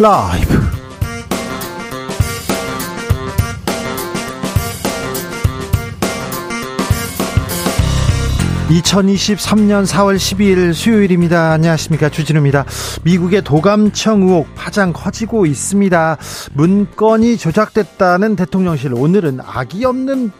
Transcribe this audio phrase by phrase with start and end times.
[0.00, 0.54] 라이브.
[8.68, 11.50] 2023년 4월 12일 수요일입니다.
[11.52, 12.10] 안녕하십니까.
[12.10, 12.64] 주진우입니다.
[13.02, 16.16] 미국의 도감청 의혹 파장 커지고 있습니다.
[16.52, 18.94] 문건이 조작됐다는 대통령실.
[18.94, 20.30] 오늘은 악이 없는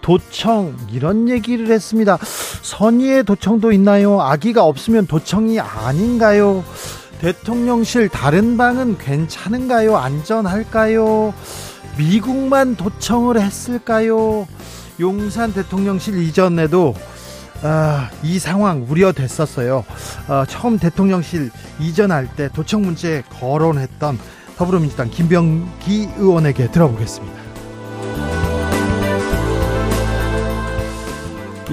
[0.00, 2.18] 도청 이런 얘기를 했습니다.
[2.62, 4.20] 선의의 도청도 있나요?
[4.20, 6.64] 악의가 없으면 도청이 아닌가요?
[7.20, 9.96] 대통령실 다른 방은 괜찮은가요?
[9.96, 11.34] 안전할까요?
[11.96, 14.46] 미국만 도청을 했을까요?
[15.00, 16.94] 용산 대통령실 이전에도
[17.62, 19.84] 아, 이 상황 우려됐었어요.
[20.28, 21.50] 어, 처음 대통령실
[21.80, 24.18] 이전할 때 도청 문제 거론했던
[24.56, 27.43] 더불어민주당 김병기 의원에게 들어보겠습니다.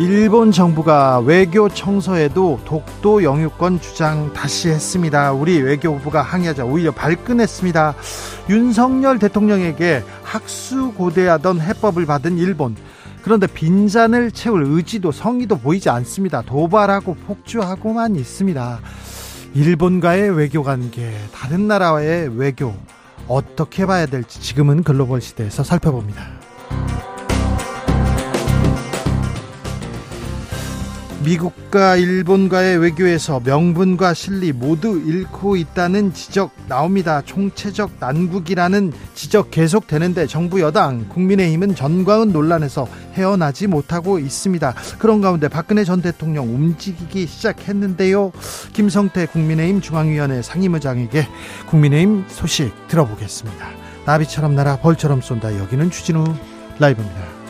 [0.02, 5.32] 일본 정부가 외교 청서에도 독도 영유권 주장 다시 했습니다.
[5.32, 7.94] 우리 외교부가 항의하자 오히려 발끈했습니다.
[8.50, 12.76] 윤석열 대통령에게 학수고대하던 해법을 받은 일본.
[13.22, 16.42] 그런데 빈잔을 채울 의지도 성의도 보이지 않습니다.
[16.42, 18.80] 도발하고 폭주하고만 있습니다.
[19.54, 22.74] 일본과의 외교 관계, 다른 나라와의 외교
[23.28, 26.42] 어떻게 봐야 될지 지금은 글로벌 시대에서 살펴봅니다.
[31.24, 37.22] 미국과 일본과의 외교에서 명분과 실리 모두 잃고 있다는 지적 나옵니다.
[37.24, 44.74] 총체적 난국이라는 지적 계속되는데 정부 여당 국민의힘은 전광훈 논란에서 헤어나지 못하고 있습니다.
[44.98, 48.32] 그런 가운데 박근혜 전 대통령 움직이기 시작했는데요.
[48.74, 51.28] 김성태 국민의힘 중앙위원회 상임의장에게
[51.68, 53.68] 국민의힘 소식 들어보겠습니다.
[54.06, 55.60] 나비처럼 날아 벌처럼 쏜다.
[55.60, 56.24] 여기는 추진우
[56.80, 57.41] 라이브입니다.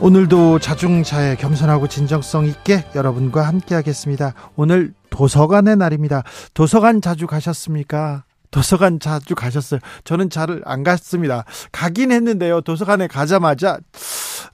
[0.00, 4.32] 오늘도 자중차에 겸손하고 진정성 있게 여러분과 함께 하겠습니다.
[4.54, 6.22] 오늘 도서관의 날입니다.
[6.54, 8.24] 도서관 자주 가셨습니까?
[8.50, 9.80] 도서관 자주 가셨어요.
[10.04, 11.44] 저는 잘 안 갔습니다.
[11.72, 12.60] 가긴 했는데요.
[12.60, 13.78] 도서관에 가자마자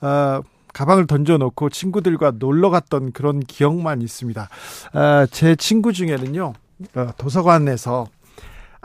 [0.00, 0.40] 어,
[0.72, 4.48] 가방을 던져놓고 친구들과 놀러 갔던 그런 기억만 있습니다.
[4.94, 6.54] 어, 제 친구 중에는요.
[6.94, 8.06] 어, 도서관에서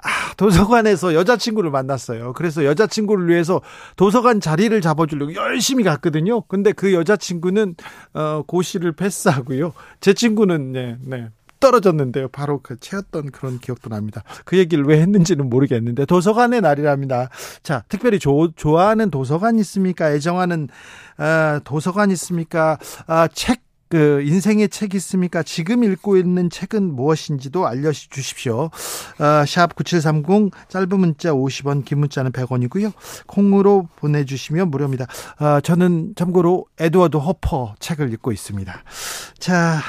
[0.03, 2.33] 아, 도서관에서 여자친구를 만났어요.
[2.33, 3.61] 그래서 여자친구를 위해서
[3.95, 6.41] 도서관 자리를 잡아주려고 열심히 갔거든요.
[6.41, 7.75] 근데 그 여자친구는,
[8.13, 9.73] 어, 고시를 패스하고요.
[9.99, 11.29] 제 친구는, 네, 네.
[11.59, 12.29] 떨어졌는데요.
[12.29, 14.23] 바로 그 채였던 그런 기억도 납니다.
[14.45, 17.29] 그 얘기를 왜 했는지는 모르겠는데 도서관의 날이랍니다.
[17.63, 20.11] 자, 특별히 조, 좋아하는 도서관 있습니까?
[20.11, 20.69] 애정하는
[21.17, 22.77] 어, 도서관 있습니까?
[23.07, 25.43] 아, 책 그 인생의 책 있습니까?
[25.43, 28.59] 지금 읽고 있는 책은 무엇인지도 알려주십시오.
[28.59, 28.71] 어,
[29.19, 32.93] 샵9730 짧은 문자 50원 긴 문자는 100원이고요.
[33.25, 35.07] 콩으로 보내주시면 무료입니다.
[35.39, 38.83] 어, 저는 참고로 에드워드 호퍼 책을 읽고 있습니다.
[39.39, 39.81] 자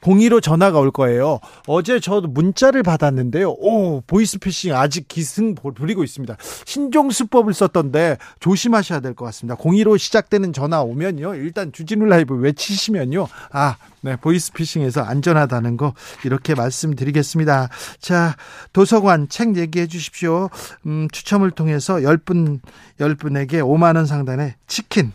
[0.00, 1.38] 02로 전화가 올 거예요.
[1.66, 3.50] 어제 저도 문자를 받았는데요.
[3.50, 6.36] 오, 보이스피싱 아직 기승 부리고 있습니다.
[6.64, 9.56] 신종수법을 썼던데 조심하셔야 될 것 같습니다.
[9.56, 11.34] 02로 시작되는 전화 오면요.
[11.34, 13.26] 일단 주진우 라이브 외치시면요.
[13.52, 15.92] 아, 네, 보이스피싱에서 안전하다는 거
[16.24, 17.68] 이렇게 말씀드리겠습니다.
[18.00, 18.36] 자,
[18.72, 20.48] 도서관 책 얘기해 주십시오.
[20.86, 22.60] 음, 추첨을 통해서 10분,
[22.98, 25.12] 10분에게 5만 원 상단의 치킨,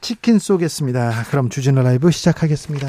[0.00, 1.24] 치킨 쏘겠습니다.
[1.30, 2.88] 그럼 주진우 라이브 시작하겠습니다.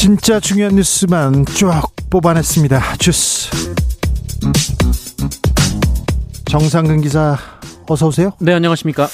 [0.00, 1.70] 진짜 중요한 뉴스만 쭉
[2.08, 2.96] 뽑아냈습니다.
[2.96, 3.50] 주스.
[6.46, 7.36] 정상근 기자,
[7.86, 8.32] 어서 오세요.
[8.40, 9.08] 네, 안녕하십니까.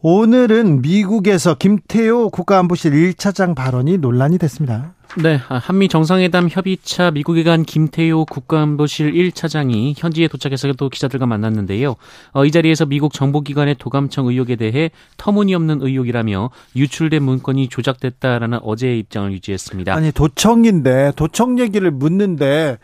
[0.00, 4.94] 오늘은 미국에서 김태호 국가안보실 1차장 발언이 논란이 됐습니다.
[5.18, 11.96] 네, 아, 한미 정상회담 협의차 미국에 간 김태효 국가안보실 1차장이 현지에 도착해서 또 기자들과 만났는데요.
[12.32, 19.30] 어, 이 자리에서 미국 정보기관의 도감청 의혹에 대해 터무니없는 의혹이라며 유출된 문건이 조작됐다라는 어제의 입장을
[19.32, 19.94] 유지했습니다.
[19.94, 22.78] 아니 도청인데 도청 얘기를 묻는데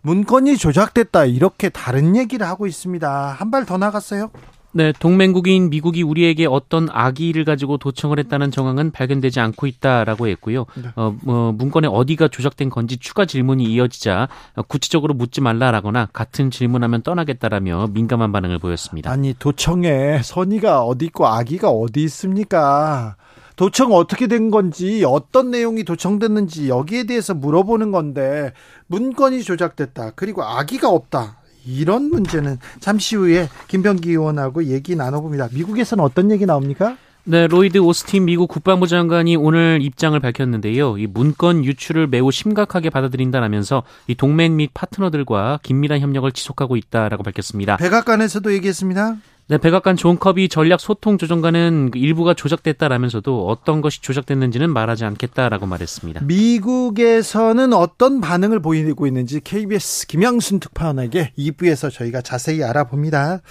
[0.00, 3.36] 문건이 조작됐다 이렇게 다른 얘기를 하고 있습니다.
[3.38, 4.30] 한 발 더 나갔어요?
[4.76, 10.66] 네, 동맹국인 미국이 우리에게 어떤 악의를 가지고 도청을 했다는 정황은 발견되지 않고 있다라고 했고요.
[10.74, 10.88] 네.
[10.96, 14.28] 어, 뭐 문건에 어디가 조작된 건지 추가 질문이 이어지자
[14.66, 19.10] 구체적으로 묻지 말라라거나 같은 질문하면 떠나겠다라며 민감한 반응을 보였습니다.
[19.12, 23.14] 아니 도청에 선의가 어디 있고 악의가 어디 있습니까?
[23.54, 28.52] 도청 어떻게 된 건지 어떤 내용이 도청됐는지 여기에 대해서 물어보는 건데
[28.88, 30.12] 문건이 조작됐다.
[30.16, 31.36] 그리고 아기가 없다.
[31.66, 35.48] 이런 문제는 잠시 후에 김병기 의원하고 얘기 나눠봅니다.
[35.52, 36.96] 미국에서는 어떤 얘기 나옵니까?
[37.26, 40.98] 네, 로이드 오스틴 미국 국방부 장관이 오늘 입장을 밝혔는데요.
[40.98, 47.78] 이 문건 유출을 매우 심각하게 받아들인다라면서 이 동맹 및 파트너들과 긴밀한 협력을 지속하고 있다라고 밝혔습니다.
[47.78, 49.16] 백악관에서도 얘기했습니다.
[49.46, 55.66] 네, 백악관 존 커비 전략 소통 조정관은 그 일부가 조작됐다라면서도 어떤 것이 조작됐는지는 말하지 않겠다라고
[55.66, 56.22] 말했습니다.
[56.22, 63.42] 미국에서는 어떤 반응을 보이고 있는지 KBS 김양순 특파원에게 2부에서 저희가 자세히 알아봅니다.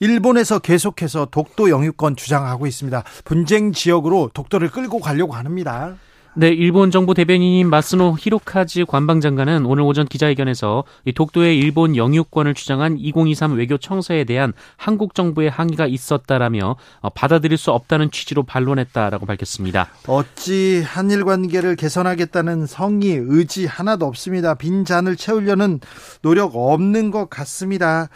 [0.00, 3.04] 일본에서 계속해서 독도 영유권 주장하고 있습니다.
[3.26, 5.96] 분쟁 지역으로 독도를 끌고 가려고 합니다.
[6.36, 10.82] 네, 일본 정부 대변인인 마스노 히로카즈 관방장관은 오늘 오전 기자회견에서
[11.14, 17.70] 독도의 일본 영유권을 주장한 2023 외교 청사에 대한 한국 정부의 항의가 있었다라며 어, 받아들일 수
[17.70, 19.90] 없다는 취지로 반론했다라고 밝혔습니다.
[20.08, 24.54] 어찌 한일 관계를 개선하겠다는 성의, 의지 하나도 없습니다.
[24.54, 25.78] 빈 잔을 채우려는
[26.20, 28.08] 노력 없는 것 같습니다.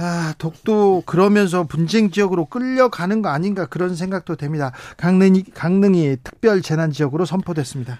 [0.00, 4.72] 아, 독도 그러면서 분쟁 지역으로 끌려가는 거 아닌가 그런 생각도 됩니다.
[4.96, 7.98] 강릉이, 강릉이 특별 재난 지역으로 선포됐습니다.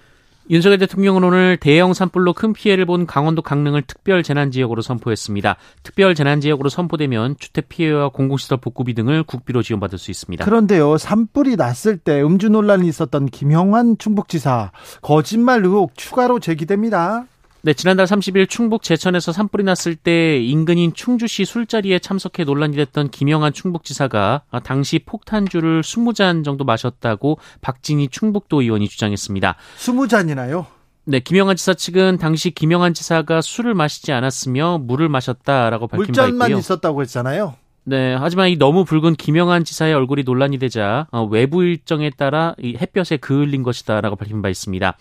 [0.51, 5.57] 윤석열 대통령은 오늘 대형 산불로 큰 피해를 본 강원도 강릉을 특별 재난 지역으로 선포했습니다.
[5.83, 10.45] 특별 재난 지역으로 선포되면 주택 피해와 공공시설 복구비 등을 국비로 지원받을 수 있습니다.
[10.45, 14.73] 그런데요, 산불이 났을 때 음주 논란이 있었던 김영환 충북지사
[15.03, 17.27] 거짓말 의혹 추가로 제기됩니다.
[17.63, 23.53] 네, 지난달 30일 충북 제천에서 산불이 났을 때 인근인 충주시 술자리에 참석해 논란이 됐던 김영한
[23.53, 29.57] 충북지사가 당시 폭탄주를 20잔 정도 마셨다고 박진희 충북도 의원이 주장했습니다.
[29.79, 30.67] 20잔이나요?
[31.05, 36.27] 네, 김영한 지사 측은 당시 김영한 지사가 술을 마시지 않았으며 물을 마셨다라고 밝힌 바 있고요.
[36.27, 37.55] 물잔만 있었다고 했잖아요.
[37.85, 42.77] 네, 하지만 이 너무 붉은 김영한 지사의 얼굴이 논란이 되자 어, 외부 일정에 따라 이
[42.77, 44.97] 햇볕에 그을린 것이다라고 밝힌 바 있습니다.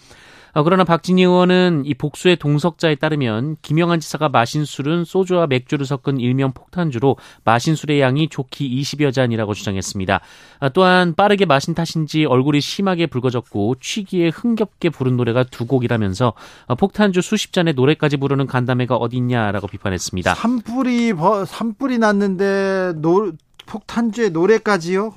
[0.54, 6.20] 어, 그러나 박진희 의원은 이 복수의 동석자에 따르면 김영한 지사가 마신 술은 소주와 맥주를 섞은
[6.20, 10.22] 일명 폭탄주로 마신 술의 양이 좋기 20여 잔이라고 주장했습니다.
[10.60, 16.34] 아, 또한 빠르게 마신 탓인지 얼굴이 심하게 붉어졌고 취기에 흥겹게 부른 노래가 두 곡이라면서
[16.66, 20.36] 어, 폭탄주 수십 잔의 노래까지 부르는 간담회가 어딨냐라고 비판했습니다.
[20.36, 21.14] 산불이
[21.46, 23.34] 산불이 났는데 노,
[23.66, 25.14] 폭탄주의 노래까지요?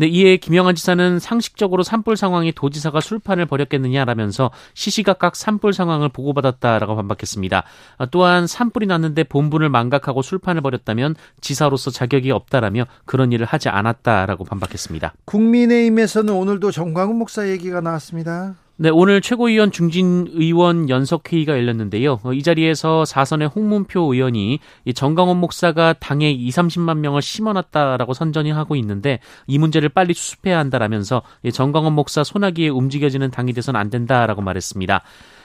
[0.00, 7.64] 네, 이에 김영한 지사는 상식적으로 산불 상황이 도지사가 술판을 벌였겠느냐라면서 시시각각 산불 상황을 보고받았다라고 반박했습니다.
[7.98, 14.44] 아, 또한 산불이 났는데 본분을 망각하고 술판을 벌였다면 지사로서 자격이 없다라며 그런 일을 하지 않았다라고
[14.44, 15.12] 반박했습니다.
[15.26, 18.54] 국민의힘에서는 오늘도 정광훈 목사 얘기가 나왔습니다.
[18.82, 22.18] 네, 오늘 최고위원 중진 의원 연석회의가 열렸는데요.
[22.22, 28.50] 어, 이 자리에서 사선의 홍문표 의원이 이 정강원 목사가 당에 2, 30만 명을 심어놨다라고 선전이
[28.50, 33.90] 하고 있는데 이 문제를 빨리 수습해야 한다라면서 이 정강원 목사 소나기에 움직여지는 당이 돼서는 안
[33.90, 35.02] 된다라고 말했습니다.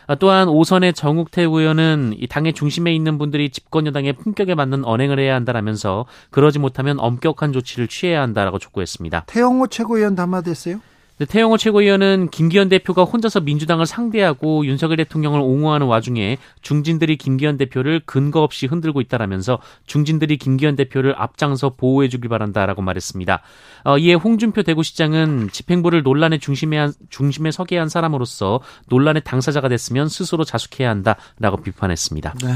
[0.07, 5.19] 아, 또한 오선의 정욱태 의원은 이 당의 중심에 있는 분들이 집권 여당의 품격에 맞는 언행을
[5.19, 9.25] 해야 한다라면서 그러지 못하면 엄격한 조치를 취해야 한다라고 촉구했습니다.
[9.27, 10.79] 태영호 최고위원 담화됐어요?
[11.17, 18.01] 네, 태영호 최고위원은 김기현 대표가 혼자서 민주당을 상대하고 윤석열 대통령을 옹호하는 와중에 중진들이 김기현 대표를
[18.05, 23.41] 근거 없이 흔들고 있다라면서 중진들이 김기현 대표를 앞장서 보호해 주길 바란다라고 말했습니다.
[23.85, 30.09] 어, 이에 홍준표 대구시장은 집행부를 논란의 중심에, 한, 중심에 서게 한 사람으로서 논란의 당사자가 됐으면
[30.09, 32.33] 스스로 자숙해야 한다라고 비판했습니다.
[32.43, 32.55] 네.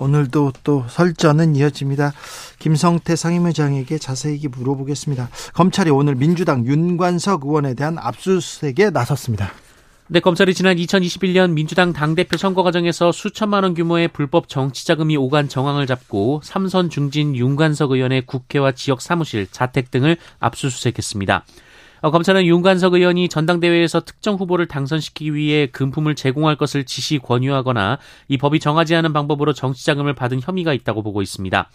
[0.00, 2.12] 오늘도 또 설전은 이어집니다.
[2.58, 5.28] 김성태 상임의장에게 자세히 물어보겠습니다.
[5.54, 9.52] 검찰이 오늘 민주당 윤관석 의원에 대한 압수수색에 나섰습니다.
[10.08, 15.48] 네, 검찰이 지난 2021년 민주당 당대표 선거 과정에서 수천만 원 규모의 불법 정치 자금이 오간
[15.48, 21.44] 정황을 잡고 삼선 중진 윤관석 의원의 국회와 지역 사무실, 자택 등을 압수수색했습니다.
[22.02, 28.38] 어, 검찰은 윤관석 의원이 전당대회에서 특정 후보를 당선시키기 위해 금품을 제공할 것을 지시 권유하거나 이
[28.38, 31.70] 법이 정하지 않은 방법으로 정치자금을 받은 혐의가 있다고 보고 있습니다.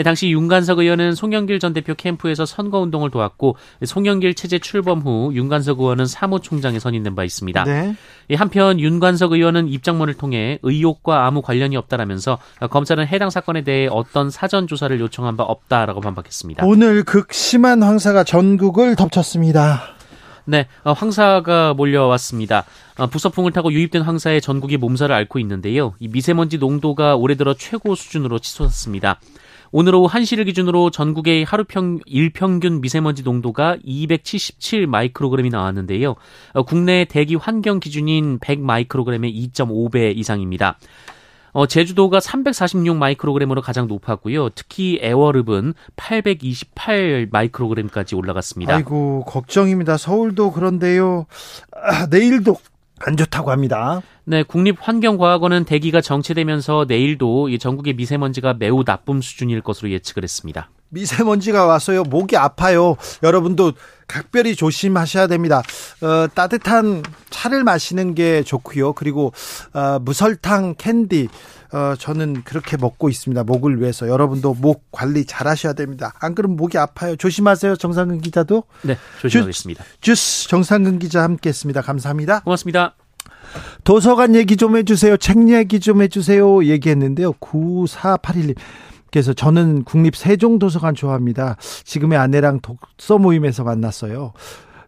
[0.00, 5.78] 예, 당시 윤관석 의원은 송영길 전 대표 캠프에서 선거운동을 도왔고 송영길 체제 출범 후 윤관석
[5.78, 7.64] 의원은 사무총장에 선임된 바 있습니다.
[7.64, 7.94] 네.
[8.30, 12.38] 예, 한편 윤관석 의원은 입장문을 통해 의혹과 아무 관련이 없다라면서
[12.70, 16.64] 검찰은 해당 사건에 대해 어떤 사전 조사를 요청한 바 없다라고 반박했습니다.
[16.64, 19.82] 오늘 극심한 황사가 전국을 덮쳤습니다.
[20.46, 22.64] 네, 어, 황사가 몰려왔습니다.
[22.96, 25.92] 어, 부서풍을 타고 유입된 황사에 전국이 몸살을 앓고 있는데요.
[26.00, 29.20] 이 미세먼지 농도가 올해 들어 최고 수준으로 치솟았습니다.
[29.72, 36.16] 오늘 오후 1시를 기준으로 전국의 하루 평, 일평균 미세먼지 농도가 277 마이크로그램이 나왔는데요.
[36.54, 40.78] 어, 국내 대기 환경 기준인 100 마이크로그램의 2.5배 이상입니다.
[41.52, 44.50] 어, 제주도가 346 마이크로그램으로 가장 높았고요.
[44.50, 48.74] 특히 애월읍은 828 마이크로그램까지 올라갔습니다.
[48.74, 49.96] 아이고 걱정입니다.
[49.96, 51.26] 서울도 그런데요.
[51.72, 52.56] 아, 내일도
[53.00, 54.02] 안 좋다고 합니다.
[54.24, 60.70] 네, 국립환경과학원은 대기가 정체되면서 내일도 이 전국의 미세먼지가 매우 나쁨 수준일 것으로 예측을 했습니다.
[60.90, 62.02] 미세먼지가 왔어요.
[62.02, 62.96] 목이 아파요.
[63.22, 63.72] 여러분도
[64.06, 65.62] 각별히 조심하셔야 됩니다.
[66.02, 68.92] 어, 따뜻한 차를 마시는 게 좋고요.
[68.94, 69.32] 그리고
[69.72, 71.28] 어, 무설탕 캔디
[71.72, 73.44] 어, 저는 그렇게 먹고 있습니다.
[73.44, 76.12] 목을 위해서 여러분도 목 관리 잘 하셔야 됩니다.
[76.18, 77.16] 안 그러면 목이 아파요.
[77.16, 77.76] 조심하세요.
[77.76, 78.64] 정상근 기자도.
[78.82, 79.84] 네, 조심하겠습니다.
[80.00, 81.82] 주, 스 정상근 기자 함께했습니다.
[81.82, 82.40] 감사합니다.
[82.40, 82.94] 고맙습니다.
[83.84, 85.16] 도서관 얘기 좀 해주세요.
[85.16, 86.64] 책 얘기 좀 해주세요.
[86.64, 87.32] 얘기했는데요.
[87.34, 88.56] 9481님.
[89.10, 91.56] 그래서 저는 국립 세종도서관 좋아합니다.
[91.84, 94.32] 지금의 아내랑 독서 모임에서 만났어요.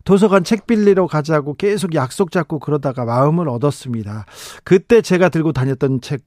[0.05, 4.27] 도서관 책 빌리러 가자고 계속 약속 잡고 그러다가 마음을 얻었습니다.
[4.65, 6.23] 그때 제가 들고 다녔던 책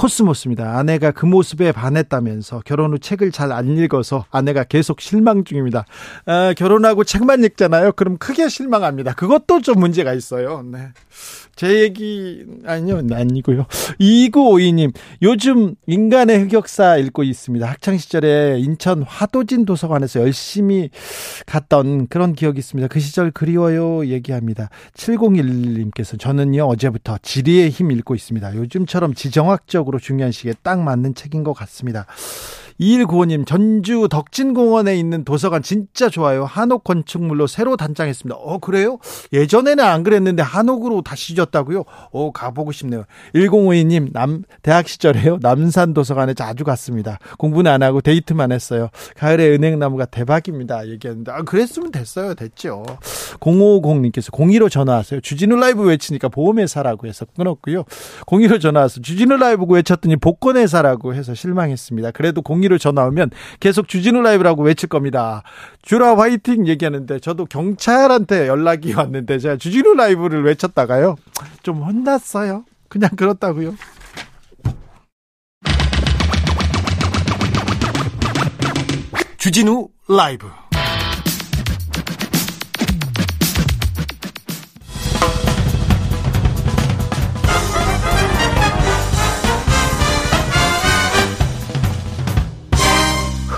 [0.00, 0.78] 코스모스입니다.
[0.78, 5.84] 아내가 그 모습에 반했다면서 결혼 후 책을 잘 안 읽어서 아내가 계속 실망 중입니다.
[6.24, 7.92] 아, 결혼하고 책만 읽잖아요.
[7.92, 9.12] 그럼 크게 실망합니다.
[9.12, 10.62] 그것도 좀 문제가 있어요.
[10.62, 10.88] 네.
[11.60, 13.66] 제 얘기 아니요 아니고요.
[14.00, 17.66] 2952님 요즘 인간의 흑역사 읽고 있습니다.
[17.66, 20.88] 학창 시절에 인천 화도진 도서관에서 열심히
[21.44, 22.88] 갔던 그런 기억이 있습니다.
[22.88, 24.70] 그 시절 그리워요 얘기합니다.
[24.94, 28.56] 701님께서 저는요 어제부터 지리의 힘 읽고 있습니다.
[28.56, 32.06] 요즘처럼 지정학적으로 중요한 시기에 딱 맞는 책인 것 같습니다.
[32.80, 36.44] 2195님, 전주 덕진공원에 있는 도서관 진짜 좋아요.
[36.44, 38.36] 한옥 건축물로 새로 단장했습니다.
[38.36, 38.98] 어, 그래요?
[39.32, 41.84] 예전에는 안 그랬는데 한옥으로 다시 지었다고요?
[42.12, 43.04] 어, 가보고 싶네요.
[43.34, 45.38] 1052님, 남, 대학 시절에요.
[45.42, 47.18] 남산 도서관에 자주 갔습니다.
[47.38, 48.88] 공부는 안 하고 데이트만 했어요.
[49.16, 50.88] 가을에 은행나무가 대박입니다.
[50.88, 52.34] 얘기했는데, 아, 그랬으면 됐어요.
[52.34, 52.84] 됐죠.
[53.40, 55.20] 050님께서 02로 전화 왔어요.
[55.20, 57.84] 주진우 라이브 외치니까 보험회사라고 해서 끊었고요.
[58.26, 62.12] 02로 전화 와서 주진우 라이브 외쳤더니 복권회사라고 해서 실망했습니다.
[62.12, 65.42] 그래도 02 주진우로 전화 오면 계속 주진우 라이브라고 외칠 겁니다.
[65.82, 71.16] 주라 화이팅 얘기하는데 저도 경찰한테 연락이 왔는데 제가 주진우 라이브를 외쳤다가요.
[71.62, 72.64] 좀 혼났어요.
[72.88, 73.74] 그냥 그렇다고요.
[79.38, 80.46] 주진우 라이브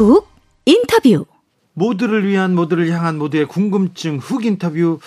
[0.03, 0.29] 훅
[0.67, 1.27] 인터뷰
[1.75, 4.99] 모두를 위한 모두를 향한 모두의 궁금증 훅 인터뷰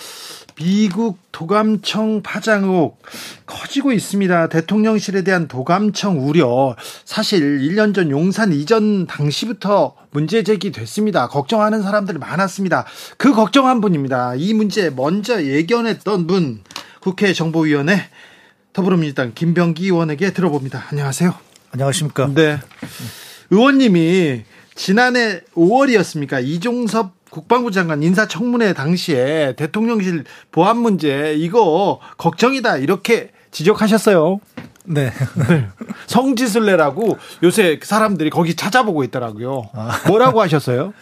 [0.55, 3.01] 미국 도감청 파장 의혹
[3.45, 4.47] 커지고 있습니다.
[4.47, 11.27] 대통령실에 대한 도감청 우려 사실 1년 전 용산 이전 당시부터 문제 제기됐습니다.
[11.27, 12.85] 걱정하는 사람들이 많았습니다.
[13.17, 14.35] 그 걱정한 분입니다.
[14.35, 16.61] 이 문제 먼저 예견했던 분
[17.01, 18.01] 국회 정보위원회
[18.71, 20.85] 더불어민주당 김병기 의원에게 들어봅니다.
[20.89, 21.33] 안녕하세요.
[21.71, 22.31] 안녕하십니까?
[22.33, 22.59] 네.
[23.49, 24.45] 의원님이
[24.75, 26.43] 지난해 5월이었습니까?
[26.45, 34.39] 이종섭 국방부 장관 인사청문회 당시에 대통령실 보안 문제 이거 걱정이다 이렇게 지적하셨어요.
[34.85, 35.11] 네.
[35.47, 35.67] 네.
[36.07, 39.69] 성지순례라고 요새 사람들이 거기 찾아보고 있더라고요.
[39.73, 40.01] 아.
[40.07, 40.93] 뭐라고 하셨어요?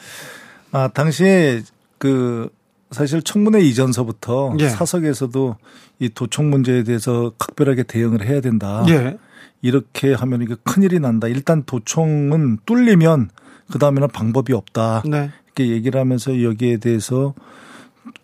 [0.71, 1.61] 아, 당시에
[1.97, 2.49] 그
[2.91, 4.69] 사실 청문회 이전서부터 예.
[4.69, 5.57] 사석에서도
[5.99, 8.85] 이 도청 문제에 대해서 각별하게 대응을 해야 된다.
[8.87, 9.17] 예.
[9.61, 11.27] 이렇게 하면 이게 큰일이 난다.
[11.27, 13.29] 일단 도청은 뚫리면
[13.71, 15.03] 그 다음에는 방법이 없다.
[15.05, 15.31] 네.
[15.45, 17.33] 이렇게 얘기를 하면서 여기에 대해서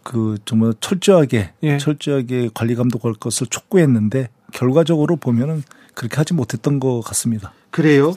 [0.03, 1.77] 그 정말 철저하게 예.
[1.77, 7.53] 철저하게 관리 감독할 것을 촉구했는데 결과적으로 보면은 그렇게 하지 못했던 것 같습니다.
[7.72, 8.15] 그래요?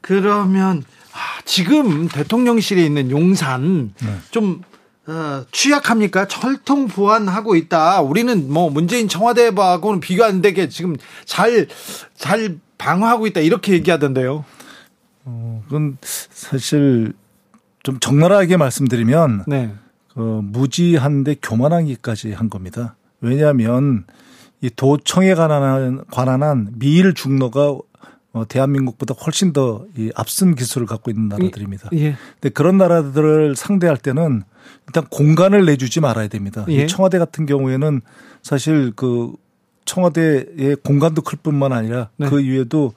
[0.00, 4.16] 그러면 아, 지금 대통령실에 있는 용산 네.
[4.30, 4.62] 좀
[5.06, 6.26] 어, 취약합니까?
[6.26, 8.02] 철통 보완하고 있다.
[8.02, 11.68] 우리는 뭐 문재인 청와대하고는 비교 안 되게 지금 잘,
[12.16, 13.40] 잘 방어하고 있다.
[13.40, 14.44] 이렇게 얘기하던데요.
[15.26, 17.12] 어, 그건 사실
[17.82, 19.74] 좀 적나라하게 말씀드리면 네.
[20.14, 22.96] 그 무지한데 교만하기까지 한 겁니다.
[23.20, 24.04] 왜냐하면
[24.60, 27.76] 이 도청에 관한 관한 미일 중로가
[28.32, 31.90] 어, 대한민국보다 훨씬 더 이 앞선 기술을 갖고 있는 나라들입니다.
[31.94, 32.16] 예.
[32.40, 34.42] 근데 그런 나라들을 상대할 때는
[34.86, 36.64] 일단 공간을 내주지 말아야 됩니다.
[36.68, 36.84] 예.
[36.84, 38.00] 이 청와대 같은 경우에는
[38.42, 39.32] 사실 그
[39.86, 42.28] 청와대의 공간도 클 뿐만 아니라 네.
[42.28, 42.92] 그 이외에도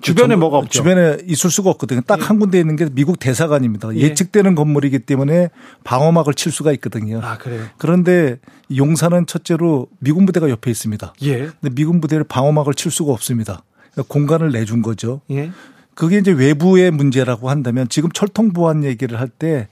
[0.00, 0.70] 주변에 뭐가 없죠.
[0.78, 2.00] 주변에 있을 수가 없거든요.
[2.02, 2.38] 딱한 예.
[2.38, 3.94] 군데 있는 게 미국 대사관입니다.
[3.96, 4.14] 예.
[4.14, 5.50] 측되는 건물이기 때문에
[5.84, 7.20] 방어막을 칠 수가 있거든요.
[7.22, 7.64] 아, 그래요?
[7.78, 8.38] 그런데
[8.74, 11.14] 용산은 첫째로 미군 부대가 옆에 있습니다.
[11.22, 11.38] 예.
[11.60, 13.62] 근데 미군 부대를 방어막을 칠 수가 없습니다.
[13.92, 15.20] 그러니까 공간을 내준 거죠.
[15.30, 15.50] 예.
[15.94, 19.68] 그게 이제 외부의 문제라고 한다면 지금 철통 보안 얘기를 할 때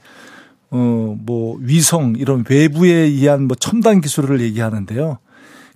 [0.70, 5.18] 어, 뭐 위성 이런 외부에 의한 뭐 첨단 기술을 얘기하는데요.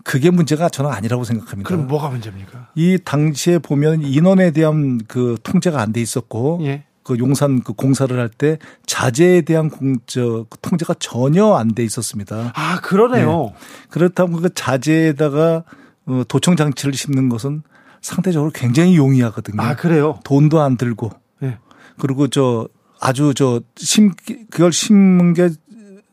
[0.05, 1.69] 그게 문제가 저는 아니라고 생각합니다.
[1.69, 2.71] 그럼 뭐가 문제입니까?
[2.75, 6.85] 이 당시에 보면 인원에 대한 그 통제가 안 돼 있었고 예.
[7.05, 11.85] 그 용산 그 공사를 할 때 자재에 대한 공, 저, 그 통제가 전혀 안 돼
[11.85, 12.53] 있었습니다.
[12.55, 13.53] 아, 그러네요.
[13.53, 13.55] 네.
[13.91, 15.65] 그렇다면 그 자재에다가
[16.07, 17.63] 어, 도청 장치를 심는 것은
[18.01, 19.61] 상대적으로 굉장히 용이하거든요.
[19.63, 20.19] 아, 그래요?
[20.25, 21.11] 돈도 안 들고.
[21.41, 21.59] 네.
[21.99, 22.69] 그리고 저
[23.01, 24.13] 아주 저 심,
[24.51, 25.51] 그걸 심는 게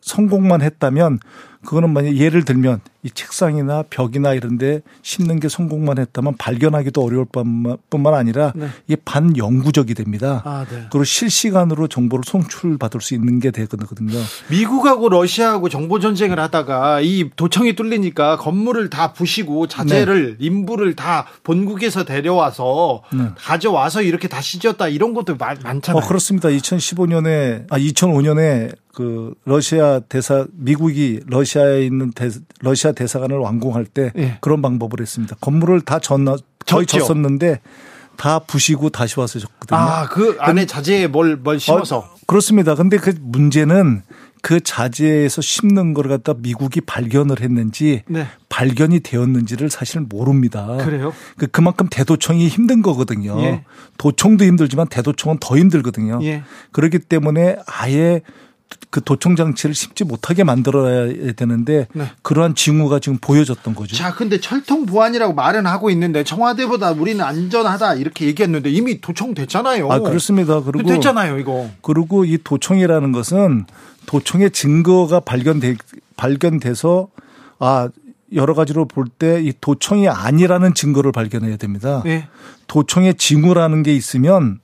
[0.02, 1.20] 성공만 했다면
[1.66, 8.14] 그거는 만약 예를 들면 이 책상이나 벽이나 이런데 심는 게 성공만 했다면 발견하기도 어려울 뿐만
[8.14, 8.68] 아니라 네.
[8.88, 10.42] 이게 반영구적이 됩니다.
[10.46, 10.88] 아, 네.
[10.92, 14.20] 그리고 실시간으로 정보를 송출받을 수 있는 게 되거든요.
[14.50, 20.46] 미국하고 러시아하고 정보 전쟁을 하다가 이 도청이 뚫리니까 건물을 다 부시고 자재를 네.
[20.46, 23.30] 인부를 다 본국에서 데려와서 네.
[23.38, 26.04] 가져와서 이렇게 다시 지었다 이런 것도 많잖아요.
[26.04, 26.50] 어, 그렇습니다.
[26.50, 33.86] 2015년에 아 2005년에 그 러시아 대사 미국이 러시아 에 있는 대, 러시아 러시아 대사관을 완공할
[33.86, 34.38] 때 예.
[34.42, 35.36] 그런 방법을 했습니다.
[35.42, 37.60] 건물을 다 졌나 거의 졌었는데
[38.18, 39.80] 다 부시고 다시 와서 졌거든요.
[39.80, 42.00] 아, 그 안에 자재에 뭘, 뭘 심어서.
[42.00, 42.76] 어, 그렇습니다.
[42.76, 44.04] 근데 그 문제는
[44.42, 48.28] 그 자재에서 심는 걸 갖다 미국이 발견을 했는지 네.
[48.50, 50.78] 발견이 되었는지를 사실 모릅니다.
[50.78, 51.14] 그래요?
[51.38, 53.42] 그 그만큼 대도청이 힘든 거거든요.
[53.42, 53.64] 예.
[53.98, 56.20] 도청도 힘들지만 대도청은 더 힘들거든요.
[56.24, 56.44] 예.
[56.72, 58.22] 그렇기 때문에 아예
[58.92, 62.12] 그 도청 장치를 심지 못하게 만들어야 되는데 네.
[62.24, 63.96] 그러한 징후가 지금 보여졌던 거죠.
[63.96, 69.92] 자, 근데 철통 보안이라고 말은 하고 있는데 청와대보다 우리는 안전하다 이렇게 얘기했는데 이미 도청 됐잖아요.
[69.92, 70.62] 아, 그렇습니다.
[70.62, 71.70] 그리고 됐잖아요, 이거.
[71.82, 73.66] 그리고 이 도청이라는 것은
[74.08, 75.76] 도청의 증거가 발견돼
[76.18, 77.10] 발견돼서
[77.60, 77.90] 아
[78.34, 82.02] 여러 가지로 볼 때 이 도청이 아니라는 증거를 발견해야 됩니다.
[82.06, 82.28] 네.
[82.68, 84.60] 도청의 징후라는 게 있으면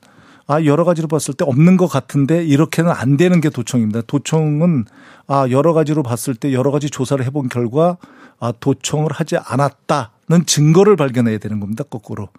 [0.48, 4.02] 아 여러 가지로 봤을 때 없는 것 같은데 이렇게는 안 되는 게 도청입니다.
[4.02, 4.86] 도청은
[5.28, 7.98] 아 여러 가지로 봤을 때 여러 가지 조사를 해본 결과
[8.40, 11.84] 아 도청을 하지 않았다는 증거를 발견해야 되는 겁니다.
[11.84, 12.30] 거꾸로.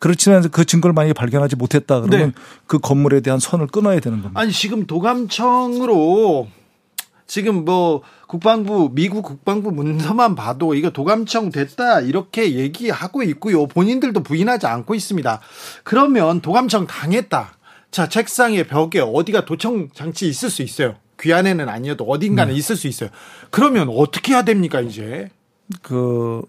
[0.00, 2.42] 그렇지만 그 증거를 만약에 발견하지 못했다 그러면 네.
[2.66, 4.38] 그 건물에 대한 선을 끊어야 되는 겁니다.
[4.40, 6.48] 아니 지금 도감청으로
[7.26, 13.66] 지금 뭐 국방부 미국 국방부 문서만 봐도 이거 도감청 됐다 이렇게 얘기하고 있고요.
[13.66, 15.40] 본인들도 부인하지 않고 있습니다.
[15.84, 17.56] 그러면 도감청 당했다.
[17.90, 20.96] 자 책상에 벽에 어디가 도청 장치 있을 수 있어요.
[21.20, 22.58] 귀 안에는 아니어도 어딘가는 네.
[22.58, 23.08] 있을 수 있어요.
[23.50, 25.30] 그러면 어떻게 해야 됩니까 이제?
[25.82, 26.42] 그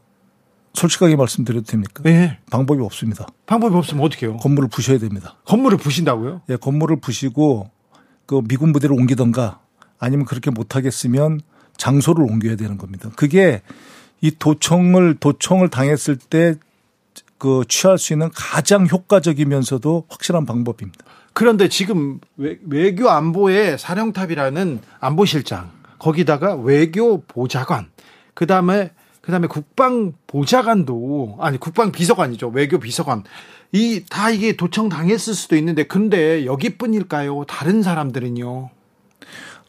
[0.73, 2.03] 솔직하게 말씀드려도 됩니까?
[2.03, 2.39] 네.
[2.51, 3.27] 방법이 없습니다.
[3.45, 4.37] 방법이 없으면 어떻게 해요?
[4.37, 5.37] 건물을 부셔야 됩니다.
[5.45, 6.41] 건물을 부신다고요?
[6.49, 7.69] 예, 건물을 부시고
[8.25, 9.59] 그 미군 부대를 옮기던가
[10.05, 11.41] 아니면 그렇게 못하겠으면
[11.77, 13.09] 장소를 옮겨야 되는 겁니다.
[13.15, 13.61] 그게
[14.21, 16.55] 이 도청을 도청을 당했을 때
[17.37, 21.05] 그 취할 수 있는 가장 효과적이면서도 확실한 방법입니다.
[21.33, 27.89] 그런데 지금 외교 안보의 사령탑이라는 안보실장 거기다가 외교 보좌관
[28.33, 28.91] 그다음에
[29.21, 33.23] 그다음에 국방 보좌관도 아니 국방 비서관이죠 외교 비서관
[33.73, 37.43] 이 다 이게 도청 당했을 수도 있는데 근데 여기뿐일까요?
[37.47, 38.69] 다른 사람들은요?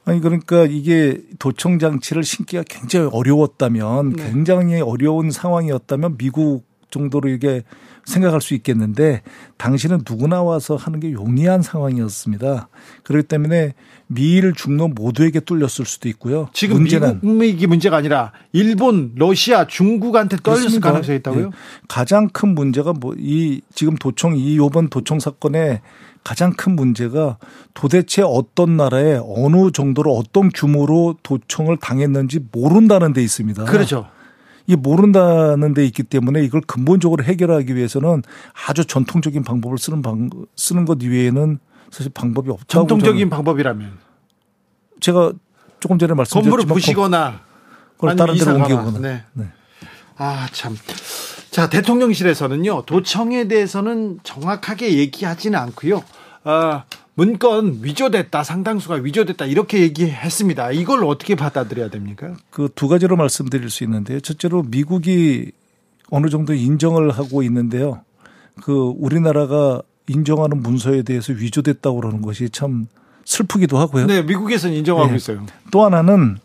[0.07, 4.31] 아니 그러니까 이게 도청 장치를 신기가 굉장히 어려웠다면 네.
[4.31, 7.65] 굉장히 어려운 상황이었다면 미국 정도로 이게
[8.05, 9.23] 생각할 수 있겠는데
[9.57, 12.69] 당신은 누구나 와서 하는 게 용이한 상황이었습니다.
[13.03, 13.75] 그렇기 때문에
[14.07, 16.49] 미일 중로 모두에게 뚫렸을 수도 있고요.
[16.53, 21.47] 지금 문제는 미국이 문제가 아니라 일본, 러시아, 중국한테 떨렸을 가능성이 있다고요?
[21.47, 21.51] 네.
[21.89, 25.81] 가장 큰 문제가 뭐 이 지금 도청 이 요번 도청 사건의
[26.27, 27.39] 가장 큰 문제가
[27.73, 33.65] 도대체 어떤 나라에 어느 정도로 어떤 규모로 도청을 당했는지 모른다는 데 있습니다.
[33.67, 34.09] 그렇죠.
[34.67, 38.25] 이 모른다는 데 있기 때문에 이걸 근본적으로 해결하기 위해서는
[38.67, 41.61] 아주 전통적인 방법을 쓰는 방 쓰는 것 이외에는
[41.93, 43.93] 사실 방법이 없다고 전통적인 방법이라면
[44.99, 45.33] 제가
[45.79, 47.41] 조금 전에 말씀드렸지만 건물을 부시거나
[47.95, 49.23] 그걸 다른 데로 옮기거나 네.
[49.35, 49.47] 네.
[50.17, 50.77] 아 참.
[51.53, 56.03] 자 대통령실에서는요 도청에 대해서는 정확하게 얘기하지는 않고요.
[56.49, 60.71] 아, 문건 위조됐다, 상당수가 위조됐다 이렇게 얘기했습니다.
[60.73, 62.35] 이걸 어떻게 받아들여야 됩니까?
[62.51, 64.21] 그 두 가지로 말씀드릴 수 있는데요.
[64.21, 65.51] 첫째로 미국이
[66.11, 68.03] 어느 정도 인정을 하고 있는데요.
[68.63, 72.87] 그 우리나라가 인정하는 문서에 대해서 위조됐다고 그러는 것이 참
[73.25, 74.07] 슬프기도 하고요.
[74.07, 75.17] 네, 미국에서는 인정하고 네.
[75.17, 75.45] 있어요.
[75.73, 76.37] 또 하나는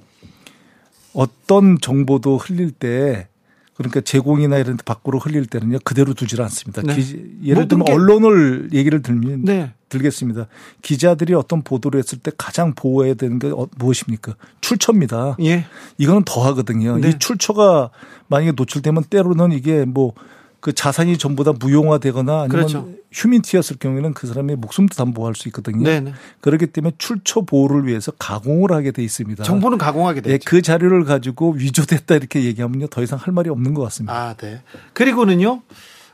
[1.14, 3.28] 어떤 정보도 흘릴 때
[3.76, 6.82] 그러니까 제공이나 이런 데 밖으로 흘릴 때는요 그대로 두질 않습니다.
[6.82, 6.96] 네.
[6.96, 9.74] 기, 예를 들면 언론을 얘기를 들면 네.
[9.92, 10.48] 들겠습니다.
[10.82, 14.36] 기자들이 어떤 보도를 했을 때 가장 보호해야 되는 게 어, 무엇입니까?
[14.62, 15.38] 출처입니다.
[15.42, 15.66] 예.
[16.00, 16.98] 이거는 더 하거든요.
[16.98, 17.10] 네.
[17.10, 17.92] 이 출처가
[18.28, 20.14] 만약에 노출되면 때로는 이게 뭐
[20.62, 22.88] 그 자산이 전부 다 무용화되거나 아니면 그렇죠.
[23.12, 25.84] 휴민티였을 경우에는 그 사람의 목숨도 담보할 수 있거든요.
[25.84, 26.14] 네네.
[26.40, 29.44] 그렇기 때문에 출처 보호를 위해서 가공을 하게 돼 있습니다.
[29.44, 30.32] 정보는 가공하게 되죠.
[30.32, 34.14] 네, 그 자료를 가지고 위조됐다 이렇게 얘기하면요 더 이상 할 말이 없는 것 같습니다.
[34.14, 34.62] 아, 네.
[34.94, 35.64] 그리고는요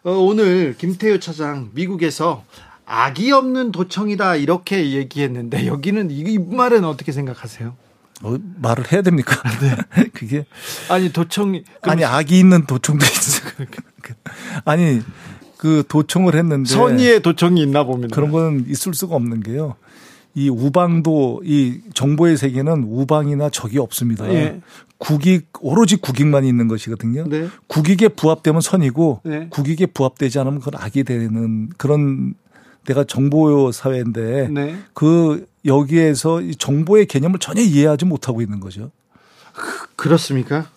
[0.03, 2.45] 어, 오늘 김태효 차장 미국에서
[2.87, 7.75] 악이 없는 도청이다 이렇게 얘기했는데 여기는 이 말은 어떻게 생각하세요?
[8.23, 9.35] 어, 말을 해야 됩니까?
[9.59, 10.05] 네.
[10.13, 10.45] 그게
[10.89, 13.43] 아니 도청이 아니 악이 있는 도청도 있어.
[14.63, 15.01] 아니
[15.57, 18.15] 그 도청을 했는데 선의의 도청이 있나 봅니다.
[18.15, 19.75] 그런 거는 있을 수가 없는 게요.
[20.33, 24.31] 이 우방도 이 정보의 세계는 우방이나 적이 없습니다.
[24.31, 24.61] 예.
[24.97, 27.27] 국익 오로지 국익만 있는 것이거든요.
[27.27, 27.49] 네.
[27.67, 29.47] 국익에 부합되면 선이고 네.
[29.49, 32.35] 국익에 부합되지 않으면 그건 악이 되는 그런
[32.87, 34.77] 내가 정보 사회인데 네.
[34.93, 38.91] 그 여기에서 이 정보의 개념을 전혀 이해하지 못하고 있는 거죠.
[39.95, 40.67] 그, 렇습니까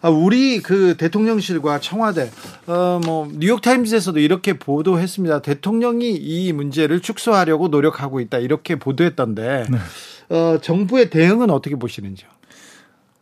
[0.00, 2.30] 아, 우리 그 대통령실과 청와대,
[2.66, 5.42] 어, 뭐, 뉴욕타임즈에서도 이렇게 보도했습니다.
[5.42, 8.38] 대통령이 이 문제를 축소하려고 노력하고 있다.
[8.38, 10.34] 이렇게 보도했던데, 네.
[10.34, 12.28] 어, 정부의 대응은 어떻게 보시는지요?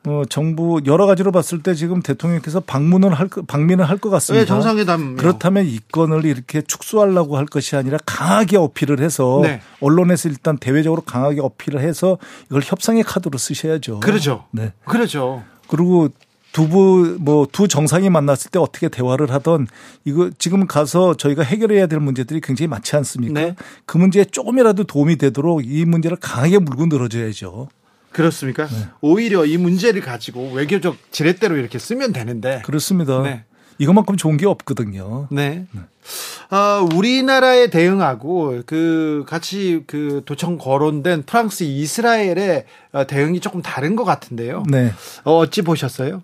[0.08, 4.42] 어, 정부 여러 가지로 봤을 때 지금 대통령께서 방문을 할 방민을 할 것 같습니다.
[4.42, 5.16] 네, 정상회담.
[5.16, 9.60] 그렇다면 이 건을 이렇게 축소하려고 할 것이 아니라 강하게 어필을 해서 네.
[9.80, 14.00] 언론에서 일단 대외적으로 강하게 어필을 해서 이걸 협상의 카드로 쓰셔야죠.
[14.00, 14.44] 그렇죠.
[14.52, 14.72] 네.
[14.84, 15.42] 그렇죠.
[15.68, 16.08] 그리고
[16.52, 19.66] 두부 뭐 두 정상이 만났을 때 어떻게 대화를 하던
[20.04, 23.40] 이거 지금 가서 저희가 해결해야 될 문제들이 굉장히 많지 않습니까?
[23.40, 23.54] 네.
[23.86, 27.68] 그 문제에 조금이라도 도움이 되도록 이 문제를 강하게 물고 늘어져야죠.
[28.16, 28.66] 그렇습니까?
[28.66, 28.88] 네.
[29.02, 32.62] 오히려 이 문제를 가지고 외교적 지렛대로 이렇게 쓰면 되는데.
[32.64, 33.20] 그렇습니다.
[33.20, 33.44] 네.
[33.78, 35.28] 이것만큼 좋은 게 없거든요.
[35.30, 35.66] 네.
[35.70, 36.56] 네.
[36.56, 44.04] 어, 우리나라에 대응하고 그 같이 그 도청 거론된 프랑스 이스라엘의 어, 대응이 조금 다른 것
[44.04, 44.62] 같은데요.
[44.66, 44.94] 네.
[45.24, 46.22] 어, 어찌 보셨어요?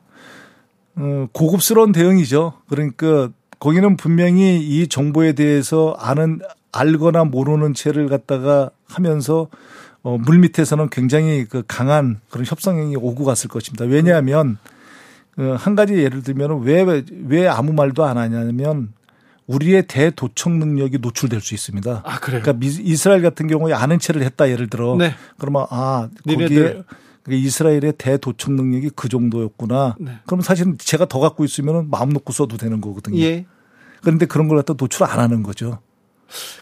[0.96, 2.55] 어, 고급스러운 대응이죠.
[2.70, 3.28] 그러니까
[3.59, 6.40] 거기는 분명히 이 정보에 대해서 아는
[6.72, 9.48] 알거나 모르는 채를 갖다가 하면서
[10.02, 13.84] 어, 물 밑에서는 굉장히 그 강한 그런 협상행위 오고 갔을 것입니다.
[13.84, 14.58] 왜냐하면
[15.38, 18.92] 어, 한 가지 예를 들면 왜, 왜 아무 말도 안 하냐면
[19.46, 22.02] 우리의 대도청 능력이 노출될 수 있습니다.
[22.04, 22.42] 아, 그래요?
[22.42, 24.96] 그러니까 이스라엘 같은 경우에 아는 채를 했다 예를 들어.
[24.96, 25.14] 네.
[25.38, 26.82] 그러면 아, 거기에
[27.28, 29.96] 이스라엘의 대도청 능력이 그 정도였구나.
[29.98, 30.18] 네.
[30.26, 33.18] 그러면 사실은 제가 더 갖고 있으면 마음 놓고 써도 되는 거거든요.
[33.20, 33.46] 예.
[34.00, 35.78] 그런데 그런 걸 갖다 노출 안 하는 거죠.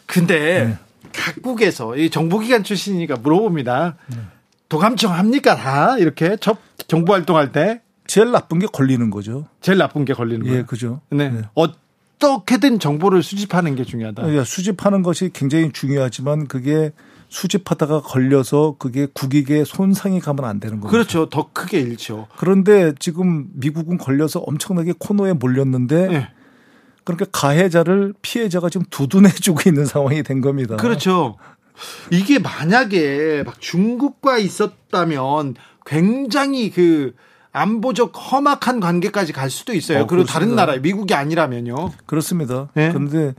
[0.05, 0.77] 근데 네.
[1.13, 3.95] 각국에서 이 정보기관 출신이니까 물어봅니다.
[4.07, 4.17] 네.
[4.69, 9.45] 도감청 합니까 다 이렇게 접 정보 활동할 때 제일 나쁜 게 걸리는 거죠.
[9.61, 10.59] 제일 나쁜 게 걸리는 거예요.
[10.59, 11.01] 예, 그죠.
[11.09, 11.29] 네.
[11.29, 11.41] 네.
[11.53, 14.33] 어떻게든 정보를 수집하는 게 중요하다.
[14.33, 16.91] 예, 수집하는 것이 굉장히 중요하지만 그게
[17.29, 20.91] 수집하다가 걸려서 그게 국익에 손상이 가면 안 되는 거죠.
[20.91, 21.29] 그렇죠.
[21.29, 22.27] 더 크게 잃죠.
[22.37, 26.27] 그런데 지금 미국은 걸려서 엄청나게 코너에 몰렸는데 네.
[27.03, 30.75] 그러니까 가해자를 피해자가 지금 두둔해주고 있는 상황이 된 겁니다.
[30.77, 31.37] 그렇죠.
[32.11, 37.13] 이게 만약에 막 중국과 있었다면 굉장히 그
[37.53, 40.01] 안보적 험악한 관계까지 갈 수도 있어요.
[40.01, 41.91] 어, 그리고 다른 나라, 미국이 아니라면요.
[42.05, 42.69] 그렇습니다.
[42.75, 42.89] 네?
[42.89, 43.33] 그런데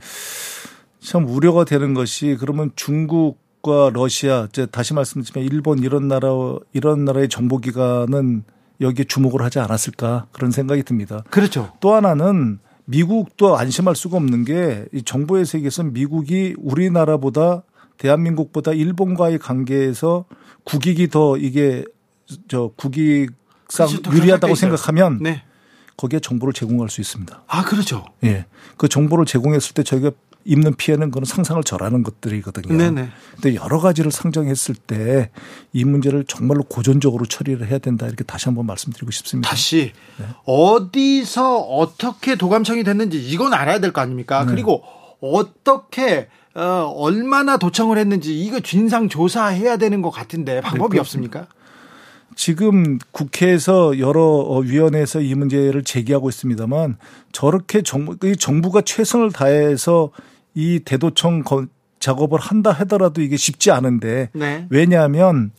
[0.99, 6.29] 참 우려가 되는 것이 그러면 중국과 러시아, 이제 다시 말씀드리면 일본 이런 나라,
[6.73, 8.43] 이런 나라의 정보기관은
[8.81, 11.23] 여기에 주목을 하지 않았을까 그런 생각이 듭니다.
[11.29, 11.71] 그렇죠.
[11.79, 17.63] 또 하나는 미국도 안심할 수가 없는 게 이 정보의 세계에서 미국이 우리나라보다
[17.97, 20.25] 대한민국보다 일본과의 관계에서
[20.63, 21.83] 국익이 더 이게
[22.47, 24.11] 저 국익상 그렇죠.
[24.11, 25.43] 유리하다고 생각하면 네.
[25.97, 27.43] 거기에 정보를 제공할 수 있습니다.
[27.47, 28.05] 아, 그렇죠.
[28.23, 28.45] 예.
[28.77, 30.11] 그 정보를 제공했을 때 저희가
[30.45, 32.75] 입는 피해는 그런 상상을 절하는 것들이거든요.
[32.77, 33.09] 네네.
[33.35, 35.29] 근데 여러 가지를 상정했을 때
[35.71, 39.49] 이 문제를 정말로 고전적으로 처리를 해야 된다 이렇게 다시 한번 말씀드리고 싶습니다.
[39.49, 40.25] 다시 네.
[40.45, 44.43] 어디서 어떻게 도감청이 됐는지 이건 알아야 될 거 아닙니까?
[44.43, 44.51] 네.
[44.51, 44.83] 그리고
[45.21, 51.47] 어떻게 어, 얼마나 도청을 했는지 이거 진상 조사해야 되는 것 같은데 방법이 네, 없습니까?
[52.35, 56.97] 지금 국회에서 여러 어, 위원회에서 이 문제를 제기하고 있습니다만
[57.31, 60.11] 저렇게 정부, 정부가 최선을 다해서
[60.53, 61.43] 이 대도청
[61.99, 64.67] 작업을 한다 하더라도 이게 쉽지 않은데 네.
[64.69, 65.51] 왜냐하면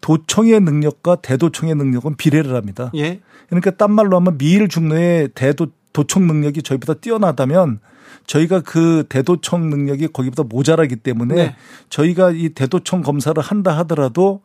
[0.00, 2.90] 도청의 능력과 대도청의 능력은 비례를 합니다.
[2.94, 3.20] 예.
[3.48, 7.80] 그러니까 딴 말로 하면 미일 중로의 대도 도청 능력이 저희보다 뛰어나다면
[8.26, 11.56] 저희가 그 대도청 능력이 거기보다 모자라기 때문에 네.
[11.88, 14.42] 저희가 이 대도청 검사를 한다 하더라도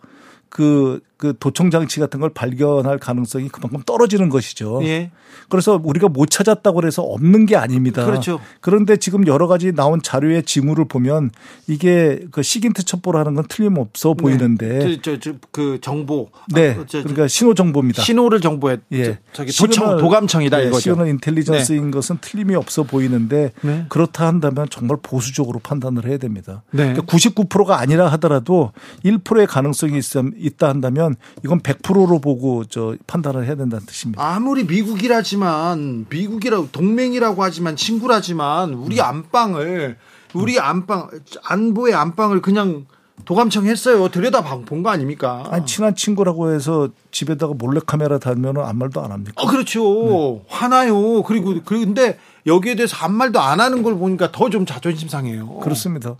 [0.49, 4.81] 그, 그 도청 장치 같은 걸 발견할 가능성이 그만큼 떨어지는 것이죠.
[4.83, 5.09] 예.
[5.47, 8.05] 그래서 우리가 못 찾았다고 해서 없는 게 아닙니다.
[8.05, 8.41] 그렇죠.
[8.59, 11.31] 그런데 지금 여러 가지 나온 자료의 징후를 보면
[11.65, 14.21] 이게 그 SIGINT 첩보라는 건 틀림없어 네.
[14.21, 18.01] 보이는데 저, 저, 그 정보 네 아, 저, 그러니까 신호 정보입니다.
[18.01, 19.19] 신호를 정보에 예.
[19.31, 20.79] 저기 도청 도감청이다 네, 이거죠.
[20.81, 21.91] signal intelligence인 네.
[21.91, 23.85] 것은 틀림이 없어 보이는데 네.
[23.87, 26.63] 그렇다 한다면 정말 보수적으로 판단을 해야 됩니다.
[26.71, 26.91] 네.
[26.91, 28.73] 그러니까 99%가 아니라 하더라도
[29.05, 30.01] 1%의 가능성이
[30.37, 31.12] 있다 한다면
[31.43, 34.23] 이건 100%로 보고 저 판단을 해야 된다는 뜻입니다.
[34.23, 39.03] 아무리 미국이라지만 미국이라고 동맹이라고 하지만 친구라지만 우리 음.
[39.03, 39.97] 안방을
[40.33, 41.09] 우리 안방
[41.43, 42.85] 안보의 안방을 그냥
[43.25, 44.09] 도감청 했어요.
[44.09, 45.45] 들여다 본 거 아닙니까?
[45.49, 49.33] 아니, 친한 친구라고 해서 집에다가 몰래카메라 달면 아무 말도 안 합니까?
[49.37, 49.81] 아, 그렇죠.
[49.83, 50.41] 네.
[50.47, 51.23] 화나요.
[51.23, 55.47] 그리고, 근데 여기에 대해서 아무 말도 안 하는 걸 보니까 더 좀 자존심 상해요.
[55.59, 56.15] 그렇습니다.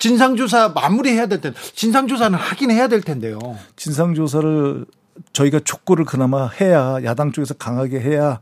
[0.00, 3.38] 진상조사 마무리해야 될 텐데, 진상조사는 하긴 해야 될 텐데요.
[3.76, 4.84] 진상조사를
[5.32, 8.40] 저희가 촉구를 그나마 해야 야당 쪽에서 강하게 해야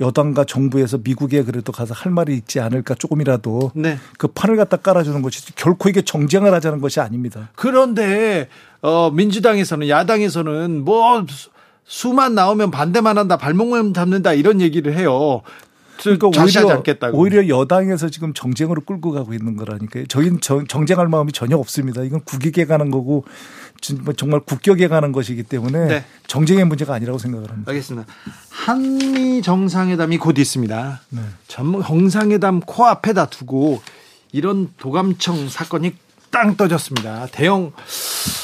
[0.00, 3.98] 여당과 정부에서 미국에 그래도 가서 할 말이 있지 않을까 조금이라도 네.
[4.18, 7.50] 그 판을 갖다 깔아주는 것이 결코 이게 정쟁을 하자는 것이 아닙니다.
[7.54, 8.48] 그런데
[8.80, 11.24] 어 민주당에서는 야당에서는 뭐
[11.84, 15.42] 수만 나오면 반대만 한다 발목만 잡는다 이런 얘기를 해요.
[16.02, 16.82] 그러니까 오히려.
[17.12, 20.06] 오히려 여당에서 지금 정쟁으로 끌고 가고 있는 거라니까요.
[20.06, 22.02] 저희는 정쟁할 마음이 전혀 없습니다.
[22.02, 23.22] 이건 국익에 가는 거고 뭐
[24.16, 26.04] 정말 국격에 가는 것이기 때문에 네.
[26.28, 27.70] 정쟁의 문제가 아니라고 생각을 합니다.
[27.70, 28.06] 알겠습니다.
[28.48, 31.00] 한미 정상회담이 곧 있습니다.
[31.10, 31.20] 네.
[31.48, 33.82] 정상회담 코앞에다 두고
[34.30, 35.94] 이런 도감청 사건이
[36.30, 37.26] 땅 떠졌습니다.
[37.32, 37.72] 대형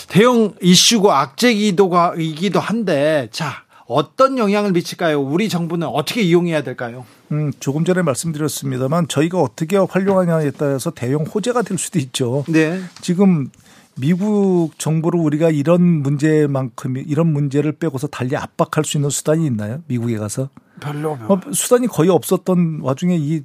[0.09, 5.21] 대형 이슈고 악재기도이기도 한데 자 어떤 영향을 미칠까요?
[5.23, 7.07] 우리 정부는 어떻게 이용해야 될까요?
[7.33, 12.45] 음, 조금 전에 말씀드렸습니다만 저희가 어떻게 활용하냐에 따라서 대형 호재가 될 수도 있죠.
[12.49, 12.83] 네.
[13.01, 13.51] 지금
[14.01, 19.83] 미국 정부를 우리가 이런 문제만큼 이런 문제를 빼고서 달리 압박할 수 있는 수단이 있나요?
[19.87, 20.49] 미국에 가서
[20.81, 23.43] 별로 어, 수단이 거의 없었던 와중에 이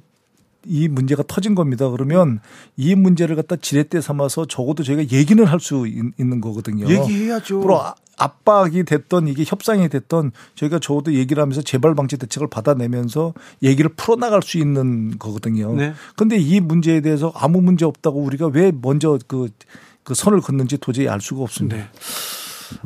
[0.66, 1.88] 이 문제가 터진 겁니다.
[1.90, 2.40] 그러면
[2.76, 6.86] 이 문제를 갖다 지렛대 삼아서 적어도 저희가 얘기는 할 수 있는 거거든요.
[6.88, 7.62] 얘기해야죠.
[8.18, 14.42] 압박이 됐던 이게 협상이 됐던 저희가 적어도 얘기를 하면서 재발 방지 대책을 받아내면서 얘기를 풀어나갈
[14.42, 15.74] 수 있는 거거든요.
[15.74, 15.94] 네.
[16.16, 19.48] 근데 이 문제에 대해서 아무 문제 없다고 우리가 왜 먼저 그
[20.04, 21.76] 그 선을 긋는지 도저히 알 수가 없습니다.
[21.76, 21.88] 네.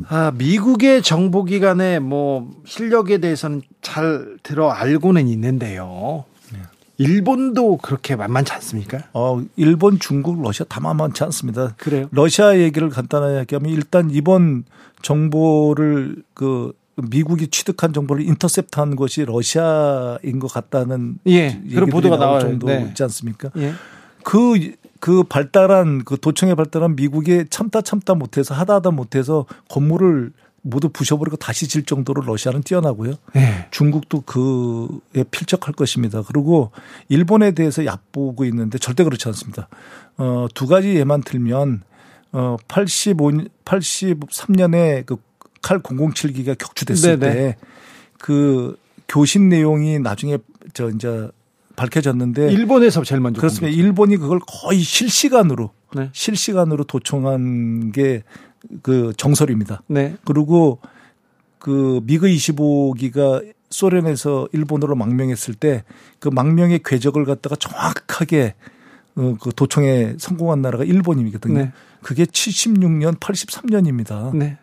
[0.07, 6.25] 아, 미국의 정보기관의 뭐 실력에 대해서는 잘 들어 알고는 있는데요.
[6.53, 6.59] 네.
[6.97, 9.03] 일본도 그렇게 만만치 않습니까?
[9.13, 11.75] 어, 일본, 중국, 러시아 다 만만치 않습니다.
[11.77, 12.07] 그래요?
[12.11, 14.63] 러시아 얘기를 간단하게 하면 일단 이번
[15.01, 22.67] 정보를 그 미국이 취득한 정보를 인터셉트한 것이 러시아인 것 같다는 예, 그런 보도가 나올 정도
[22.67, 22.85] 네.
[22.89, 23.49] 있지 않습니까?
[23.57, 23.73] 예.
[24.23, 30.31] 그 그 발달한 그 도청에 발달한 미국이 참다 참다 못해서 하다 하다 못해서 건물을
[30.61, 33.13] 모두 부셔버리고 다시 질 정도로 러시아는 뛰어나고요.
[33.33, 33.67] 네.
[33.71, 36.21] 중국도 그에 필적할 것입니다.
[36.27, 36.71] 그리고
[37.07, 39.69] 일본에 대해서 얕보고 있는데 절대 그렇지 않습니다.
[40.17, 41.81] 어, 두 가지 예만 들면
[42.33, 43.31] 어, 85,
[43.65, 45.29] 83년에 그
[45.61, 47.19] 칼 007기가 격추됐을.
[47.19, 47.57] 네.
[48.17, 50.37] 때그 교신 내용이 나중에
[50.73, 51.29] 저 이제
[51.79, 53.75] 밝혀졌는데 일본에서 제일 먼저 그렇습니다.
[53.75, 56.09] 일본이 그걸 거의 실시간으로 네.
[56.13, 58.23] 실시간으로 도청한 게
[58.81, 59.83] 그 정설입니다.
[59.87, 60.15] 네.
[60.25, 60.79] 그리고
[61.59, 65.83] 그 미그 25기가 소련에서 일본으로 망명했을 때
[66.19, 68.55] 그 망명의 궤적을 갖다가 정확하게
[69.15, 71.57] 어, 그 도청에 성공한 나라가 일본이거든요.
[71.57, 71.71] 네.
[72.01, 74.35] 그게 76년, 83년입니다.
[74.35, 74.57] 네.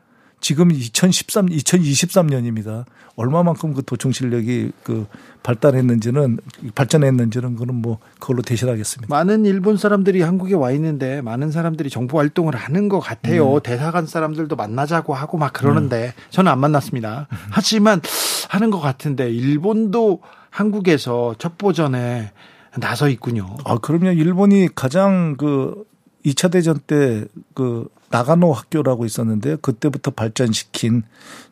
[0.46, 2.84] 지금 2013, 2023년입니다.
[3.16, 5.08] 얼마만큼 그 도청 실력이 그
[5.42, 6.38] 발달했는지는
[6.72, 9.12] 발전했는지는 그는 뭐 그걸로 대신하겠습니다.
[9.12, 13.54] 많은 일본 사람들이 한국에 와 있는데 많은 사람들이 정보 활동을 하는 것 같아요.
[13.54, 13.60] 음.
[13.60, 16.22] 대사관 사람들도 만나자고 하고 막 그러는데 음.
[16.30, 17.26] 저는 안 만났습니다.
[17.28, 17.36] 음.
[17.50, 18.00] 하지만
[18.48, 22.30] 하는 것 같은데 일본도 한국에서 첩보전에
[22.78, 23.56] 나서 있군요.
[23.64, 24.12] 아, 그럼요.
[24.12, 25.84] 일본이 가장 그
[26.24, 31.02] 2차 대전 때 그 나가노 학교라고 있었는데 그때부터 발전시킨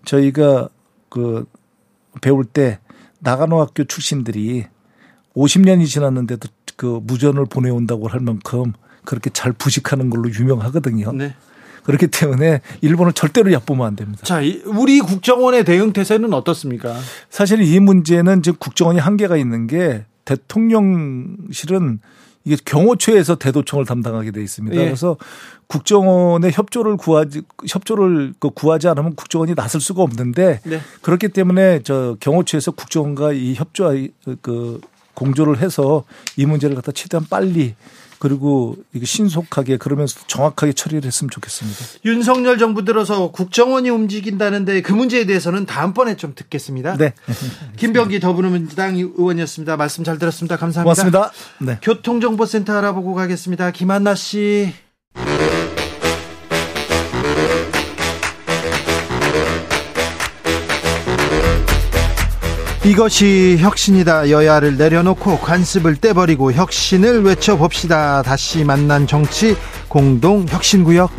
[0.04, 0.68] 저희가
[1.08, 1.46] 그
[2.20, 2.78] 배울 때
[3.20, 4.66] 나가노 학교 출신들이
[5.36, 8.72] 50년이 지났는데도 그 무전을 보내온다고 할 만큼
[9.04, 11.12] 그렇게 잘 부식하는 걸로 유명하거든요.
[11.12, 11.34] 네.
[11.84, 14.22] 그렇기 때문에 일본을 절대로 얕보면 안 됩니다.
[14.24, 16.96] 자, 우리 국정원의 대응 태세는 어떻습니까?
[17.28, 22.00] 사실 이 문제는 지금 국정원이 한계가 있는 게 대통령실은
[22.44, 24.76] 이게 경호처에서 대도청을 담당하게 돼 있습니다.
[24.76, 24.85] 예.
[24.85, 25.16] 그래서
[25.66, 30.80] 국정원의 협조를 구하지 협조를 그 구하지 않으면 국정원이 나설 수가 없는데 네.
[31.00, 33.94] 그렇기 때문에 저 경호처에서 국정원과 이 협조
[34.42, 34.80] 그
[35.14, 36.04] 공조를 해서
[36.37, 37.74] 이 문제를 갖다 최대한 빨리
[38.24, 41.78] 그리고 이게 신속하게 그러면서 정확하게 처리를 했으면 좋겠습니다.
[42.06, 46.96] 윤석열 정부 들어서 국정원이 움직인다는데 그 문제에 대해서는 다음번에 좀 듣겠습니다.
[46.96, 47.12] 네.
[47.76, 49.76] 김병기 더불어민주당 의원이었습니다.
[49.76, 50.56] 말씀 잘 들었습니다.
[50.56, 50.84] 감사합니다.
[50.84, 51.32] 고맙습니다.
[51.58, 51.78] 네.
[51.82, 53.72] 교통정보센터 알아보고 가겠습니다.
[53.72, 54.72] 김한나 씨.
[62.84, 64.28] 이것이 혁신이다.
[64.30, 68.22] 여야를 내려놓고 관습을 떼버리고 혁신을 외쳐봅시다.
[68.22, 69.56] 다시 만난 정치
[69.88, 71.10] 공동 혁신구역.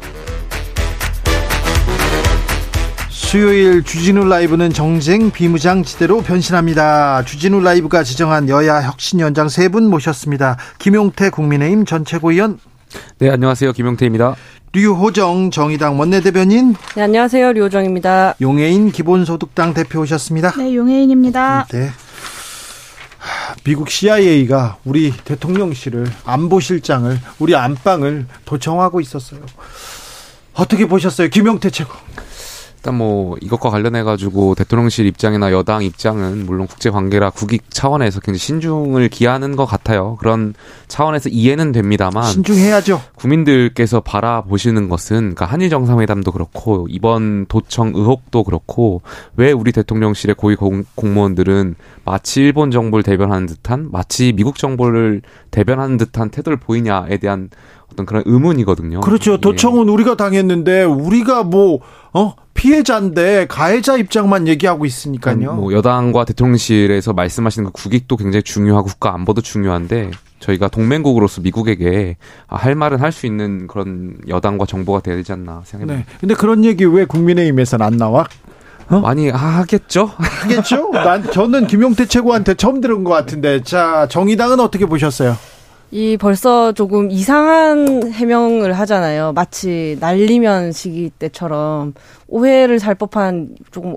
[3.09, 7.23] 수요일 주진우 라이브는 정쟁 비무장지대로 변신합니다.
[7.25, 10.57] 주진우 라이브가 지정한 여야 혁신 연장 세 분 모셨습니다.
[10.77, 12.59] 김용태 국민의힘 전 최고위원.
[13.17, 13.73] 네, 안녕하세요.
[13.73, 14.35] 김용태입니다.
[14.75, 16.75] 류호정 정의당 원내대변인.
[16.97, 17.53] 네, 안녕하세요.
[17.53, 18.35] 류호정입니다.
[18.41, 20.51] 용해인 기본소득당 대표 오셨습니다.
[20.57, 21.67] 네, 용해인입니다.
[21.71, 21.91] 네.
[23.63, 29.39] 미국 CIA가 우리 대통령실을 안보실장을 우리 안방을 도청하고 있었어요.
[30.53, 31.93] 어떻게 보셨어요, 김용태 최고?
[32.85, 38.37] 일단 뭐 이것과 관련해 가지고 대통령실 입장이나 여당 입장은 물론 국제 관계라 국익 차원에서 굉장히
[38.37, 40.17] 신중을 기하는 것 같아요.
[40.19, 40.53] 그런
[40.87, 43.01] 차원에서 이해는 됩니다만 신중해야죠.
[43.15, 49.01] 국민들께서 바라보시는 것은 그러니까 한일 정상회담도 그렇고 이번 도청 의혹도 그렇고
[49.35, 51.73] 왜 우리 대통령실의 고위 공, 공무원들은
[52.05, 57.49] 마치 일본 정부를 대변하는 듯한 마치 미국 정부를 대변하는 듯한 태도를 보이냐에 대한
[57.91, 59.01] 어떤 그런 의문이거든요.
[59.01, 59.33] 그렇죠.
[59.33, 59.37] 예.
[59.37, 59.91] 도청은 예.
[59.91, 61.79] 우리가 당했는데 우리가 뭐
[62.13, 62.35] 어?
[62.53, 65.55] 피해자인데 가해자 입장만 얘기하고 있으니까요.
[65.55, 72.75] 뭐 여당과 대통령실에서 말씀하시는 그 국익도 굉장히 중요하고 국가 안보도 중요한데 저희가 동맹국으로서 미국에게 할
[72.75, 76.09] 말은 할 수 있는 그런 여당과 정보가 돼야 되지 않나 생각합니다.
[76.09, 76.17] 네.
[76.19, 78.25] 근데 그런 얘기 왜 국민의힘에서는 안 나와?
[78.89, 78.99] 어?
[78.99, 80.11] 많이 하겠죠?
[80.17, 80.91] 하겠죠?
[80.91, 85.35] 난 저는 김용태 최고한테 처음 들은 것 같은데 자 정의당은 어떻게 보셨어요?
[85.91, 89.31] 이 벌써 조금 이상한 해명을 하잖아요.
[89.33, 91.93] 마치 날리면 시기 때처럼
[92.27, 93.95] 오해를 살 법한 조금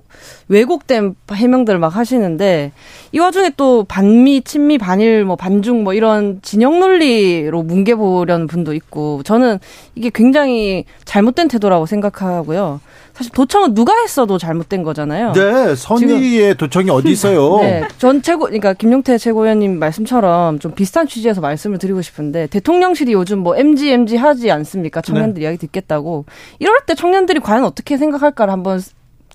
[0.48, 2.72] 왜곡된 해명들을 막 하시는데
[3.12, 9.22] 이 와중에 또 반미, 친미, 반일, 뭐 반중 뭐 이런 진영 논리로 뭉개보려는 분도 있고
[9.24, 9.58] 저는
[9.94, 12.80] 이게 굉장히 잘못된 태도라고 생각하고요.
[13.18, 15.32] 사실 도청은 누가 했어도 잘못된 거잖아요.
[15.32, 17.58] 네, 선의의 도청이 어디 있어요?
[17.58, 23.40] 네, 전 최고, 그러니까 김용태 최고위원님 말씀처럼 좀 비슷한 취지에서 말씀을 드리고 싶은데 대통령실이 요즘
[23.40, 25.00] 뭐 MG MG 하지 않습니까?
[25.00, 25.42] 청년들 네.
[25.42, 26.26] 이야기 듣겠다고
[26.60, 28.80] 이럴 때 청년들이 과연 어떻게 생각할까를 한번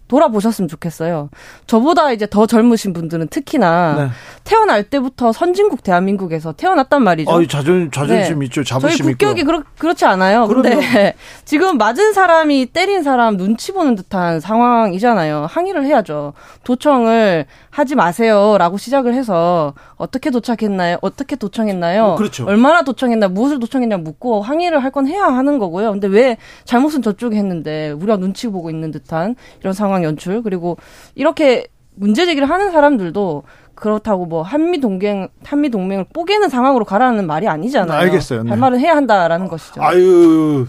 [0.08, 1.30] 돌아보셨으면 좋겠어요.
[1.68, 4.10] 저보다 이제 더 젊으신 분들은 특히나 네.
[4.44, 7.32] 태어날 때부터 선진국 대한민국에서 태어났단 말이죠.
[7.32, 8.46] 아, 자존 자존심 네.
[8.46, 8.64] 있죠.
[8.64, 10.48] 자부심 저희 국격이 그렇, 그렇지 않아요.
[10.48, 15.48] 그런데 지금 맞은 사람이 때린 사람 눈치 보는 듯한 상황이잖아요.
[15.50, 16.34] 항의를 해야죠.
[16.64, 20.98] 도청을 하지 마세요라고 시작을 해서 어떻게 도착했나요?
[21.02, 22.04] 어떻게 도청했나요?
[22.04, 22.46] 어, 그렇죠.
[22.46, 23.30] 얼마나 도청했나?
[23.30, 25.90] 무엇을 도청했냐 묻고 항의를 할 건 해야 하는 거고요.
[25.92, 30.78] 근데 왜 잘못은 저쪽이 했는데 우리가 눈치 보고 있는 듯한 이런 상황 연출 그리고
[31.16, 33.42] 이렇게 문제 제기를 하는 사람들도
[33.74, 37.98] 그렇다고 뭐 한미 동맹 한미 동맹을 뽀개는 상황으로 가라는 말이 아니잖아요.
[38.02, 38.44] 알겠어요.
[38.44, 38.50] 네.
[38.52, 39.82] 할 말은 해야 한다라는 것이죠.
[39.82, 40.68] 아유,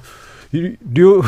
[0.53, 1.21] 류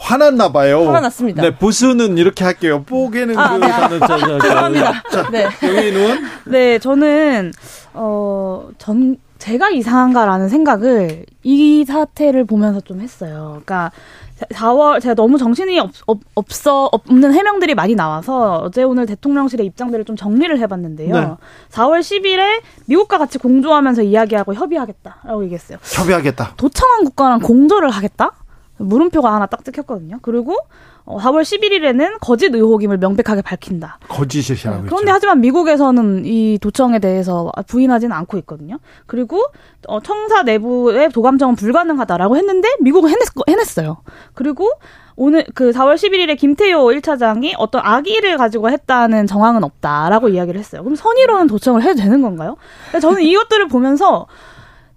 [0.00, 0.86] 화났나 봐요.
[0.86, 1.42] 화가 났습니다.
[1.42, 2.82] 네, 보스는 이렇게 할게요.
[2.86, 3.68] 뽀개는 아, 그 네.
[3.68, 3.98] 단어
[4.40, 5.02] 죄송합니다.
[5.30, 5.46] 네.
[5.62, 7.52] 영희는 네, 저는
[7.94, 13.62] 어 전 제가 이상한가라는 생각을 이 사태를 보면서 좀 했어요.
[13.64, 13.90] 그러니까
[14.52, 20.04] 4월 제가 너무 정신이 없, 없, 없어 없는 해명들이 많이 나와서 어제 오늘 대통령실의 입장들을
[20.04, 21.14] 좀 정리를 해봤는데요.
[21.14, 21.26] 네.
[21.72, 25.78] 4월 10일에 미국과 같이 공조하면서 이야기하고 협의하겠다라고 얘기했어요.
[25.82, 26.54] 협의하겠다.
[26.56, 28.32] 도청한 국가랑 공조를 하겠다.
[28.80, 30.18] 물음표가 하나 딱 찍혔거든요.
[30.22, 30.56] 그리고
[31.06, 33.98] 4월 어, 11일에는 거짓 의혹임을 명백하게 밝힌다.
[34.08, 34.82] 거짓이라고.
[34.82, 34.88] 네.
[34.88, 38.78] 그런데 하지만 미국에서는 이 도청에 대해서 부인하지는 않고 있거든요.
[39.06, 39.42] 그리고
[39.88, 43.98] 어, 청사 내부의 도감청은 불가능하다라고 했는데 미국은 해냈, 해냈어요.
[44.34, 44.70] 그리고
[45.16, 50.82] 오늘 그 4월 11일에 김태효 1차장이 어떤 악의를 가지고 했다는 정황은 없다라고 이야기를 했어요.
[50.82, 52.56] 그럼 선의로는 도청을 해도 되는 건가요?
[53.00, 54.26] 저는 이것들을 보면서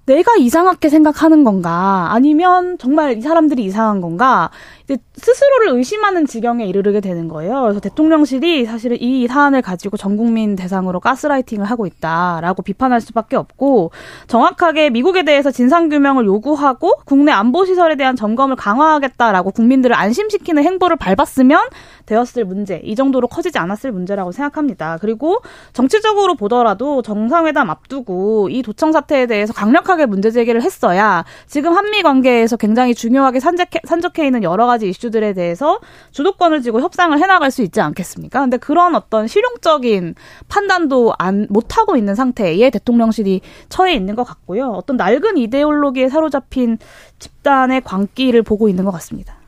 [0.05, 2.09] 내가 이상하게 생각하는 건가?
[2.11, 4.49] 아니면 정말 이 사람들이 이상한 건가
[4.85, 7.61] 이제 스스로를 의심하는 지경에 이르게 되는 거예요.
[7.61, 13.91] 그래서 대통령실이 사실은 이 사안을 가지고 전 국민 대상으로 가스라이팅을 하고 있다라고 비판할 수밖에 없고
[14.27, 20.97] 정확하게 미국에 대해서 진상 규명을 요구하고 국내 안보 시설에 대한 점검을 강화하겠다라고 국민들을 안심시키는 행보를
[20.97, 21.61] 밟았으면
[22.05, 24.97] 되었을 문제 이 정도로 커지지 않았을 문제라고 생각합니다.
[24.99, 25.39] 그리고
[25.71, 32.57] 정치적으로 보더라도 정상회담 앞두고 이 도청 사태에 대해서 강력하게 문제 제기를 했어야 지금 한미 관계에서
[32.57, 35.79] 굉장히 중요하게 산적해, 산적해 있는 여러 가지 이슈들에 대해서
[36.11, 38.41] 주도권을 쥐고 협상을 해나갈 수 있지 않겠습니까?
[38.41, 40.15] 근데 그런 어떤 실용적인
[40.47, 44.71] 판단도 안 못하고 있는 상태에 대통령실이 처해 있는 것 같고요.
[44.71, 46.77] 어떤 낡은 이데올로기에 사로잡힌
[47.19, 49.42] 집단의 광기를 보고 있는 것 같습니다.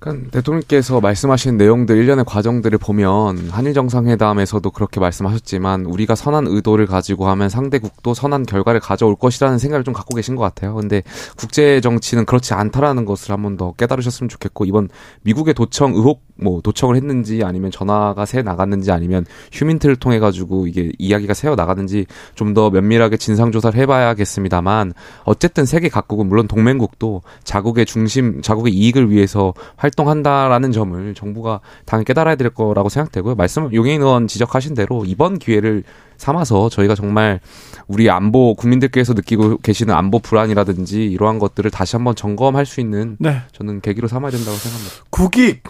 [0.00, 7.28] 그러니까 대통령께서 말씀하신 내용들 일련의 과정들을 보면 한일 정상회담에서도 그렇게 말씀하셨지만 우리가 선한 의도를 가지고
[7.30, 10.74] 하면 상대국도 선한 결과를 가져올 것이라는 생각을 좀 갖고 계신 것 같아요.
[10.76, 11.02] 근데
[11.36, 14.88] 국제 정치는 그렇지 않다라는 것을 한 번 더 깨달으셨으면 좋겠고 이번
[15.22, 20.92] 미국의 도청 의혹 뭐 도청을 했는지 아니면 전화가 새 나갔는지 아니면 휴민트를 통해 가지고 이게
[20.98, 27.84] 이야기가 새어 나갔는지 좀 더 면밀하게 진상 조사를 해봐야겠습니다만 어쨌든 세계 각국은 물론 동맹국도 자국의
[27.84, 33.34] 중심 자국의 이익을 위해서 활동한다라는 점을 정부가 당연히 깨달아야 될 거라고 생각되고요.
[33.34, 35.84] 말씀 용인 의원 지적하신 대로 이번 기회를
[36.16, 37.40] 삼아서 저희가 정말
[37.86, 43.42] 우리 안보 국민들께서 느끼고 계시는 안보 불안이라든지 이러한 것들을 다시 한번 점검할 수 있는 네.
[43.52, 45.04] 저는 계기로 삼아야 된다고 생각합니다.
[45.10, 45.62] 국익,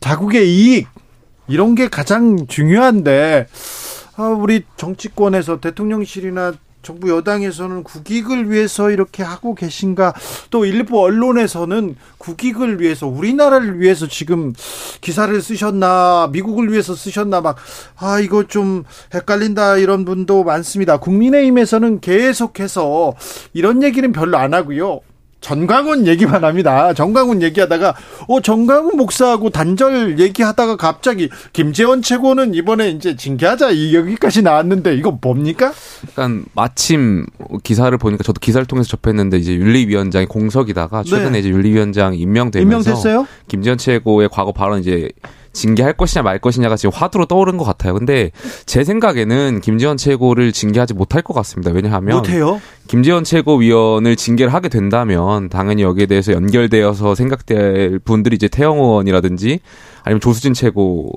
[0.00, 0.88] 자국의 이익
[1.48, 3.46] 이런 게 가장 중요한데
[4.16, 10.14] 아, 우리 정치권에서 대통령실이나 정부 여당에서는 국익을 위해서 이렇게 하고 계신가?
[10.50, 14.54] 또 일부 언론에서는 국익을 위해서 우리나라를 위해서 지금
[15.00, 16.30] 기사를 쓰셨나?
[16.32, 17.40] 미국을 위해서 쓰셨나?
[17.40, 17.56] 막
[17.98, 20.98] 아 이거 좀 헷갈린다 이런 분도 많습니다.
[20.98, 23.14] 국민의힘에서는 계속해서
[23.52, 25.00] 이런 얘기는 별로 안 하고요
[25.40, 26.92] 전광훈 얘기만 합니다.
[26.92, 27.94] 전광훈 얘기하다가
[28.28, 35.16] 어 전광훈 목사하고 단절 얘기하다가 갑자기 김재원 최고는 이번에 이제 징계하자 이 여기까지 나왔는데 이거
[35.20, 35.72] 뭡니까?
[36.10, 37.26] 약간 마침
[37.62, 41.38] 기사를 보니까 저도 기사를 통해서 접했는데 이제 윤리위원장이 공석이다가 최근에 네.
[41.40, 43.26] 이제 윤리위원장 임명되면서 임명됐어요?
[43.46, 45.08] 김재원 최고의 과거 발언 이제
[45.58, 47.94] 징계할 것이냐 말 것이냐가 지금 화두로 떠오른 것 같아요.
[47.94, 48.30] 근데
[48.64, 51.72] 제 생각에는 김지원 최고를 징계하지 못할 것 같습니다.
[51.72, 52.60] 왜냐하면 못해요?
[52.86, 59.58] 김지원 최고위원을 징계를 하게 된다면 당연히 여기에 대해서 연결되어서 생각될 분들이 이제 태영 의원이라든지
[60.04, 61.10] 아니면 조수진 최고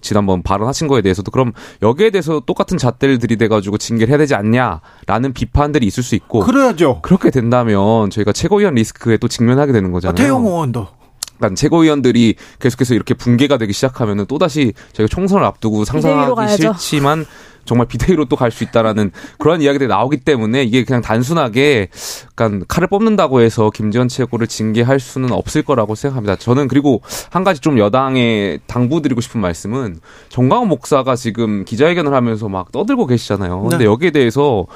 [0.00, 1.52] 지난번 발언하신 거에 대해서도 그럼
[1.82, 7.00] 여기에 대해서 똑같은 잣대를 들이대가지고 징계를 해야 되지 않냐라는 비판들이 있을 수 있고 그래야죠.
[7.02, 10.12] 그렇게 된다면 저희가 최고위원 리스크에 또 직면하게 되는 거잖아요.
[10.12, 10.97] 아, 태영 의원도
[11.38, 17.24] 그러니까 최고위원들이 계속해서 이렇게 붕괴가 되기 시작하면은 또 다시 저희가 총선을 앞두고 상상하기 싫지만
[17.64, 21.88] 정말 비대위로 또 갈 수 있다라는 그런 이야기들이 나오기 때문에 이게 그냥 단순하게
[22.30, 26.36] 약간 칼을 뽑는다고 해서 김지원 최고를 징계할 수는 없을 거라고 생각합니다.
[26.36, 32.72] 저는 그리고 한 가지 좀 여당에 당부드리고 싶은 말씀은 정광훈 목사가 지금 기자회견을 하면서 막
[32.72, 33.60] 떠들고 계시잖아요.
[33.60, 33.84] 근데 네.
[33.84, 34.66] 여기에 대해서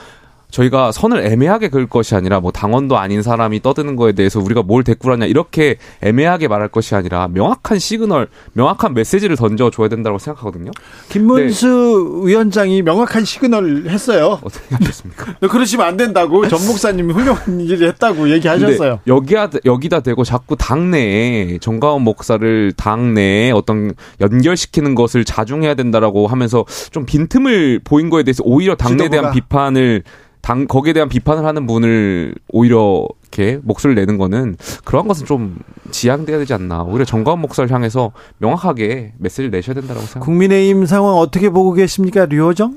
[0.53, 4.85] 저희가 선을 애매하게 그을 것이 아니라 뭐 당원도 아닌 사람이 떠드는 거에 대해서 우리가 뭘
[4.85, 10.71] 대꾸하냐 이렇게 애매하게 말할 것이 아니라 명확한 시그널, 명확한 메시지를 던져 줘야 된다고 생각하거든요.
[11.09, 12.29] 김문수 네.
[12.29, 14.39] 위원장이 명확한 시그널 했어요.
[14.45, 15.35] 어떻게 하셨습니까?
[15.49, 19.01] 그러시면 안 된다고 전 목사님이 훌륭한 일을 했다고 얘기하셨어요.
[19.07, 27.07] 여기야 여기다 대고 자꾸 당내에 정가원 목사를 당내에 어떤 연결시키는 것을 자중해야 된다라고 하면서 좀
[27.07, 30.03] 빈틈을 보인 거에 대해서 오히려 당내에 대한 비판을
[30.43, 35.59] 당 거기에 대한 비판을 하는 분을 오히려 이렇게 목소리를 내는 거는 그러한 것은 좀
[35.93, 36.83] 지양돼야 되지 않나.
[36.83, 40.21] 오히려 정가원 목사를 향해서 명확하게 메시지를 내셔야 된다고 생각합니다.
[40.21, 42.77] 국민의힘 상황 어떻게 보고 계십니까, 류호정?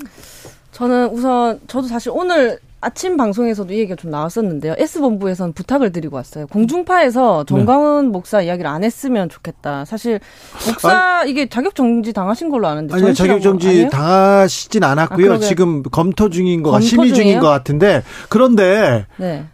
[0.72, 4.75] 저는 우선 저도 사실 오늘 아침 방송에서도 이 얘기가 좀 나왔었는데요.
[4.77, 6.45] S본부에서는 부탁을 드리고 왔어요.
[6.45, 8.11] 공중파에서 정광훈 네.
[8.11, 9.86] 목사 이야기를 안 했으면 좋겠다.
[9.86, 10.19] 사실
[10.67, 15.33] 목사 아니, 이게 자격 정지 당하신 걸로 아는데 아니요 자격 정지 당하시진 않았고요.
[15.33, 19.45] 아, 지금 검토 중인 거 심의 중인 것 같은데 그런데 네.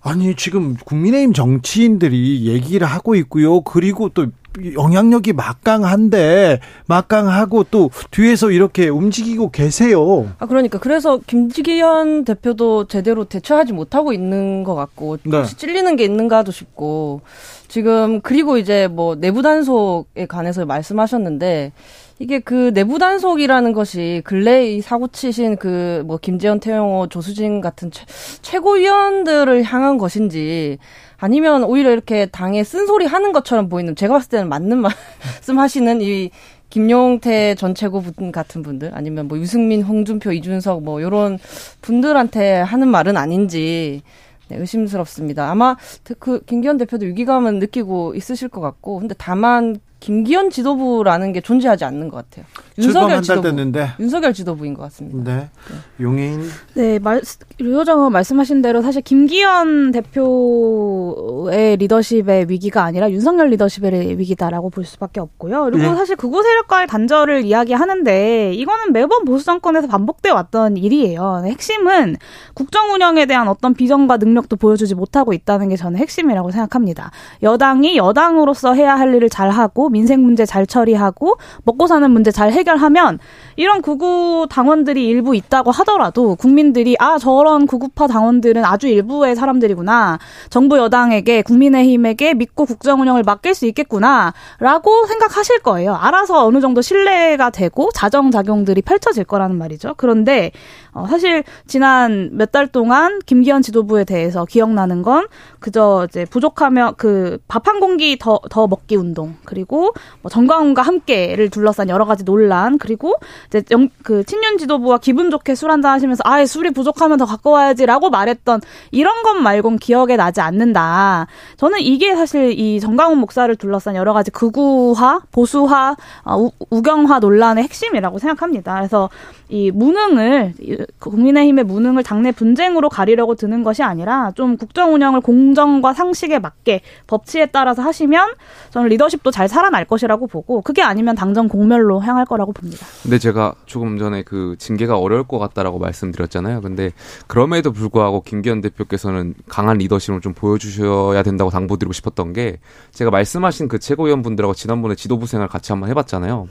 [0.00, 3.60] 아니 지금 국민의힘 정치인들이 얘기를 하고 있고요.
[3.62, 4.26] 그리고 또
[4.74, 10.32] 영향력이 막강한데 막강하고 또 뒤에서 이렇게 움직이고 계세요.
[10.38, 15.38] 아 그러니까 그래서 김지기현 대표도 제대로 대처하지 못하고 있는 것 같고 네.
[15.38, 17.20] 혹시 찔리는 게 있는가도 싶고
[17.68, 21.72] 지금 그리고 이제 뭐 내부 단속에 관해서 말씀하셨는데
[22.20, 27.90] 이게 그 내부 단속이라는 것이 근래 이 사고 치신 그 뭐 김재현, 태영호, 조수진 같은
[27.90, 28.04] 최,
[28.42, 30.78] 최고위원들을 향한 것인지
[31.18, 36.30] 아니면 오히려 이렇게 당에 쓴소리 하는 것처럼 보이는 제가 봤을 때는 맞는 말씀 하시는 이
[36.70, 41.38] 김용태 전 최고분 같은 분들 아니면 뭐 유승민, 홍준표, 이준석 뭐 요런
[41.82, 44.02] 분들한테 하는 말은 아닌지
[44.48, 45.50] 네, 의심스럽습니다.
[45.50, 45.76] 아마
[46.18, 52.08] 그 김기현 대표도 위기감은 느끼고 있으실 것 같고 근데 다만 김기현 지도부라는 게 존재하지 않는
[52.08, 52.44] 것 같아요.
[52.78, 53.42] 윤석열 지도부.
[53.42, 53.90] 됐는데.
[53.98, 55.18] 윤석열 지도부인 것 같습니다.
[55.24, 55.36] 네.
[55.40, 55.76] 네.
[56.00, 56.48] 용해인.
[56.74, 57.20] 네, 말,
[57.58, 65.64] 류호정 말씀하신 대로 사실 김기현 대표의 리더십의 위기가 아니라 윤석열 리더십의 위기다라고 볼 수밖에 없고요.
[65.64, 65.94] 그리고 네.
[65.96, 71.42] 사실 극우 세력과의 단절을 이야기하는데 이거는 매번 보수 정권에서 반복돼 왔던 일이에요.
[71.44, 72.16] 핵심은
[72.54, 77.10] 국정 운영에 대한 어떤 비전과 능력도 보여주지 못하고 있다는 게 저는 핵심이라고 생각합니다.
[77.42, 82.50] 여당이 여당으로서 해야 할 일을 잘 하고 민생 문제 잘 처리하고 먹고 사는 문제 잘
[82.52, 83.18] 해결 해결하면
[83.56, 90.18] 이런 구구 당원들이 일부 있다고 하더라도 국민들이 아 저런 구구파 당원들은 아주 일부의 사람들이구나
[90.50, 95.94] 정부 여당에게 국민의힘에게 믿고 국정 운영을 맡길 수 있겠구나라고 생각하실 거예요.
[95.94, 99.94] 알아서 어느 정도 신뢰가 되고 자정 작용들이 펼쳐질 거라는 말이죠.
[99.96, 100.50] 그런데
[100.92, 105.26] 어, 사실 지난 몇 달 동안 김기현 지도부에 대해서 기억나는 건
[105.60, 109.77] 그저 이제 부족하면 그 밥 한 공기 더, 더 먹기 운동 그리고
[110.22, 113.14] 뭐 정광훈과 함께를 둘러싼 여러 가지 논란 그리고
[113.48, 117.50] 이제 영, 그 친윤 지도부와 기분 좋게 술 한잔 하시면서 아예 술이 부족하면 더 갖고
[117.50, 118.60] 와야지라고 말했던
[118.90, 121.26] 이런 것 말곤 기억에 나지 않는다.
[121.56, 127.64] 저는 이게 사실 이 정광훈 목사를 둘러싼 여러 가지 극우화, 보수화, 어, 우, 우경화 논란의
[127.64, 128.74] 핵심이라고 생각합니다.
[128.74, 129.08] 그래서
[129.48, 130.54] 이 무능을
[130.98, 137.46] 국민의힘의 무능을 당내 분쟁으로 가리려고 드는 것이 아니라 좀 국정 운영을 공정과 상식에 맞게 법치에
[137.46, 138.34] 따라서 하시면
[138.70, 142.86] 저는 리더십도 잘 살아 날 것이라고 보고 그게 아니면 당정 공멸로 향할 거라고 봅니다.
[143.02, 146.60] 근데 제가 조금 전에 그 징계가 어려울 것 같다라고 말씀드렸잖아요.
[146.60, 146.92] 근데
[147.26, 152.58] 그럼에도 불구하고 김기현 대표께서는 강한 리더십을 좀 보여주셔야 된다고 당부드리고 싶었던 게
[152.92, 156.48] 제가 말씀하신 그 최고위원분들하고 지난번에 지도부 생활 같이 한번 해봤잖아요.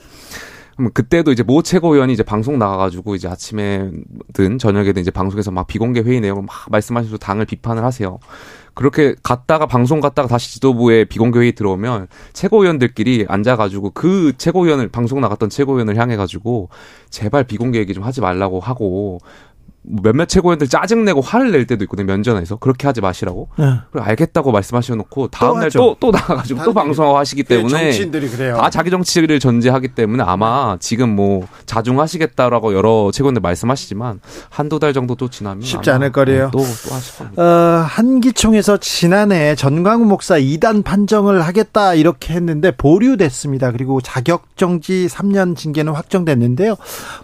[0.93, 6.22] 그때도 이제 모 최고위원이 이제 방송 나가가지고 이제 아침에든 저녁에든 이제 방송에서 막 비공개 회의
[6.22, 8.20] 내용을 막 말씀하셔서 당을 비판을 하세요.
[8.78, 15.49] 그렇게 갔다가 방송 갔다가 다시 지도부에 비공개 회의 들어오면 최고위원들끼리 앉아가지고 그 최고위원을 방송 나갔던
[15.49, 16.69] 최고위원을 향해가지고
[17.09, 19.17] 제발 비공개 얘기 좀 하지 말라고 하고
[19.89, 23.65] 몇몇 최고위원들 짜증내고 화를 낼 때도 있거든요 면전에서 그렇게 하지 마시라고 네.
[23.91, 28.57] 그리고 알겠다고 말씀하셔 놓고 다음날 또또 나가가지고 또 방송하고 하시기 때문에 정치인들이 그래요.
[28.57, 34.19] 다 자기 정치를 전제하기 때문에 아마 지금 뭐 자중하시겠다라고 여러 최고위원들 말씀하시지만
[34.49, 36.49] 한두 달 정도 또 지나면 쉽지 않을 거래요.
[36.51, 37.41] 또, 또 하실 겁니다.
[37.41, 43.71] 어, 한기총에서 지난해 전광우 목사 2단 판정을 하겠다 이렇게 했는데 보류됐습니다.
[43.71, 46.75] 그리고 자격정지 3년 징계는 확정됐는데요.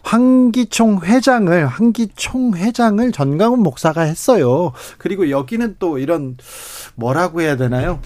[0.03, 4.71] 황기총 회장을 황기총 회장을 전강훈 목사가 했어요.
[4.97, 6.37] 그리고 여기는 또 이런
[6.95, 7.99] 뭐라고 해야 되나요?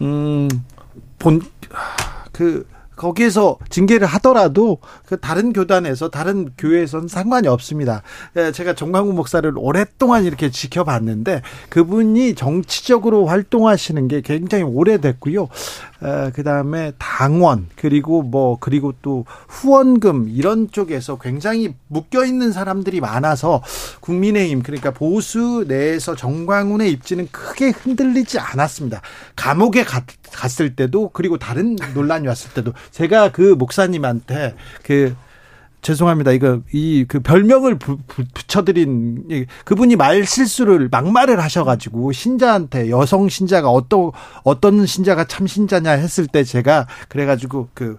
[0.00, 0.48] 음,
[1.18, 1.40] 본,
[2.32, 2.66] 그,
[2.96, 8.02] 거기에서 징계를 하더라도 그 다른 교단에서 다른 교회에서는 상관이 없습니다.
[8.36, 15.48] 예, 제가 정광훈 목사를 오랫동안 이렇게 지켜봤는데 그분이 정치적으로 활동하시는 게 굉장히 오래됐고요.
[16.34, 23.62] 그 다음에 당원 그리고 뭐 그리고 또 후원금 이런 쪽에서 굉장히 묶여 있는 사람들이 많아서
[24.00, 29.00] 국민의힘 그러니까 보수 내에서 정광훈의 입지는 크게 흔들리지 않았습니다.
[29.34, 35.14] 감옥에 갔, 갔을 때도 그리고 다른 논란이 왔을 때도 제가 그 목사님한테 그
[35.86, 36.32] 죄송합니다.
[36.32, 44.10] 이거 이 그 별명을 부, 붙여드린 그분이 말 실수를 막말을 하셔가지고 신자한테 여성 신자가 어떤
[44.42, 47.98] 어떤 신자가 참 신자냐 했을 때 제가 그래가지고 그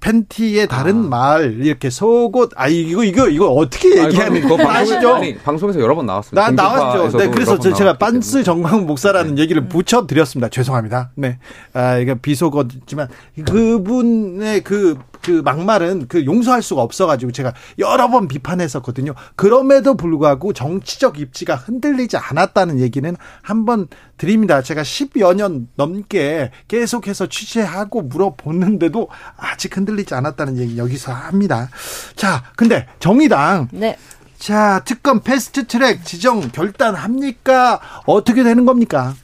[0.00, 1.08] 팬티의 다른 아.
[1.08, 5.14] 말 이렇게 속옷 아 이거 이거 이거 어떻게 얘기하는 거 아시죠?
[5.14, 6.50] 아니 방송에서 여러 번 나왔습니다.
[6.50, 7.16] 나 나왔죠.
[7.16, 9.42] 네, 그래서 제가 빤스 정광 목사라는 네.
[9.42, 10.48] 얘기를 붙여 드렸습니다.
[10.48, 11.12] 죄송합니다.
[11.14, 11.38] 네,
[11.72, 13.06] 아 이거 비속어지만
[13.46, 19.14] 그분의 그 그 막말은 그 용서할 수가 없어가지고 제가 여러 번 비판했었거든요.
[19.36, 24.62] 그럼에도 불구하고 정치적 입지가 흔들리지 않았다는 얘기는 한번 드립니다.
[24.62, 31.68] 제가 10여 년 넘게 계속해서 취재하고 물어보는데도 아직 흔들리지 않았다는 얘기 여기서 합니다.
[32.16, 33.68] 자, 근데 정의당.
[33.72, 33.96] 네.
[34.38, 37.80] 자, 특검 패스트 트랙 지정 결단합니까?
[38.06, 39.14] 어떻게 되는 겁니까?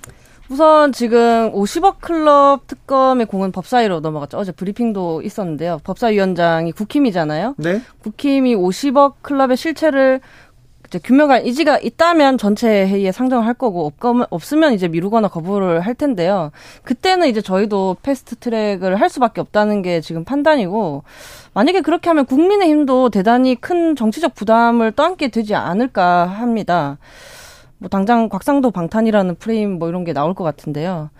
[0.50, 4.38] 우선 지금 50억 클럽 특검의 공은 법사위로 넘어갔죠.
[4.38, 5.80] 어제 브리핑도 있었는데요.
[5.84, 7.54] 법사위원장이 국힘이잖아요.
[7.58, 7.82] 네.
[8.02, 10.20] 국힘이 50억 클럽의 실체를
[10.88, 13.92] 이제 규명할 의지가 있다면 전체 회의에 상정을 할 거고
[14.30, 16.50] 없으면 이제 미루거나 거부를 할 텐데요.
[16.82, 21.02] 그때는 이제 저희도 패스트 트랙을 할 수밖에 없다는 게 지금 판단이고
[21.52, 26.96] 만약에 그렇게 하면 국민의힘도 대단히 큰 정치적 부담을 떠안게 되지 않을까 합니다.
[27.78, 31.10] 뭐 당장 곽상도 방탄이라는 프레임 뭐 이런 게 나올 것 같은데요.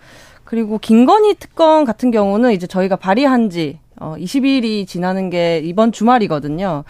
[0.43, 6.83] 그리고 김건희 특검 같은 경우는 이제 저희가 발의한 지 어, 20일이 지나는 게 이번 주말이거든요.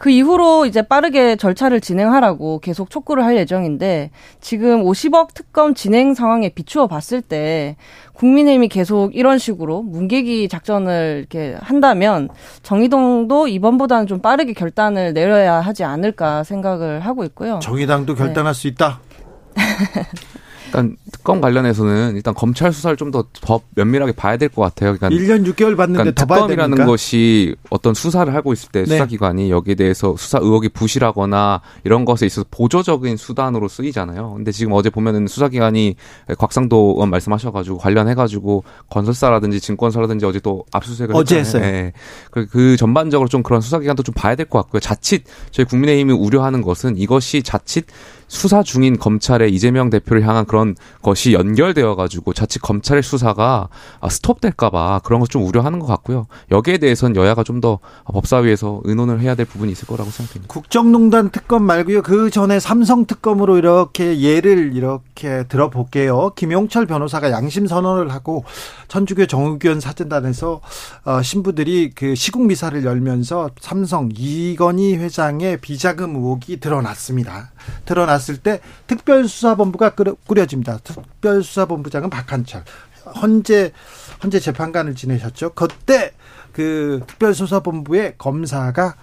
[0.00, 6.48] 그 이후로 이제 빠르게 절차를 진행하라고 계속 촉구를 할 예정인데 지금 50억 특검 진행 상황에
[6.48, 7.76] 비추어 봤을 때
[8.14, 12.30] 국민의힘이 계속 이런 식으로 문개기 작전을 이렇게 한다면
[12.62, 17.58] 정의동도 이번보다는 좀 빠르게 결단을 내려야 하지 않을까 생각을 하고 있고요.
[17.62, 18.58] 정의당도 결단할 네.
[18.58, 19.00] 수 있다.
[20.70, 24.96] 일단 특검 관련해서는 일단 검찰 수사를 좀 더 더 면밀하게 봐야 될 것 같아요.
[24.96, 26.86] 그러니까 1년 6개월 봤는데 그러니까 특검이라는?
[26.86, 28.86] 것이 어떤 수사를 하고 있을 때 네.
[28.86, 34.34] 수사기관이 여기에 대해서 수사 의혹이 부실하거나 이런 것에 있어서 보조적인 수단으로 쓰이잖아요.
[34.34, 35.96] 근데 지금 어제 보면은 수사기관이
[36.38, 41.62] 곽상도 의원 말씀하셔가지고 관련해가지고 건설사라든지 증권사라든지 어제 또 압수수색을 어제 했어요.
[41.62, 41.92] 네.
[42.30, 44.80] 그, 그 전반적으로 좀 그런 수사기관도 좀 봐야 될 것 같고요.
[44.80, 47.86] 자칫 저희 국민의힘이 우려하는 것은 이것이 자칫
[48.30, 53.68] 수사 중인 검찰의 이재명 대표를 향한 그런 것이 연결되어 가지고 자칫 검찰의 수사가
[54.00, 56.26] 아, 스톱될까봐 그런 것 좀 우려하는 것 같고요.
[56.50, 60.50] 여기에 대해서는 여야가 좀 더 법사위에서 의논을 해야 될 부분이 있을 거라고 생각합니다.
[60.52, 62.00] 국정농단 특검 말고요.
[62.02, 66.30] 그 전에 삼성 특검으로 이렇게 예를 이렇게 들어볼게요.
[66.36, 68.44] 김용철 변호사가 양심 선언을 하고
[68.88, 70.60] 천주교 정의견 사진단에서
[71.04, 77.50] 어, 신부들이 그 시국 미사를 열면서 삼성 이건희 회장의 비자금 의혹이 드러났습니다.
[77.84, 79.94] 드러났 을 때 특별수사본부가
[80.26, 80.78] 꾸려집니다.
[80.78, 82.64] 특별수사본부장은 박한철.
[83.22, 83.72] 헌재
[84.22, 85.54] 헌재 재판관을 지내셨죠.
[85.54, 86.12] 그때
[86.52, 88.94] 그 특별수사본부의 검사가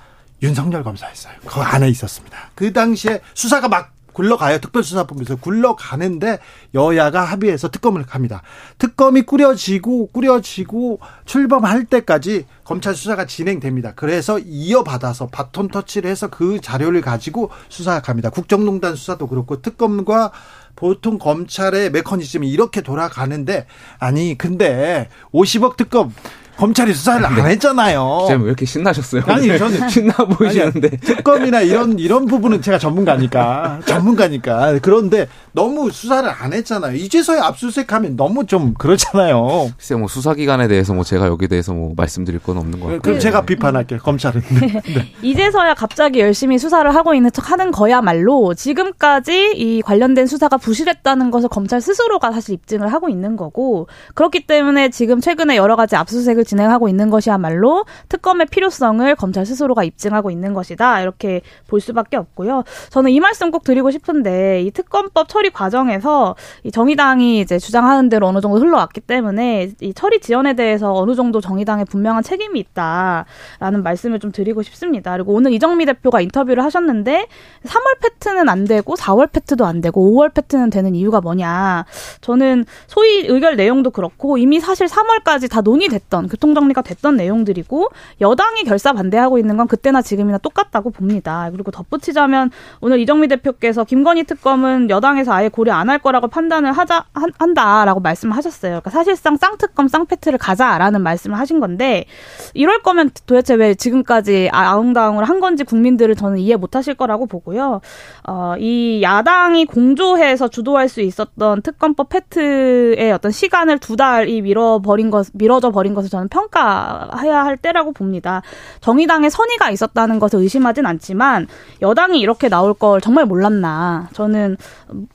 [0.43, 1.33] 윤석열 검사였어요.
[1.45, 2.51] 그 안에 있었습니다.
[2.53, 4.57] 그 당시에 수사가 막 굴러가요.
[4.57, 6.39] 특별수사본부에서 굴러가는데
[6.73, 8.41] 여야가 합의해서 특검을 갑니다.
[8.79, 13.93] 특검이 꾸려지고 꾸려지고 출범할 때까지 검찰 수사가 진행됩니다.
[13.95, 18.31] 그래서 이어받아서 바톤 터치를 해서 그 자료를 가지고 수사 갑니다.
[18.31, 20.31] 국정농단 수사도 그렇고 특검과
[20.75, 23.67] 보통 검찰의 메커니즘이 이렇게 돌아가는데
[23.99, 26.11] 아니 근데 50억 특검
[26.57, 28.25] 검찰이 수사를 안 했잖아요.
[28.27, 29.23] 쌤왜 이렇게 신나셨어요?
[29.27, 36.27] 아니 저는 신나 보이시는데 아니, 특검이나 이런 이런 부분은 제가 전문가니까 전문가니까 그런데 너무 수사를
[36.29, 36.95] 안 했잖아요.
[36.95, 39.69] 이제서야 압수수색하면 너무 좀 그렇잖아요.
[39.77, 43.01] 글쎄 뭐 수사기관에 대해서 뭐 제가 여기에 대해서 뭐 말씀드릴 건 없는 것 같고.
[43.01, 43.99] 그럼 제가 비판할게요.
[43.99, 44.41] 검찰은.
[44.41, 44.81] 네.
[44.85, 45.13] 네.
[45.21, 51.81] 이제서야 갑자기 열심히 수사를 하고 있는 척하는 거야말로 지금까지 이 관련된 수사가 부실했다는 것을 검찰
[51.81, 57.09] 스스로가 사실 입증을 하고 있는 거고 그렇기 때문에 지금 최근에 여러 가지 압수수색을 진행하고 있는
[57.11, 61.01] 것이야말로 특검의 필요성을 검찰 스스로가 입증하고 있는 것이다.
[61.01, 62.63] 이렇게 볼 수밖에 없고요.
[62.89, 68.27] 저는 이 말씀 꼭 드리고 싶은데 이 특검법 처리 과정에서 이 정의당이 이제 주장하는 대로
[68.27, 74.19] 어느 정도 흘러왔기 때문에 이 처리 지연에 대해서 어느 정도 정의당의 분명한 책임이 있다라는 말씀을
[74.19, 75.11] 좀 드리고 싶습니다.
[75.13, 77.27] 그리고 오늘 이정미 대표가 인터뷰를 하셨는데
[77.65, 81.85] 3월 패트는 안 되고 4월 패트도 안 되고 5월 패트는 되는 이유가 뭐냐.
[82.21, 87.89] 저는 소위 의결 내용도 그렇고 이미 사실 3월까지 다 논의됐던 교통정리가 됐던 내용들이고
[88.21, 91.49] 여당이 결사 반대하고 있는 건 그때나 지금이나 똑같다고 봅니다.
[91.51, 97.05] 그리고 덧붙이자면 오늘 이정미 대표께서 김건희 특검은 여당에서 아예 고려 안 할 거라고 판단을 하자
[97.13, 98.71] 한, 한다라고 말씀하셨어요.
[98.71, 102.05] 그러니까 사실상 쌍특검 쌍패트를 가자라는 말씀을 하신 건데
[102.53, 107.81] 이럴 거면 도대체 왜 지금까지 아웅다웅을 한 건지 국민들을 저는 이해 못 하실 거라고 보고요.
[108.27, 115.27] 어, 이 야당이 공조해서 주도할 수 있었던 특검법 패트의 어떤 시간을 두 달이 미뤄버린 것,
[115.33, 118.41] 미뤄져 버린 것을 저는 평가해야 할 때라고 봅니다.
[118.81, 121.47] 정의당의 선의가 있었다는 것을 의심하진 않지만
[121.81, 124.09] 여당이 이렇게 나올 걸 정말 몰랐나.
[124.13, 124.57] 저는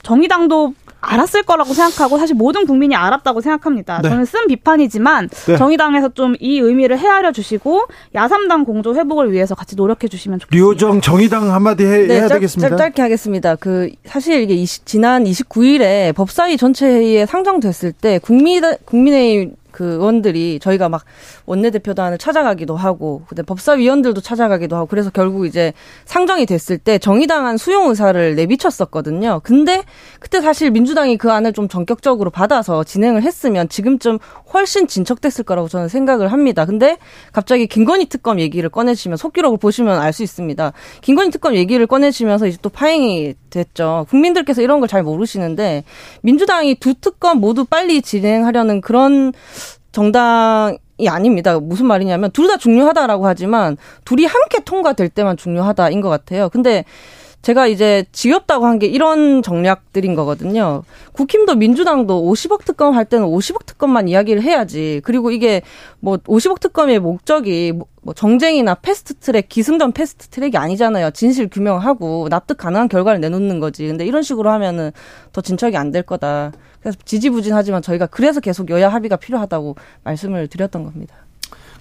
[0.03, 4.01] 정의당도 알았을 거라고 생각하고 사실 모든 국민이 알았다고 생각합니다.
[4.03, 4.09] 네.
[4.09, 5.57] 저는 쓴 비판이지만 네.
[5.57, 7.83] 정의당에서 좀 이 의미를 헤아려 주시고
[8.15, 10.57] 야삼당 공조 회복을 위해서 같이 노력해 주시면 좋겠습니다.
[10.57, 12.77] 류호정 정의당 한마디 해, 네, 야 되겠습니다.
[12.77, 13.55] 짧, 게 하겠습니다.
[13.57, 19.53] 그 사실 이게 20, 지난 29일에 법사위 전체 회의에 상정됐을 때 국민 국민의
[19.83, 21.03] 그 의원들이 저희가 막
[21.47, 25.73] 원내대표단을 찾아가기도 하고 근데 법사위원들도 찾아가기도 하고 그래서 결국 이제
[26.05, 29.41] 상정이 됐을 때 정의당한 수용 의사를 내비쳤었거든요.
[29.43, 29.83] 근데
[30.21, 34.21] 그때 사실 민주당이 그 안을 좀 전격적으로 받아서 진행을 했으면 지금쯤
[34.55, 36.65] 훨씬 진척됐을 거라고 저는 생각을 합니다.
[36.65, 36.97] 근데
[37.33, 40.73] 갑자기 김건희 특검 얘기를 꺼내시면 속기록을 보시면 알 수 있습니다.
[41.01, 44.07] 김건희 특검 얘기를 꺼내시면서 이제 또 파행이 됐죠.
[44.11, 45.85] 국민들께서 이런 걸 잘 모르시는데
[46.23, 49.33] 민주당이 두 특검 모두 빨리 진행하려는 그런
[49.93, 51.59] 정당 이 아닙니다.
[51.61, 56.49] 무슨 말이냐면 둘 다 중요하다라고 하지만 둘이 함께 통과될 때만 중요하다인 것 같아요.
[56.49, 56.85] 근데
[57.43, 60.83] 제가 이제 지겹다고 한 게 이런 정략들인 거거든요.
[61.13, 65.01] 국힘도 민주당도 50억 특검 할 때는 50억 특검만 이야기를 해야지.
[65.05, 65.61] 그리고 이게
[66.01, 71.11] 뭐 50억 특검의 목적이 뭐, 뭐 정쟁이나 패스트 트랙, 기승전 패스트 트랙이 아니잖아요.
[71.11, 73.87] 진실 규명하고 납득 가능한 결과를 내놓는 거지.
[73.87, 74.91] 근데 이런 식으로 하면은
[75.33, 76.53] 더 진척이 안 될 거다.
[76.81, 81.15] 그래서 지지부진하지만 저희가 그래서 계속 여야 합의가 필요하다고 말씀을 드렸던 겁니다.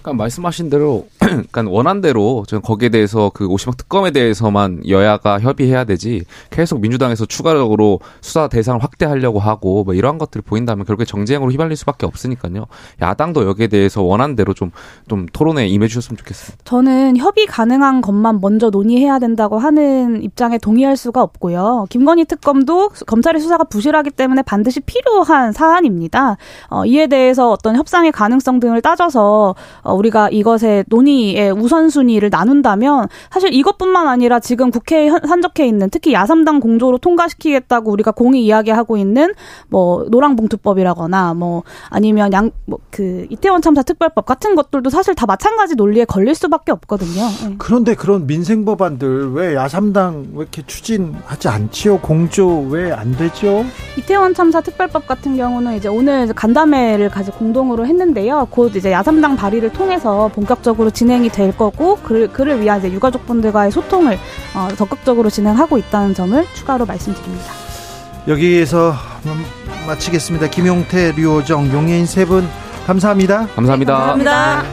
[0.02, 5.84] 그러니까 말씀하신 대로 그러니까 원한 대로 저는 거기에 대해서 그 오시막 특검에 대해서만 여야가 협의해야
[5.84, 11.76] 되지 계속 민주당에서 추가적으로 수사 대상을 확대하려고 하고 뭐 이러한 것들을 보인다면 결국에 정쟁으로 휘말릴
[11.76, 12.66] 수밖에 없으니까요.
[13.00, 14.72] 야당도 여기에 대해서 원한 대로 좀
[15.08, 16.62] 좀 토론에 임해 주셨으면 좋겠습니다.
[16.64, 21.86] 저는 협의 가능한 것만 먼저 논의해야 된다고 하는 입장에 동의할 수가 없고요.
[21.90, 26.36] 김건희 특검도 검찰의 수사가 부실하기 때문에 반드시 필요한 사안입니다.
[26.70, 33.52] 어, 이에 대해서 어떤 협상의 가능성 등을 따져서 어, 우리가 이것의 논의의 우선순위를 나눈다면 사실
[33.54, 39.32] 이것뿐만 아니라 지금 국회에 산적해 있는 특히 야삼당 공조로 통과시키겠다고 우리가 공이 이야기하고 있는
[39.68, 45.74] 뭐 노랑봉투법이라거나 뭐 아니면 양 뭐 그 이태원 참사 특별법 같은 것들도 사실 다 마찬가지
[45.74, 47.22] 논리에 걸릴 수밖에 없거든요.
[47.48, 47.54] 네.
[47.58, 51.98] 그런데 그런 민생 법안들 왜 야삼당 왜 이렇게 추진하지 않지요?
[52.00, 53.64] 공조 왜 안 되죠?
[53.96, 58.48] 이태원 참사 특별법 같은 경우는 이제 오늘 간담회를 가지고 공동으로 했는데요.
[58.50, 63.70] 곧 이제 야삼당 발의를 통 해서 본격적으로 진행이 될 거고 그를, 그를 위한 이제 유가족분들과의
[63.72, 64.18] 소통을
[64.54, 67.52] 어, 적극적으로 진행하고 있다는 점을 추가로 말씀드립니다.
[68.28, 68.94] 여기에서
[69.86, 70.48] 마치겠습니다.
[70.50, 72.48] 김용태, 류호정, 용해인 세 분
[72.86, 73.46] 감사합니다.
[73.54, 73.94] 감사합니다.
[73.96, 74.62] 감사합니다.
[74.62, 74.68] 네.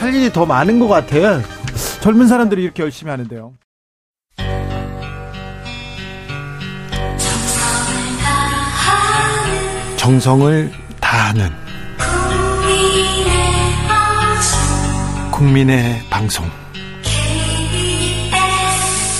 [0.00, 1.40] 할 일이 더 많은 것 같아요.
[2.00, 3.52] 젊은 사람들이 이렇게 열심히 하는데요.
[9.96, 11.50] 정성을 다하는
[15.34, 16.46] 국민의 방송.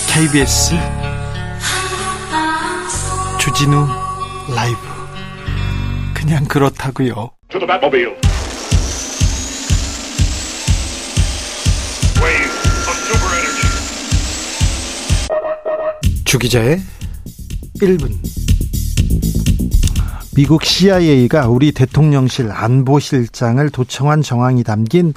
[0.07, 0.73] KBS
[3.37, 3.85] 주진우
[4.55, 4.77] 라이브.
[6.13, 7.31] 그냥 그렇다고요.
[16.23, 16.79] 주기자의
[17.81, 18.35] 1분.
[20.33, 25.13] 미국 CIA가 우리 대통령실 안보실장을 도청한 정황이 담긴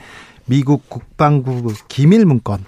[0.49, 2.65] 미국 국방부 기밀 문건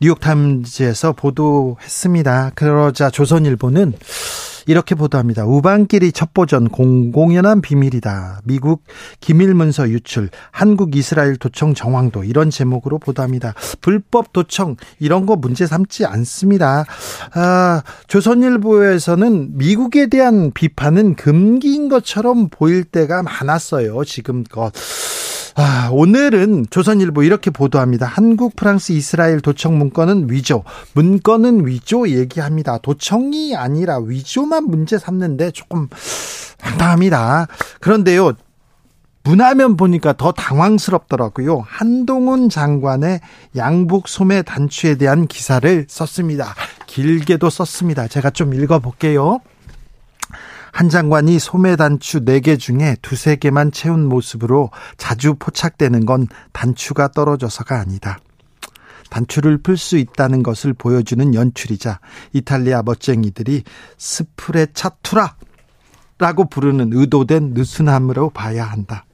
[0.00, 2.52] 뉴욕타임즈에서 보도했습니다.
[2.54, 3.94] 그러자 조선일보는
[4.66, 5.44] 이렇게 보도합니다.
[5.44, 8.40] 우방끼리 첩보전 공공연한 비밀이다.
[8.44, 8.82] 미국
[9.20, 13.54] 기밀문서 유출, 한국 이스라엘 도청 정황도 이런 제목으로 보도합니다.
[13.80, 16.86] 불법 도청 이런 거 문제 삼지 않습니다.
[17.34, 24.04] 아, 조선일보에서는 미국에 대한 비판은 금기인 것처럼 보일 때가 많았어요.
[24.04, 24.72] 지금껏.
[25.56, 28.06] 아, 오늘은 조선일보 이렇게 보도합니다.
[28.06, 32.78] 한국, 프랑스, 이스라엘 도청 문건은 위조, 문건은 위조 얘기합니다.
[32.78, 35.88] 도청이 아니라 위조만 문제 삼는데 조금
[36.60, 37.46] 황당합니다.
[37.80, 38.32] 그런데요,
[39.22, 41.64] 문화면 보니까 더 당황스럽더라고요.
[41.66, 43.20] 한동훈 장관의
[43.56, 46.54] 양복 소매 단추에 대한 기사를 썼습니다.
[46.86, 48.08] 길게도 썼습니다.
[48.08, 49.40] 제가 좀 읽어볼게요.
[50.74, 57.78] 한 장관이 소매 단추 4개 중에 두세 개만 채운 모습으로 자주 포착되는 건 단추가 떨어져서가
[57.78, 58.18] 아니다.
[59.08, 62.00] 단추를 풀 수 있다는 것을 보여주는 연출이자
[62.32, 63.62] 이탈리아 멋쟁이들이
[63.98, 65.36] 스프레차투라
[66.18, 69.04] 라고 부르는 의도된 느슨함으로 봐야 한다.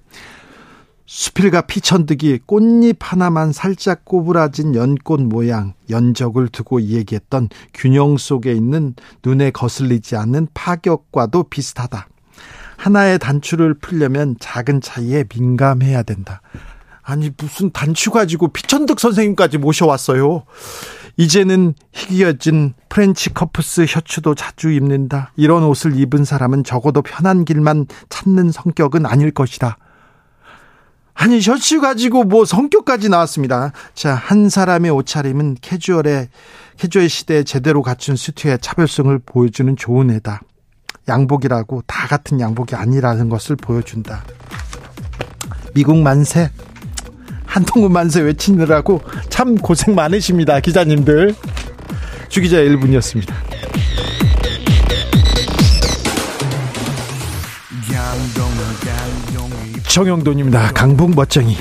[1.12, 8.94] 수필과 피천득이 꽃잎 하나만 살짝 꼬부라진 연꽃 모양 연적을 두고 얘기했던 균형 속에 있는
[9.24, 12.06] 눈에 거슬리지 않는 파격과도 비슷하다.
[12.76, 16.42] 하나의 단추를 풀려면 작은 차이에 민감해야 된다.
[17.02, 20.44] 아니 무슨 단추 가지고 피천득 선생님까지 모셔왔어요.
[21.16, 25.32] 이제는 희귀해진 프렌치 커프스 셔츠도 자주 입는다.
[25.34, 29.76] 이런 옷을 입은 사람은 적어도 편한 길만 찾는 성격은 아닐 것이다.
[31.20, 33.72] 아니 셔츠 가지고 뭐 성격까지 나왔습니다.
[33.92, 36.28] 자, 한 사람의 옷차림은 캐주얼의
[36.78, 40.40] 캐주얼 시대에 제대로 갖춘 수트의 차별성을 보여주는 좋은 애다.
[41.08, 44.24] 양복이라고 다 같은 양복이 아니라는 것을 보여준다.
[45.74, 46.50] 미국 만세
[47.44, 50.60] 한동훈 만세 외치느라고 참 고생 많으십니다.
[50.60, 51.34] 기자님들.
[52.30, 53.59] 주기자 1분이었습니다.
[59.90, 60.70] 정영돈입니다.
[60.72, 61.56] 강북 멋쟁이.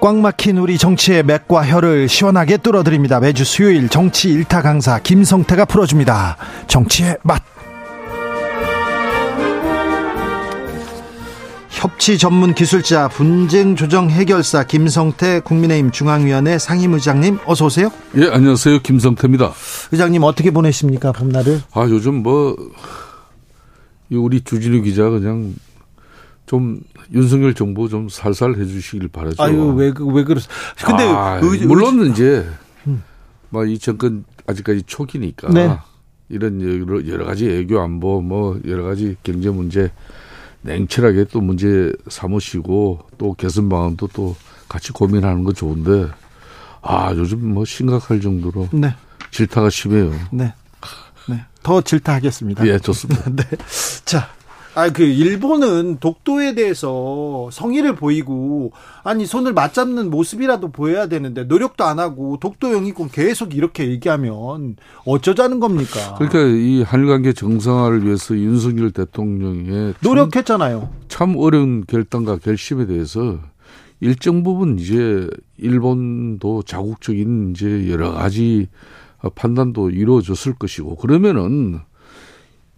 [0.00, 3.20] 꽉 막힌 우리 정치의 맥과 혀를 시원하게 뚫어드립니다.
[3.20, 6.36] 매주 수요일 정치 일타 강사 김성태가 풀어줍니다.
[6.66, 7.55] 정치의 맛.
[11.76, 17.90] 협치 전문 기술자 분쟁 조정 해결사 김성태 국민의힘 중앙위원회 상임의장님 어서 오세요.
[18.16, 18.78] 예, 안녕하세요.
[18.78, 19.52] 김성태입니다.
[19.92, 21.60] 의장님 어떻게 보내십니까 봄날을?
[21.74, 22.56] 아 요즘 뭐
[24.10, 25.54] 우리 주진우 기자 그냥
[26.46, 26.80] 좀
[27.12, 29.42] 윤석열 정부 좀 살살 해주시길 바라죠.
[29.42, 30.48] 아유 왜왜 그, 그러세요?
[30.82, 32.46] 근데 아, 의, 물론 의, 이제
[32.86, 33.02] 음.
[33.50, 35.76] 뭐이 정권 아직까지 초기니까 네.
[36.30, 39.92] 이런 여러, 여러 가지 애교 안보 뭐 여러 가지 경제 문제
[40.66, 44.36] 냉철하게 또 문제 삼으시고 또 개선 방안도 또
[44.68, 46.08] 같이 고민하는 거 좋은데
[46.82, 48.94] 아 요즘 뭐 심각할 정도로 네.
[49.30, 50.12] 질타가 심해요.
[50.30, 50.52] 네.
[51.28, 51.44] 네.
[51.62, 52.66] 더 질타하겠습니다.
[52.66, 53.30] 예, 좋습니다.
[53.30, 53.44] 네.
[54.04, 54.28] 자,
[54.76, 58.72] 아, 그, 일본은 독도에 대해서 성의를 보이고,
[59.04, 65.60] 아니, 손을 맞잡는 모습이라도 보여야 되는데, 노력도 안 하고, 독도 영위권 계속 이렇게 얘기하면, 어쩌자는
[65.60, 66.16] 겁니까?
[66.18, 69.94] 그러니까 이 한일 관계 정상화를 위해서 윤석열 대통령의.
[70.02, 70.90] 노력했잖아요.
[71.08, 73.38] 참, 참 어려운 결단과 결심에 대해서
[74.00, 78.68] 일정 부분 이제 일본도 자국적인 이제 여러 가지
[79.36, 81.80] 판단도 이루어졌을 것이고, 그러면은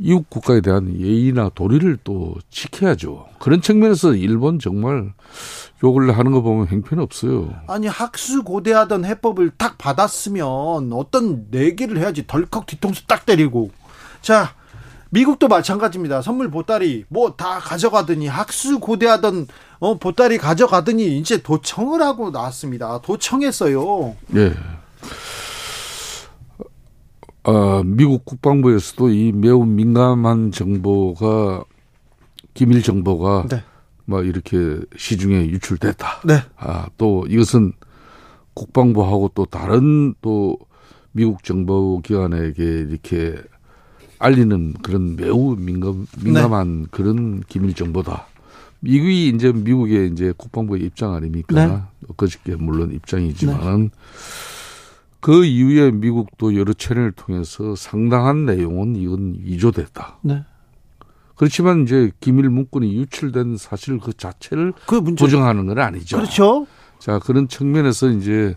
[0.00, 3.26] 이웃 국가에 대한 예의나 도리를 또 지켜야죠.
[3.38, 5.12] 그런 측면에서 일본 정말
[5.82, 7.52] 욕을 하는 거 보면 행편 없어요.
[7.66, 13.70] 아니 학수 고대하던 해법을 딱 받았으면 어떤 내기를 해야지 덜컥 뒤통수 딱 때리고
[14.22, 14.54] 자
[15.10, 16.22] 미국도 마찬가지입니다.
[16.22, 19.46] 선물 보따리 뭐 다 가져가더니 학수 고대하던
[19.80, 23.00] 어 보따리 가져가더니 이제 도청을 하고 나왔습니다.
[23.02, 24.14] 도청했어요.
[24.36, 24.52] 예.
[27.44, 31.64] 어, 미국 국방부에서도 이 매우 민감한 정보가
[32.54, 33.62] 기밀 정보가 네.
[34.04, 36.22] 뭐 이렇게 시중에 유출됐다.
[36.24, 36.40] 네.
[36.56, 37.72] 아, 또 이것은
[38.54, 40.58] 국방부하고 또 다른 또
[41.12, 43.36] 미국 정보 기관에게 이렇게
[44.18, 46.88] 알리는 그런 매우 민감 민감한 네.
[46.90, 48.26] 그런 기밀 정보다.
[48.80, 51.66] 미국이 이제 미국의 이제 국방부의 입장 아닙니까?
[51.66, 52.08] 네.
[52.16, 53.90] 그저께 물론 입장이지만은 네.
[55.28, 60.20] 그 이후에 미국도 여러 채널을 통해서 상당한 내용은 이건 위조됐다.
[60.22, 60.42] 네.
[61.36, 66.16] 그렇지만 이제 기밀 문건이 유출된 사실 그 자체를 그 부정하는 건 아니죠.
[66.16, 66.66] 그렇죠.
[66.98, 68.56] 자 그런 측면에서 이제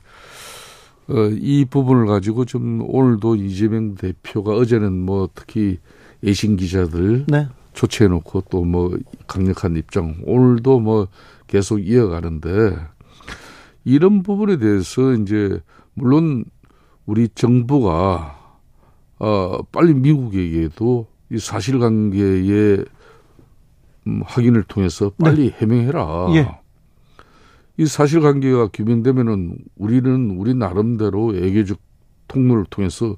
[1.09, 5.78] 어, 이 부분을 가지고 좀 오늘도 이재명 대표가 어제는 뭐 특히
[6.24, 7.49] 예신 기자들 네.
[7.74, 8.97] 초치해놓고 또 뭐
[9.28, 11.09] 강력한 입장 오늘도 뭐
[11.47, 12.78] 계속 이어가는데
[13.84, 15.59] 이런 부분에 대해서 이제
[15.95, 16.45] 물론
[17.06, 18.58] 우리 정부가
[19.20, 22.86] 어 빨리 미국에게도 이 사실관계의
[24.08, 25.58] 음, 확인을 통해서 빨리 네.
[25.60, 26.28] 해명해라.
[26.36, 26.47] 예.
[27.78, 31.80] 이 사실관계가 규명되면은 우리는 우리 나름대로 애교적
[32.28, 33.16] 통로를 통해서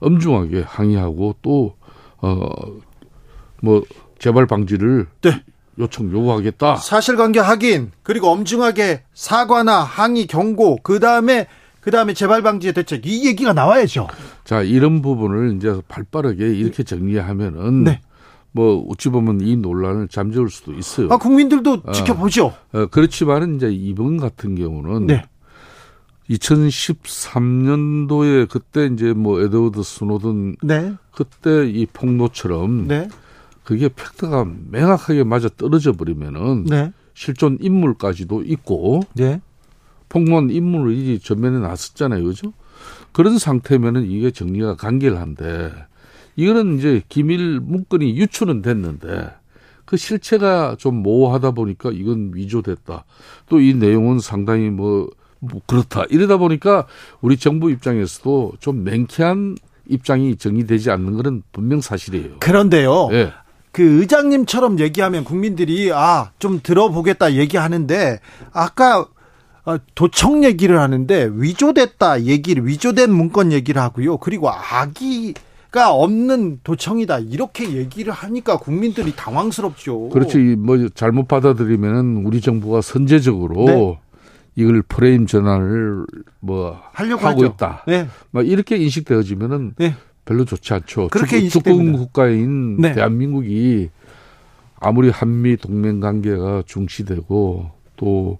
[0.00, 1.76] 엄중하게 항의하고 또
[2.22, 2.92] 어
[3.62, 3.82] 뭐
[4.18, 5.42] 재발 방지를 네.
[5.78, 6.76] 요청 요구하겠다.
[6.76, 11.46] 사실관계 확인 그리고 엄중하게 사과나 항의 경고 그 다음에
[11.82, 14.06] 그 다음에 재발 방지의 대책 이 얘기가 나와야죠.
[14.44, 18.00] 자 이런 부분을 이제 발빠르게 이렇게 정리하면은 네.
[18.52, 21.08] 뭐 어찌 보면 이 논란을 잠재울 수도 있어요.
[21.10, 22.54] 아 국민들도 어, 지켜보죠.
[22.72, 25.24] 어, 그렇지만은 이제 이번 같은 경우는 네.
[26.30, 30.94] 2013년도에 그때 이제 뭐 에드워드 스노든 네.
[31.10, 33.08] 그때 이 폭로처럼 네.
[33.64, 36.92] 그게 팩트가 명확하게 맞아 떨어져 버리면은 네.
[37.14, 39.40] 실존 인물까지도 있고 네.
[40.12, 42.22] 폭로한 인물이 전면에 나섰잖아요.
[42.24, 42.52] 그죠?
[43.12, 45.72] 그런 상태면은 이게 정리가 간결한데
[46.36, 49.30] 이거는 이제 기밀 문건이 유출은 됐는데
[49.86, 53.04] 그 실체가 좀 모호하다 보니까 이건 위조됐다.
[53.48, 55.08] 또 이 내용은 상당히 뭐,
[55.40, 56.04] 뭐 그렇다.
[56.10, 56.86] 이러다 보니까
[57.22, 59.56] 우리 정부 입장에서도 좀 맹쾌한
[59.88, 62.36] 입장이 정리되지 않는 것은 분명 사실이에요.
[62.40, 63.08] 그런데요.
[63.10, 63.32] 네.
[63.72, 68.20] 그 의장님처럼 얘기하면 국민들이 아 좀 들어보겠다 얘기하는데
[68.52, 69.06] 아까 어,
[69.94, 74.16] 도청 얘기를 하는데 위조됐다 얘기를 위조된 문건 얘기를 하고요.
[74.18, 80.08] 그리고 악의가 없는 도청이다 이렇게 얘기를 하니까 국민들이 당황스럽죠.
[80.08, 80.56] 그렇지.
[80.58, 83.98] 뭐 잘못 받아들이면은 우리 정부가 선제적으로 네.
[84.56, 86.06] 이걸 프레임 전환을
[86.40, 87.52] 뭐 하려고 하고 하죠.
[87.54, 87.84] 있다.
[87.86, 88.08] 네.
[88.32, 89.94] 막 이렇게 인식되어지면은 네.
[90.24, 91.08] 별로 좋지 않죠.
[91.08, 92.92] 그렇게 주권 국가인 네.
[92.92, 93.90] 대한민국이
[94.78, 98.38] 아무리 한미 동맹 관계가 중시되고 또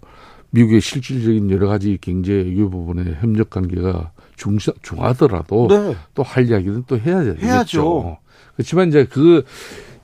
[0.52, 5.96] 미국의 실질적인 여러 가지 경제 외교 부분의 협력 관계가 중, 중하더라도 네.
[6.14, 7.46] 또할 이야기는 또 해야 되겠죠.
[7.46, 8.18] 해야죠.
[8.54, 9.44] 그렇지만 이제 그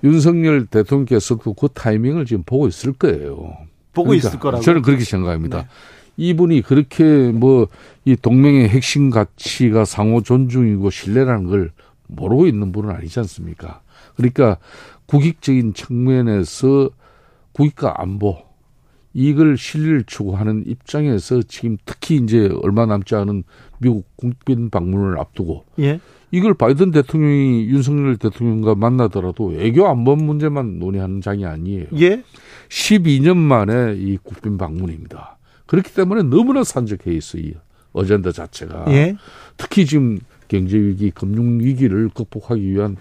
[0.02, 3.56] 윤석열 대통령께서도 그 타이밍을 지금 보고 있을 거예요.
[3.92, 5.62] 보고 그러니까 있을 거라고 저는 그렇게 생각합니다.
[5.62, 5.68] 네.
[6.16, 7.68] 이분이 그렇게 뭐
[8.08, 11.72] 이 동맹의 핵심 가치가 상호 존중이고 신뢰라는 걸
[12.06, 13.82] 모르고 있는 분은 아니지 않습니까?
[14.16, 14.56] 그러니까
[15.04, 16.88] 국익적인 측면에서
[17.52, 18.38] 국익과 안보
[19.14, 23.44] 이걸 실리를 추구하는 입장에서 지금 특히 이제 얼마 남지 않은
[23.78, 26.00] 미국 국빈 방문을 앞두고 예.
[26.30, 31.86] 이걸 바이든 대통령이 윤석열 대통령과 만나더라도 외교 안보 문제만 논의하는 장이 아니에요.
[31.98, 32.22] 예.
[32.68, 35.38] 12년 만에 이 국빈 방문입니다.
[35.66, 37.52] 그렇기 때문에 너무나 산적해 있어요.
[37.92, 39.16] 어젠다 자체가 예.
[39.56, 42.96] 특히 지금 경제 위기, 금융 위기를 극복하기 위한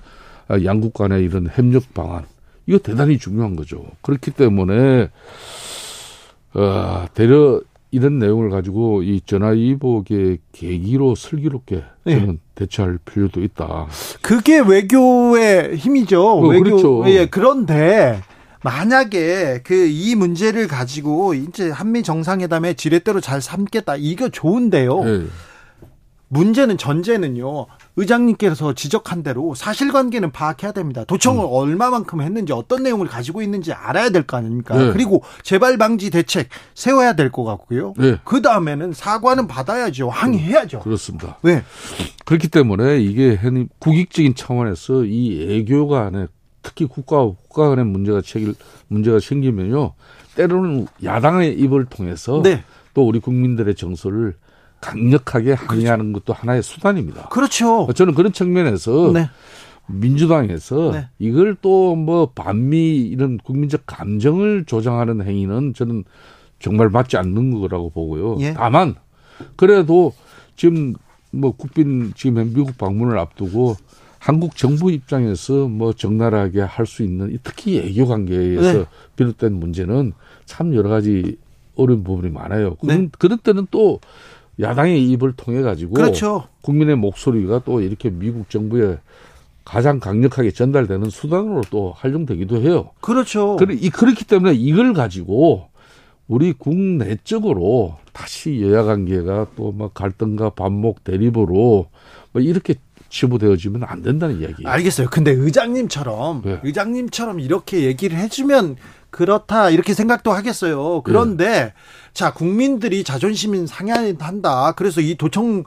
[0.48, 2.24] 아, 양국 간의 이런 협력 방안
[2.66, 3.86] 이거 대단히 중요한 거죠.
[4.02, 5.10] 그렇기 때문에
[6.54, 12.20] 어, 대려 이런 내용을 가지고 이 전화위복의 계기로 슬기롭게 네.
[12.20, 12.38] 저는 네.
[12.56, 13.88] 대처할 필요도 있다.
[14.22, 16.22] 그게 외교의 힘이죠.
[16.22, 16.64] 어, 외교.
[16.64, 17.04] 그렇죠.
[17.08, 18.22] 예, 그런데
[18.64, 23.96] 만약에 그 이 문제를 가지고 이제 한미 정상회담의 지렛대로 잘 삼겠다.
[23.98, 25.04] 이거 좋은데요.
[25.04, 25.26] 네.
[26.30, 27.68] 문제는 전제는요.
[27.98, 31.04] 의장님께서 지적한 대로 사실관계는 파악해야 됩니다.
[31.06, 31.50] 도청을 음.
[31.52, 34.78] 얼마만큼 했는지 어떤 내용을 가지고 있는지 알아야 될 거 아닙니까?
[34.78, 34.92] 네.
[34.94, 37.94] 그리고 재발 방지 대책 세워야 될 것 같고요.
[37.98, 38.18] 네.
[38.24, 40.10] 그 다음에는 사과는 받아야죠.
[40.10, 40.80] 항의해야죠.
[40.80, 41.38] 그렇습니다.
[41.42, 41.64] 네.
[42.26, 43.38] 그렇기 때문에 이게
[43.80, 46.28] 국익적인 차원에서 이 애교 간에
[46.62, 48.54] 특히 국가 국가 간의 문제가 생길
[48.88, 49.94] 문제가 생기면요.
[50.36, 52.64] 때로는 야당의 입을 통해서 네.
[52.94, 54.36] 또 우리 국민들의 정서를
[54.82, 56.26] 강력하게 항의하는 그렇죠.
[56.26, 57.30] 것도 하나의 수단입니다.
[57.30, 57.88] 그렇죠.
[57.96, 59.30] 저는 그런 측면에서 네.
[59.88, 61.08] 민주당에서 네.
[61.20, 66.04] 이걸 또 뭐 반미 이런 국민적 감정을 조장하는 행위는 저는
[66.60, 68.38] 정말 맞지 않는 거라고 보고요.
[68.40, 68.54] 예.
[68.54, 68.96] 다만
[69.56, 70.14] 그래도
[70.56, 70.96] 지금
[71.32, 73.76] 뭐 국빈 지금 미국 방문을 앞두고
[74.20, 78.86] 한국 정부 입장에서 뭐 적나라하게 할 수 있는 특히 애교 관계에서 네.
[79.16, 80.14] 비롯된 문제는
[80.46, 81.38] 참 여러 가지
[81.76, 82.76] 어려운 부분이 많아요.
[82.76, 83.10] 그런, 네.
[83.20, 84.00] 그런 때는 또
[84.60, 86.46] 야당의 입을 통해 가지고 그렇죠.
[86.62, 88.98] 국민의 목소리가 또 이렇게 미국 정부에
[89.64, 92.92] 가장 강력하게 전달되는 수단으로 또 활용되기도 해요.
[93.02, 93.58] 그렇죠.
[93.58, 95.68] 그렇기 때문에 이걸 가지고
[96.28, 101.88] 우리 국내적으로 다시 여야 관계가 또 막 갈등과 반목 대립으로
[102.32, 102.76] 뭐 이렇게
[103.10, 104.66] 치부되어지면 안 된다는 이야기.
[104.66, 105.08] 알겠어요.
[105.10, 106.60] 근데 의장님처럼 네.
[106.64, 108.76] 의장님처럼 이렇게 얘기를 해주면
[109.10, 111.02] 그렇다 이렇게 생각도 하겠어요.
[111.04, 111.74] 그런데 네.
[112.14, 114.74] 자 국민들이 자존심이 상해한다.
[114.74, 115.64] 그래서 이 도청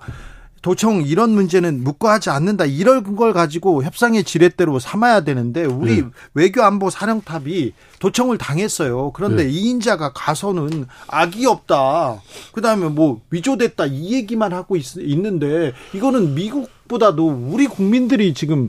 [0.63, 2.67] 도청 이런 문제는 묵과하지 않는다.
[2.67, 6.09] 이런 걸 가지고 협상의 지렛대로 삼아야 되는데 우리 네.
[6.35, 9.13] 외교 안보 사령탑이 도청을 당했어요.
[9.13, 9.51] 그런데 네.
[9.51, 12.21] 이인자가 가서는 악이 없다.
[12.53, 18.69] 그다음에 뭐 위조됐다 이 얘기만 하고 있, 있는데 이거는 미국보다도 우리 국민들이 지금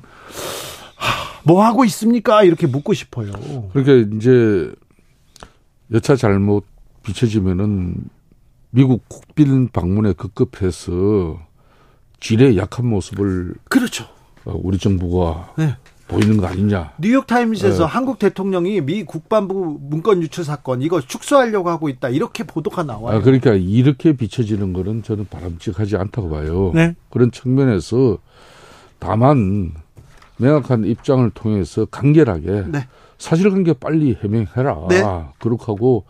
[1.43, 2.43] 뭐 하고 있습니까?
[2.43, 3.31] 이렇게 묻고 싶어요.
[3.73, 4.71] 그러니까 이제
[5.93, 6.65] 여차 잘못
[7.03, 7.95] 비춰지면은
[8.69, 11.39] 미국 국빈 방문에 급급해서
[12.19, 14.05] 질의 약한 모습을 그렇죠.
[14.45, 15.75] 어, 우리 정부가 네.
[16.07, 16.93] 보이는 거 아니냐.
[16.99, 17.89] 뉴욕 타임즈에서 네.
[17.91, 23.17] 한국 대통령이 미 국방부 문건 유출 사건 이거 축소하려고 하고 있다 이렇게 보도가 나와요.
[23.17, 26.71] 아, 그러니까 이렇게 비춰지는 거는 저는 바람직하지 않다고 봐요.
[26.73, 26.95] 네.
[27.09, 28.17] 그런 측면에서
[28.99, 29.71] 다만
[30.37, 32.87] 명확한 입장을 통해서 간결하게 네.
[33.17, 34.87] 사실관계 빨리 해명해라.
[34.89, 35.03] 네.
[35.39, 36.05] 그렇게 하고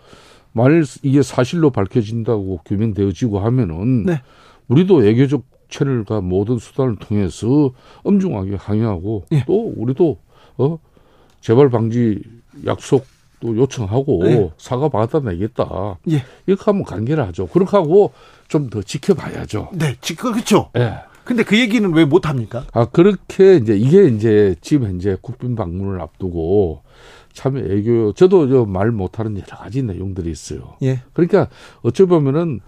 [0.53, 4.21] 만일 이게 사실로 밝혀진다고 규명되어지고 하면은 네.
[4.67, 7.71] 우리도 외교적 채널과 모든 수단을 통해서
[8.03, 9.43] 엄중하게 항의하고 예.
[9.45, 10.17] 또 우리도
[10.57, 10.77] 어
[11.39, 12.21] 재발 방지
[12.65, 13.05] 약속
[13.39, 14.51] 또 요청하고 예.
[14.57, 15.97] 사과 받아내겠다.
[16.11, 16.23] 예.
[16.45, 17.47] 이렇게 하면 관계를 하죠.
[17.47, 18.11] 그렇게 하고
[18.47, 19.69] 좀 더 지켜봐야죠.
[19.73, 20.69] 네, 그렇죠.
[20.77, 20.95] 예.
[21.31, 22.65] 근데 그 얘기는 왜 못 합니까?
[22.73, 26.81] 아, 그렇게 이제 이게 이제 지금 현재 국빈 방문을 앞두고
[27.33, 30.75] 참 애교 저도 저 말 못하는 여러 가지 내용들이 있어요.
[30.83, 31.01] 예.
[31.13, 31.47] 그러니까
[31.81, 32.59] 어찌 보면은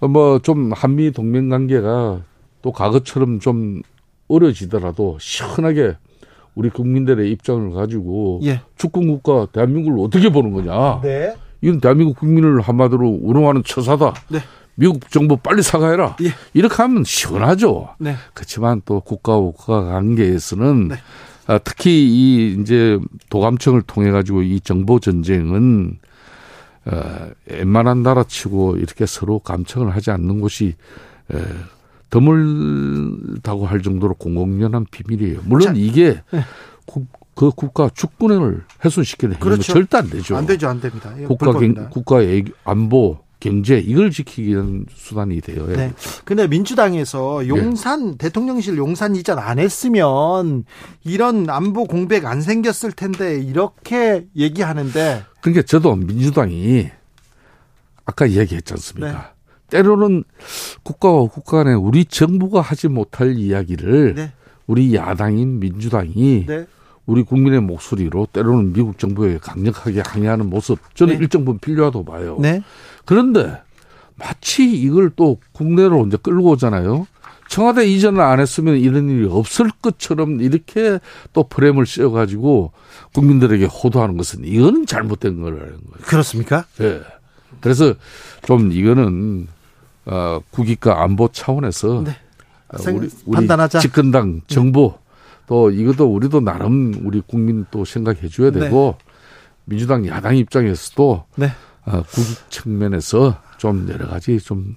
[0.00, 2.20] 뭐 좀 한미 동맹 관계가
[2.62, 3.80] 또 과거처럼 좀
[4.28, 5.96] 어려지더라도 시원하게
[6.54, 8.60] 우리 국민들의 입장을 가지고 예.
[8.76, 11.00] 축구 국가 대한민국을 어떻게 보는 거냐.
[11.02, 11.34] 네.
[11.62, 14.14] 이건 대한민국 국민을 한마디로 우롱하는 처사다.
[14.28, 14.40] 네.
[14.76, 16.16] 미국 정부 빨리 사과해라.
[16.22, 16.32] 예.
[16.54, 17.88] 이렇게 하면 시원하죠.
[17.98, 18.14] 네.
[18.34, 20.96] 그렇지만 또 국가와 국가 관계에서는 네.
[21.46, 22.98] 아, 특히 이 이제
[23.30, 25.98] 도감청을 통해 가지고 이 정보 전쟁은
[26.86, 30.74] 어, 웬만한 나라치고 이렇게 서로 감청을 하지 않는 곳이
[31.32, 31.42] 에,
[32.10, 35.40] 드물다고 할 정도로 공공연한 비밀이에요.
[35.44, 36.44] 물론 자, 이게 네.
[36.84, 39.72] 국, 그 국가 주권을 훼손시키는 그렇죠.
[39.72, 40.36] 절대 안 되죠.
[40.36, 41.12] 안 되죠, 안 됩니다.
[41.26, 41.52] 국가
[41.90, 45.66] 국가의 안보 경제 이걸 지키기 위한 수단이 돼요.
[45.66, 45.92] 네.
[46.24, 48.16] 근데 민주당에서 용산 네.
[48.16, 50.64] 대통령실 용산 이전 안 했으면
[51.04, 56.90] 이런 안보 공백 안 생겼을 텐데 이렇게 얘기하는데 그러니까 저도 민주당이
[58.06, 59.12] 아까 얘기했지 않습니까?
[59.12, 59.36] 네.
[59.68, 60.24] 때로는
[60.82, 64.32] 국가와 국가 간에 우리 정부가 하지 못할 이야기를 네.
[64.66, 66.66] 우리 야당인 민주당이 네.
[67.04, 71.20] 우리 국민의 목소리로 때로는 미국 정부에 강력하게 항의하는 모습 저는 네.
[71.20, 72.38] 일정 부분 필요하다고 봐요.
[73.06, 73.14] 네.
[73.14, 73.62] 그런데
[74.16, 77.06] 마치 이걸 또 국내로 이제 끌고 오잖아요.
[77.48, 80.98] 청와대 이전을 안 했으면 이런 일이 없을 것처럼 이렇게
[81.32, 82.72] 또 프레임을 씌워가지고
[83.14, 85.78] 국민들에게 호도하는 것은 이거는 잘못된 거라는 거예요.
[86.02, 86.64] 그렇습니까?
[86.80, 86.84] 예.
[86.84, 87.00] 네.
[87.60, 87.94] 그래서
[88.44, 89.46] 좀 이거는
[90.06, 92.16] 어, 국익과 안보 차원에서 네.
[92.68, 93.78] 어, 우리, 우리 판단하자.
[93.80, 94.40] 집권당 네.
[94.48, 95.06] 정부 네.
[95.46, 98.60] 또 이것도 우리도 나름 우리 국민 또 생각해 줘야 네.
[98.60, 99.12] 되고 네.
[99.66, 101.46] 민주당 야당 입장에서도 네.
[101.46, 101.50] 어,
[101.90, 104.76] 국익 측면에서 좀 여러 가지 좀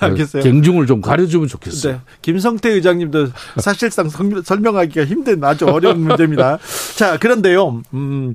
[0.00, 0.42] 어, 알겠어요.
[0.42, 1.94] 갱중을 좀 가려주면 좋겠어요.
[1.94, 2.00] 네.
[2.22, 3.28] 김성태 의장님도
[3.60, 6.58] 사실상 설명하기가 힘든 아주 어려운 문제입니다.
[6.96, 8.34] 자, 그런데요, 음,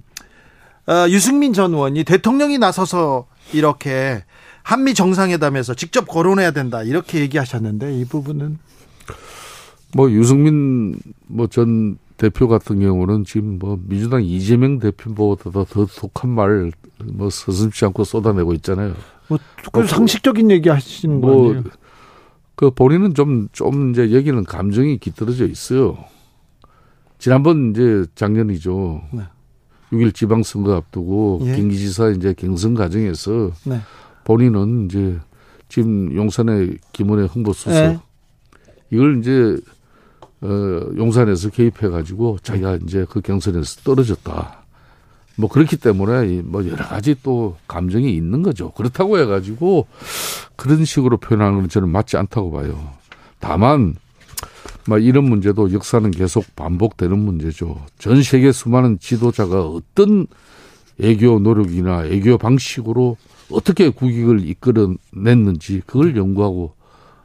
[0.88, 4.24] 어, 유승민 전 의원이 대통령이 나서서 이렇게
[4.64, 8.58] 한미 정상회담에서 직접 거론해야 된다 이렇게 얘기하셨는데 이 부분은
[9.94, 10.98] 뭐 유승민
[11.28, 16.72] 뭐 전 대표 같은 경우는 지금 뭐 민주당 이재명 대표보다도 더 독한 말
[17.06, 18.94] 뭐 서슴지 않고 쏟아내고 있잖아요.
[19.28, 19.38] 뭐
[19.72, 21.64] 그 상식적인 얘기 하시는 뭐, 거 아니에요?
[22.56, 25.98] 그 본인은 좀좀 이제 여기는 감정이 깃들어져 있어요.
[27.20, 29.02] 지난번 이제 작년이죠.
[29.12, 29.24] 네.
[29.92, 31.56] 6일 지방선거 앞두고 예.
[31.56, 33.80] 김기지사 이제 경선 과정에서 네.
[34.24, 35.20] 본인은 이제
[35.70, 38.00] 지금 용산의 김원의 홍보수석 네.
[38.92, 39.58] 이걸 이제
[40.42, 40.48] 어
[40.98, 44.64] 용산에서 개입해 가지고 자기가 이제 그 경선에서 떨어졌다.
[45.38, 48.72] 뭐 그렇기 때문에 뭐 여러 가지 또 감정이 있는 거죠.
[48.72, 49.88] 그렇다고 해가지고
[50.56, 52.92] 그런 식으로 표현하는 건 저는 맞지 않다고 봐요.
[53.40, 53.96] 다만
[54.88, 57.84] 뭐 이런 문제도 역사는 계속 반복되는 문제죠.
[58.00, 60.28] 전 세계 수많은 지도자가 어떤
[61.00, 63.18] 애교 노력이나 애교 방식으로
[63.52, 66.74] 어떻게 국익을 이끌어냈는지 그걸 연구하고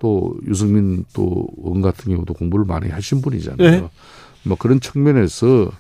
[0.03, 3.71] 또 유승민 또 원 같은 경우도 공부를 많이 하신 분이잖아요.
[3.71, 3.89] 네.
[4.43, 5.71] 뭐 그런 측면에서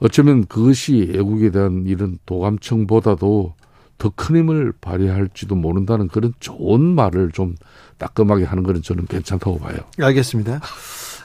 [0.00, 3.54] 어쩌면 그것이 애국에 대한 이런 도감청보다도
[3.98, 7.54] 더 큰 힘을 발휘할지도 모른다는 그런 좋은 말을 좀
[7.96, 9.78] 따끔하게 하는 거는 저는 괜찮다고 봐요.
[9.98, 10.60] 알겠습니다.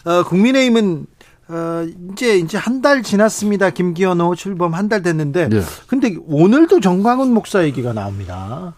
[0.06, 1.06] 어, 국민의힘은
[1.50, 3.72] 어, 이제 이제 한 달 지났습니다.
[3.72, 5.62] 김기현호 출범 한 달 됐는데, 네.
[5.88, 8.74] 근데 오늘도 정광훈 목사 얘기가 나옵니다.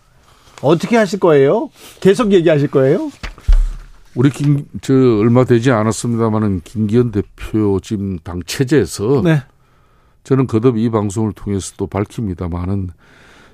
[0.64, 1.70] 어떻게 하실 거예요?
[2.00, 3.12] 계속 얘기하실 거예요?
[4.16, 9.22] 우리 김, 저, 얼마 되지 않았습니다만은 김기현 대표 지금 당 체제에서.
[9.24, 9.44] 네.
[10.24, 12.92] 저는 거듭 이 방송을 통해서 또 밝힙니다만은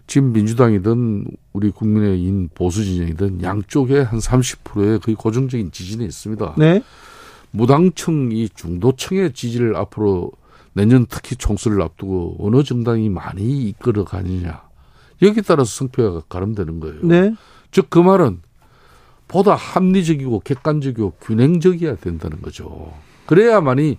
[0.05, 6.55] 지금 민주당이든 우리 국민의힘 보수 진영이든 양쪽에 한 30%의 거의 고정적인 지지는 있습니다.
[6.57, 6.83] 네.
[7.51, 10.31] 무당청 이 중도청의 지지를 앞으로
[10.73, 14.68] 내년 특히 총선을 앞두고 어느 정당이 많이 이끌어 가느냐
[15.21, 16.99] 여기 따라서 성패가 가름되는 거예요.
[17.03, 17.33] 네.
[17.71, 18.41] 즉 그 말은
[19.27, 22.93] 보다 합리적이고 객관적이고 균형적이어야 된다는 거죠.
[23.27, 23.97] 그래야만이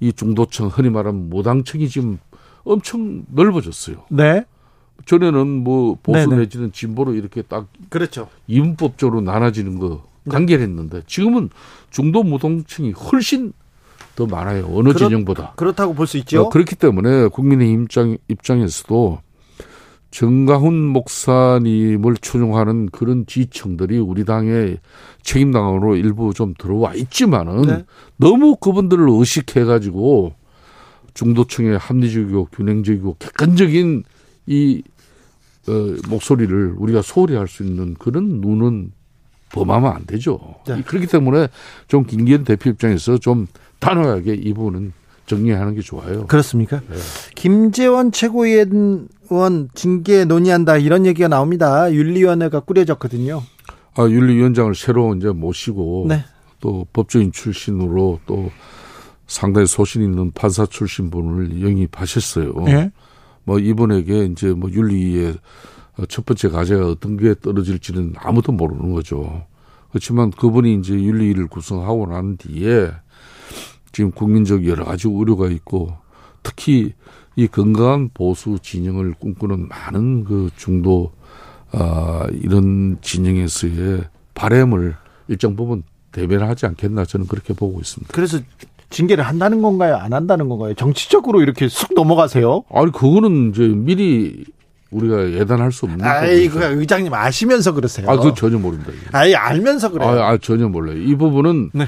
[0.00, 2.18] 이 중도청 흔히 말하는 무당청이 지금
[2.64, 4.04] 엄청 넓어졌어요.
[4.10, 4.44] 네.
[5.06, 6.36] 전에는 뭐 보수 네네.
[6.42, 8.28] 내지는 진보로 이렇게 딱 그렇죠.
[8.46, 10.32] 이분법적으로 나눠지는 거 네.
[10.32, 11.50] 간결했는데 지금은
[11.90, 13.52] 중도 무동층이 훨씬
[14.16, 14.66] 더 많아요.
[14.72, 15.52] 어느 그렇, 진영보다.
[15.56, 16.42] 그렇다고 볼 수 있죠.
[16.42, 19.20] 어, 그렇기 때문에 국민의 입장 입장에서도
[20.10, 24.78] 정가훈 목사님을 추종하는 그런 지청들이 우리 당의
[25.22, 27.84] 책임당으로 일부 좀 들어와 있지만은 네.
[28.16, 30.34] 너무 그분들을 의식해 가지고
[31.14, 34.04] 중도층의 합리적이고 균형적이고 객관적인
[34.46, 34.82] 이
[35.68, 35.72] 어,
[36.08, 38.92] 목소리를 우리가 소홀히 할 수 있는 그런 눈은
[39.52, 40.38] 범하면 안 되죠.
[40.66, 40.82] 네.
[40.82, 41.48] 그렇기 때문에
[41.86, 43.46] 좀 김기현 대표 입장에서 좀
[43.80, 44.92] 단호하게 이 부분은
[45.26, 46.26] 정리하는 게 좋아요.
[46.26, 46.80] 그렇습니까?
[46.88, 46.96] 네.
[47.34, 49.08] 김재원 최고위원
[49.74, 51.92] 징계 논의한다 이런 얘기가 나옵니다.
[51.92, 53.42] 윤리위원회가 꾸려졌거든요.
[53.94, 56.24] 아, 윤리위원장을 새로 이제 모시고 네.
[56.60, 58.50] 또 법조인 출신으로 또
[59.26, 62.52] 상당히 소신 있는 판사 출신 분을 영입하셨어요.
[62.64, 62.90] 네.
[63.44, 65.34] 뭐 이분에게 이제 뭐 윤리의
[66.08, 69.46] 첫 번째 과제가 어떤 게 떨어질지는 아무도 모르는 거죠.
[69.90, 72.90] 그렇지만 그분이 이제 윤리를 구성하고 난 뒤에
[73.92, 75.92] 지금 국민적 여러 가지 우려가 있고
[76.42, 76.94] 특히
[77.40, 81.10] 이 건강한 보수 진영을 꿈꾸는 많은 그 중도
[81.72, 84.02] 아 이런 진영에서의
[84.34, 84.94] 바램을
[85.28, 85.82] 일정 부분
[86.12, 88.12] 대변하지 않겠나 저는 그렇게 보고 있습니다.
[88.12, 88.38] 그래서
[88.90, 89.96] 징계를 한다는 건가요?
[89.96, 90.74] 안 한다는 건가요?
[90.74, 92.64] 정치적으로 이렇게 쑥 넘어가세요?
[92.70, 94.44] 아니 그거는 이제 미리
[94.90, 98.10] 우리가 예단할 수 없는 아이 그 의장님 아시면서 그러세요.
[98.10, 98.92] 아, 그 전혀 모릅니다.
[99.12, 100.10] 아예 알면서 그래요.
[100.10, 100.98] 아, 아, 전혀 몰라요.
[100.98, 101.86] 이 부분은 네.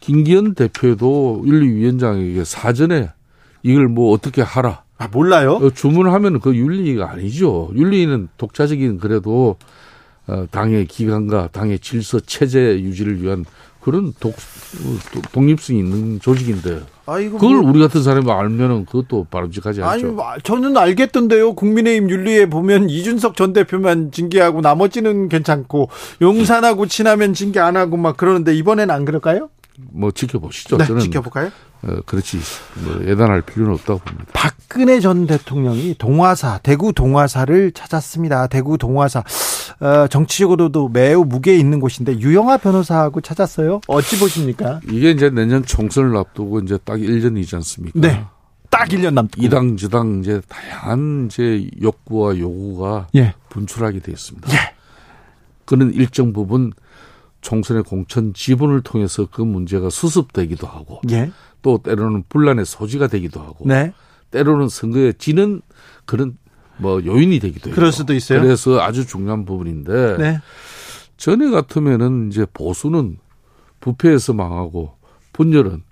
[0.00, 3.10] 김기현 대표도 윤리위원장에게 사전에
[3.62, 4.82] 이걸 뭐 어떻게 하라.
[4.98, 5.54] 아, 몰라요?
[5.54, 7.70] 어, 주문하면 그 윤리가 아니죠.
[7.74, 9.56] 윤리는 독자적인 그래도
[10.28, 13.44] 어, 당의 기관과 당의 질서 체제 유지를 위한
[13.80, 14.36] 그런 독,
[15.32, 20.06] 독립성이 있는 조직인데 아이고, 그걸 뭐, 우리 같은 사람이 알면은 그것도 바람직하지 않죠.
[20.06, 21.54] 아니, 뭐, 저는 알겠던데요.
[21.54, 25.88] 국민의힘 윤리에 보면 이준석 전 대표만 징계하고 나머지는 괜찮고
[26.20, 29.48] 용산하고 친하면 징계 안 하고 막 그러는데 이번엔 안 그럴까요?
[29.78, 30.78] 뭐 지켜보시죠.
[30.78, 31.50] 네, 저는 지켜볼까요?
[31.82, 32.38] 어, 그렇지
[32.84, 34.30] 뭐 예단할 필요는 없다고 봅니다.
[34.32, 38.46] 박근혜 전 대통령이 동화사 대구 동화사를 찾았습니다.
[38.46, 39.24] 대구 동화사
[39.80, 43.80] 어, 정치적으로도 매우 무게 있는 곳인데 유영아 변호사하고 찾았어요.
[43.88, 44.80] 어찌 보십니까?
[44.88, 47.98] 이게 이제 내년 총선을 앞두고 이제 딱 1년이지 않습니까?
[47.98, 48.24] 네.
[48.70, 53.34] 딱 1년 남고 이당 저당 이제 다양한 이제 욕구와 요구가 예.
[53.50, 54.50] 분출하게 되어 있습니다.
[54.52, 54.74] 예.
[55.66, 56.72] 그는 일정 부분
[57.42, 61.30] 총선의 공천 지분을 통해서 그 문제가 수습되기도 하고 예.
[61.60, 63.92] 또 때로는 분란의 소지가 되기도 하고 네.
[64.30, 65.60] 때로는 선거에 지는
[66.06, 66.38] 그런
[66.78, 67.74] 뭐 요인이 되기도 해요.
[67.74, 68.40] 그럴 수도 있어요.
[68.40, 70.40] 그래서 아주 중요한 부분인데 네.
[71.16, 73.18] 전에 같으면은 이제 보수는
[73.80, 74.96] 부패에서 망하고
[75.32, 75.82] 분열은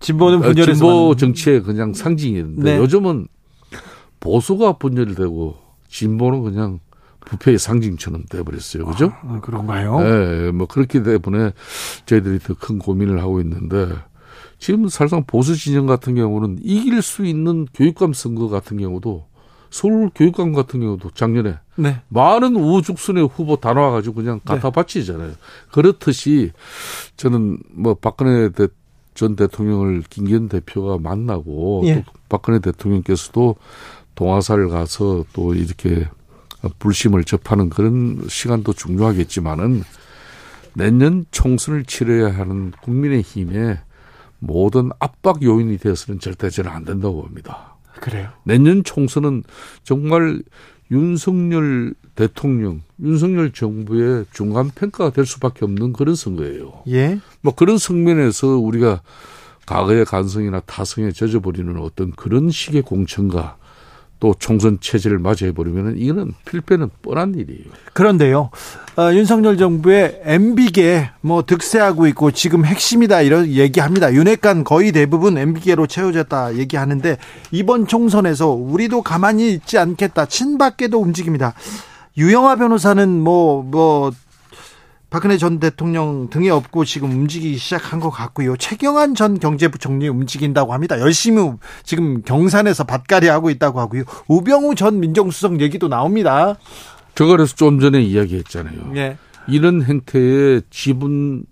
[0.00, 2.78] 진보는 어, 분열에서 진보 정치의 그냥 상징이었는데 네.
[2.78, 3.28] 요즘은
[4.18, 5.56] 보수가 분열이 되고
[5.88, 6.80] 진보는 그냥
[7.24, 8.84] 부패의 상징처럼 돼버렸어요.
[8.86, 9.12] 그죠?
[9.22, 10.00] 아, 그런가요?
[10.00, 11.52] 네, 뭐 그렇기 때문에
[12.06, 13.88] 저희들이 더 큰 고민을 하고 있는데
[14.58, 19.26] 지금 사실상 보수 진영 같은 경우는 이길 수 있는 교육감 선거 같은 경우도
[19.70, 22.02] 서울 교육감 같은 경우도 작년에 네.
[22.08, 24.72] 많은 우죽순의 후보 다 나와가지고 그냥 갖다 네.
[24.72, 25.32] 바치잖아요.
[25.72, 26.50] 그렇듯이
[27.16, 28.66] 저는 뭐 박근혜 대,
[29.14, 32.02] 전 대통령을 김기현 대표가 만나고 예.
[32.04, 33.56] 또 박근혜 대통령께서도
[34.14, 36.08] 동화사를 가서 또 이렇게
[36.78, 39.82] 불심을 접하는 그런 시간도 중요하겠지만은
[40.74, 43.78] 내년 총선을 치러야 하는 국민의힘의
[44.38, 47.76] 모든 압박 요인이 되어서는 절대 저는 안 된다고 봅니다.
[48.00, 48.30] 그래요?
[48.44, 49.42] 내년 총선은
[49.82, 50.42] 정말
[50.90, 56.82] 윤석열 대통령, 윤석열 정부의 중간 평가가 될 수밖에 없는 그런 선거예요.
[56.88, 57.20] 예.
[57.42, 59.02] 뭐 그런 측면에서 우리가
[59.66, 63.56] 과거의 간성이나 타성에 젖어버리는 어떤 그런 식의 공천과
[64.20, 67.64] 또 총선 체제를 맞이해버리면 이거는 필패는 뻔한 일이에요.
[67.94, 68.50] 그런데요,
[68.96, 74.12] 어, 윤석열 정부의 MB계 뭐 득세하고 있고 지금 핵심이다 이런 얘기합니다.
[74.12, 77.16] 윤핵관 거의 대부분 MB계로 채워졌다 얘기하는데
[77.50, 80.26] 이번 총선에서 우리도 가만히 있지 않겠다.
[80.26, 81.54] 친박계도 움직입니다.
[82.18, 84.12] 유영아 변호사는 뭐뭐 뭐
[85.10, 88.56] 박근혜 전 대통령 등에 업고 지금 움직이기 시작한 것 같고요.
[88.56, 91.00] 최경환 전 경제부총리 움직인다고 합니다.
[91.00, 94.04] 열심히 지금 경산에서 밭갈이 하고 있다고 하고요.
[94.28, 96.56] 우병우 전 민정수석 얘기도 나옵니다.
[97.16, 98.92] 제가 그래서 좀 전에 이야기했잖아요.
[98.94, 99.18] 예.
[99.48, 101.44] 이런 행태의 지분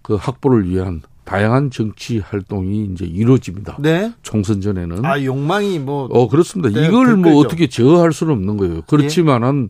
[0.00, 3.76] 그 확보를 위한 다양한 정치 활동이 이제 이루어집니다.
[3.80, 4.12] 네.
[4.22, 5.04] 총선 전에는.
[5.04, 6.08] 아, 욕망이 뭐.
[6.10, 6.70] 어, 그렇습니다.
[6.70, 8.82] 네, 이걸 뭐 어떻게 제어할 수는 없는 거예요.
[8.86, 9.68] 그렇지만은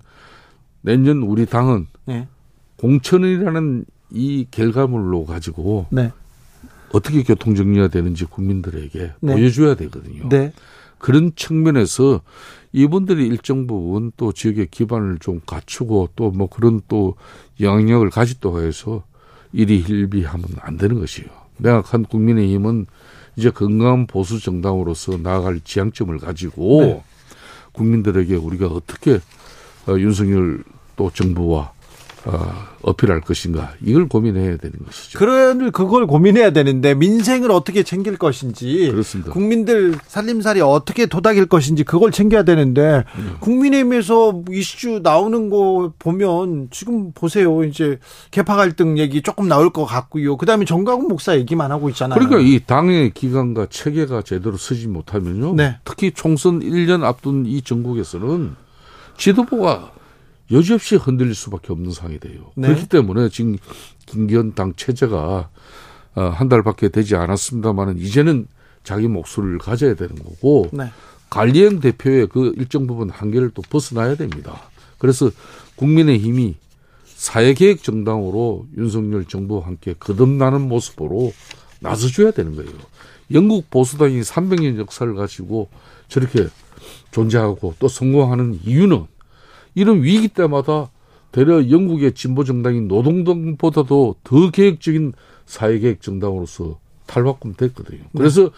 [0.87, 0.93] 예.
[0.93, 2.29] 내년 우리 당은 예.
[2.77, 6.13] 공천이라는 이 결과물로 가지고 네.
[6.93, 9.33] 어떻게 교통 정리가 되는지 국민들에게 네.
[9.35, 10.29] 보여줘야 되거든요.
[10.29, 10.53] 네.
[10.99, 12.23] 그런 측면에서
[12.73, 17.15] 이분들이 일정 부분 또 지역의 기반을 좀 갖추고 또 뭐 그런 또
[17.61, 19.03] 영향력을 가지고 해서
[19.53, 21.27] 일이 hil비하면 안 되는 것이요.
[21.59, 22.87] 명확한 국민의힘은
[23.37, 27.03] 이제 건강한 보수 정당으로서 나아갈 지향점을 가지고 네.
[27.73, 29.21] 국민들에게 우리가 어떻게
[29.87, 30.63] 어, 윤석열
[30.97, 31.73] 또 정부와
[32.27, 35.19] 어, 어필할 것인가 이걸 고민해야 되는 것이죠.
[35.19, 39.31] 그런 그걸 고민해야 되는데 민생을 어떻게 챙길 것인지 그렇습니다.
[39.33, 43.25] 국민들 살림살이 어떻게 도닥일 것인지 그걸 챙겨야 되는데 네.
[43.41, 47.99] 국민의힘에서 이슈 나오는 거 보면 지금 보세요 이제
[48.33, 50.37] 개파 갈등 얘기 조금 나올 것 같고요.
[50.37, 52.19] 그다음에 정가훈 목사 얘기만 하고 있잖아요.
[52.19, 55.55] 그러니까 이 당의 기관과 체계가 제대로 서지 못하면요.
[55.55, 55.79] 네.
[55.85, 58.57] 특히 총선 1년 앞둔 이 전국에서는
[59.17, 59.93] 지도부가
[60.51, 62.53] 여지없이 흔들릴 수밖에 없는 상황이 돼요.
[62.55, 62.69] 네.
[62.69, 63.57] 그렇기 때문에 지금
[64.07, 65.49] 김기현 당 체제가
[66.15, 68.47] 어, 한 달밖에 되지 않았습니다만은 이제는
[68.85, 70.91] 자기 목소리를 가져야 되는 거고 네.
[71.31, 74.71] 관리형 대표의 그 일정 부분 한계를 또 벗어나야 됩니다.
[74.99, 75.31] 그래서
[75.75, 76.55] 국민의 힘이
[77.05, 81.33] 사회계획 정당으로 윤석열 정부와 함께 거듭나는 모습으로
[81.81, 82.71] 나서줘야 되는 거예요.
[83.33, 85.69] 영국 보수당이 300년 역사를 가지고
[86.09, 86.47] 저렇게
[87.11, 89.07] 존재하고 또 성공하는 이유는
[89.77, 90.91] 이런 위기 때마다
[91.31, 95.13] 대려 영국의 진보 정당인 노동당보다도 더 계획적인
[95.45, 97.99] 사회계획 정당으로서 탈바꿈됐거든요.
[97.99, 98.09] 네.
[98.17, 98.51] 그래서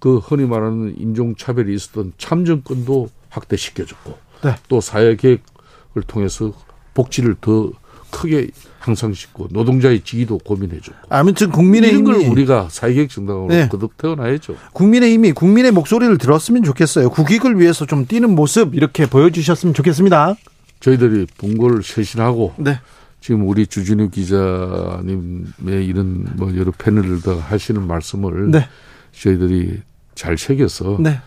[0.00, 4.56] 그 흔히 말하는 인종차별이 있었던 참정권도 확대시켜줬고 네.
[4.68, 6.52] 또 사회계획을 통해서
[6.94, 7.70] 복지를 더
[8.10, 8.48] 크게
[8.80, 13.68] 향상시키고 노동자의 지위도 고민해줬고 아무튼 국민의힘이 이런 걸 우리가 사회계획 정당으로 네.
[13.68, 14.56] 거듭 태어나야죠.
[14.72, 17.10] 국민의힘이 국민의 목소리를 들었으면 좋겠어요.
[17.10, 20.36] 국익을 위해서 좀 뛰는 모습 이렇게 보여주셨으면 좋겠습니다.
[20.82, 22.78] 저희들이 본고를 쇄신하고 네.
[23.20, 28.68] 지금 우리 주진우 기자님의 이런 뭐 여러 패널들 하시는 말씀을 네.
[29.12, 29.80] 저희들이
[30.16, 31.20] 잘 새겨서 네.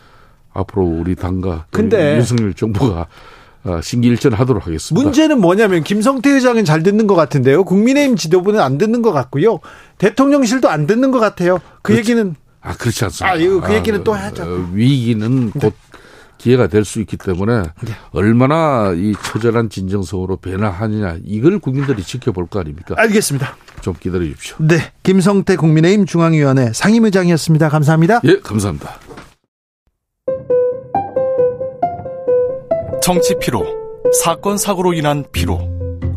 [0.54, 3.08] 앞으로 우리 당과 근데 윤석열 정부가
[3.64, 5.04] 어, 신기일전하도록 하겠습니다.
[5.04, 7.64] 문제는 뭐냐면 김성태 의장은 잘 듣는 것 같은데요.
[7.64, 9.60] 국민의힘 지도부는 안 듣는 것 같고요.
[9.98, 11.60] 대통령실도 안 듣는 것 같아요.
[11.82, 12.12] 그 그렇지.
[12.12, 13.34] 얘기는 아 그렇지 않습니다.
[13.34, 14.44] 아그 얘기는 아, 또 하죠.
[14.44, 15.60] 어, 위기는 네.
[15.60, 15.74] 곧
[16.38, 17.94] 기회가 될 수 있기 때문에 네.
[18.12, 22.96] 얼마나 이 처절한 진정성으로 변화하느냐 이걸 국민들이 지켜볼 거 아닙니까?
[22.98, 23.56] 알겠습니다.
[23.82, 24.58] 좀 기다려 주십시오.
[24.60, 27.70] 네, 김성태 국민의힘 중앙위원회 상임의장이었습니다.
[27.70, 28.22] 감사합니다.
[28.26, 29.00] 예, 감사합니다.
[33.02, 33.64] 정치 피로,
[34.24, 35.60] 사건 사고로 인한 피로,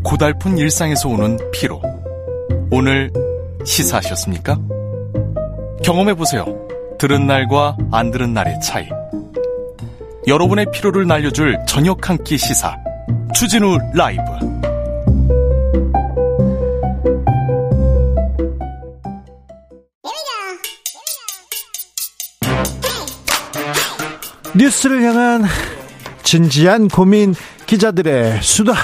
[0.02, 1.82] 고달픈 일상에서 오는 피로.
[2.70, 3.10] 오늘
[3.64, 4.58] 시사하셨습니까?
[5.84, 6.44] 경험해 보세요.
[6.98, 8.88] 들은 날과 안 들은 날의 차이.
[10.28, 12.76] 여러분의 피로를 날려줄 저녁 한 끼 시사.
[13.34, 14.22] 추진우 라이브.
[24.54, 25.44] 뉴스를 향한
[26.22, 27.34] 진지한 고민
[27.66, 28.74] 기자들의 수다.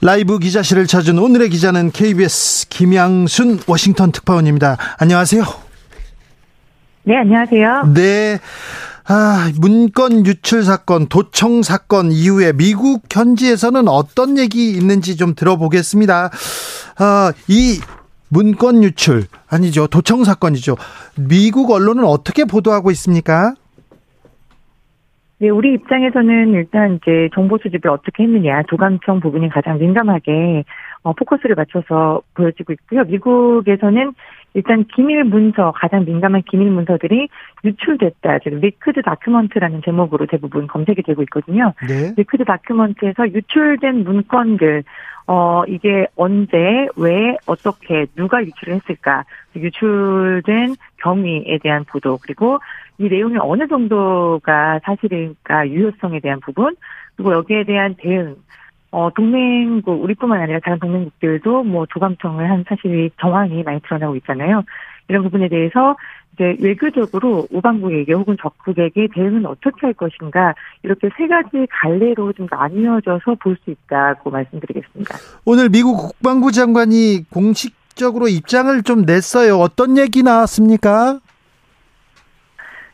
[0.00, 4.76] 라이브 기자실을 찾은 오늘의 기자는 KBS 김양순 워싱턴 특파원입니다.
[4.96, 5.67] 안녕하세요.
[7.08, 7.84] 네, 안녕하세요.
[7.94, 8.36] 네.
[9.08, 16.28] 아, 문건 유출 사건, 도청 사건 이후에 미국 현지에서는 어떤 얘기 있는지 좀 들어보겠습니다.
[16.98, 17.80] 아, 이
[18.28, 19.86] 문건 유출, 아니죠.
[19.86, 20.76] 도청 사건이죠.
[21.16, 23.54] 미국 언론은 어떻게 보도하고 있습니까?
[25.38, 30.64] 네, 우리 입장에서는 일단 이제 정보 수집을 어떻게 했느냐, 도감청 부분이 가장 민감하게
[31.04, 33.04] 어, 포커스를 맞춰서 보여지고 있고요.
[33.04, 34.12] 미국에서는
[34.54, 37.28] 일단 기밀 문서, 가장 민감한 기밀 문서들이
[37.64, 38.40] 유출됐다.
[38.40, 41.74] 즉, leaked document라는 제목으로 대부분 검색이 되고 있거든요.
[41.86, 42.14] 네.
[42.16, 44.84] leaked document에서 유출된 문건들,
[45.26, 49.24] 어, 이게 언제, 왜, 어떻게, 누가 유출을 했을까.
[49.54, 52.58] 유출된 경위에 대한 보도, 그리고
[52.98, 56.74] 이 내용이 어느 정도가 사실일까 유효성에 대한 부분
[57.16, 58.36] 그리고 여기에 대한 대응
[58.90, 64.62] 어, 동맹국, 우리뿐만 아니라 다른 동맹국들도 뭐 조감청을 한 사실이 정황이 많이 드러나고 있잖아요.
[65.08, 65.96] 이런 부분에 대해서
[66.34, 73.34] 이제 외교적으로 우방국에게 혹은 적국에게 대응은 어떻게 할 것인가 이렇게 세 가지 갈래로 좀 나뉘어져서
[73.40, 75.16] 볼 수 있다고 말씀드리겠습니다.
[75.44, 79.56] 오늘 미국 국방부 장관이 공식적으로 입장을 좀 냈어요.
[79.56, 81.18] 어떤 얘기 나왔습니까?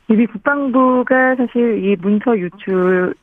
[0.09, 3.15] 이미 국방부가 사실 이 문서 유출의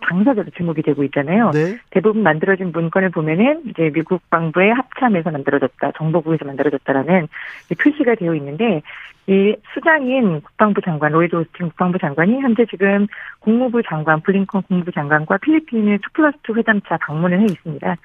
[0.00, 1.50] 당사자로 주목이 되고 있잖아요.
[1.52, 1.78] 네.
[1.90, 7.28] 대부분 만들어진 문건을 보면은 이제 미국 방부의 합참에서 만들어졌다, 정보부에서 만들어졌다라는
[7.78, 8.82] 표시가 되어 있는데
[9.26, 13.06] 이 수장인 국방부 장관 로이드 오스틴 국방부 장관이 현재 지금
[13.38, 17.92] 국무부 장관 블링컨 국무부 장관과 필리핀의 2 플러스 2 회담차 방문을 해 있습니다.
[17.92, 17.96] 2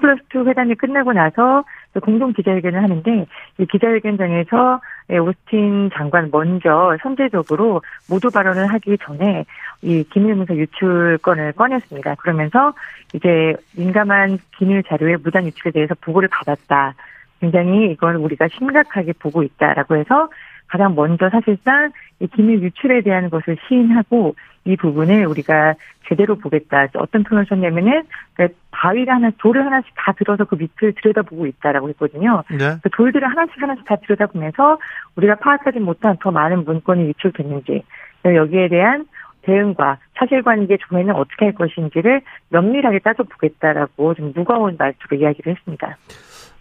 [0.00, 1.64] 플러스 2 회담이 끝나고 나서
[2.00, 3.26] 공동 기자회견을 하는데
[3.58, 4.80] 이 기자회견장에서
[5.10, 9.44] 오스틴 장관 먼저 선제적으로 모두 발언을 하기 전에
[9.82, 12.14] 이 기밀문서 유출 건을 꺼냈습니다.
[12.16, 12.72] 그러면서
[13.12, 16.94] 이제 민감한 기밀 자료의 무단 유출에 대해서 보고를 받았다.
[17.40, 20.28] 굉장히 이걸 우리가 심각하게 보고 있다라고 해서
[20.66, 24.34] 가장 먼저 사실상 이 기밀 유출에 대한 것을 시인하고
[24.64, 25.74] 이 부분을 우리가
[26.08, 26.86] 제대로 보겠다.
[26.94, 28.02] 어떤 표현을 썼냐면은
[28.34, 32.42] 그러니까 바위를 하나, 돌을 하나씩 다 들어서 그 밑을 들여다보고 있다라고 했거든요.
[32.50, 32.76] 네.
[32.82, 34.78] 그 돌들을 하나씩 하나씩 다 들여다보면서
[35.16, 37.84] 우리가 파악하지 못한 더 많은 문건이 유출됐는지
[38.24, 39.06] 여기에 대한
[39.42, 45.96] 대응과 사실관계 조회는 어떻게 할 것인지를 면밀하게 따져보겠다라고 좀 무거운 말투로 이야기를 했습니다.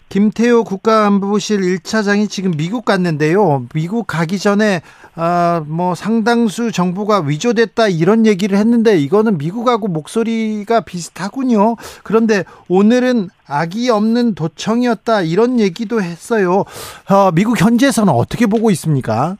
[0.09, 3.65] 김태호 국가안보실 1차장이 지금 미국 갔는데요.
[3.73, 4.81] 미국 가기 전에
[5.15, 11.77] 아, 뭐 상당수 정부가 위조됐다 이런 얘기를 했는데 이거는 미국하고 목소리가 비슷하군요.
[12.03, 16.63] 그런데 오늘은 악이 없는 도청이었다 이런 얘기도 했어요.
[17.09, 19.37] 어, 미국 현지에서는 어떻게 보고 있습니까?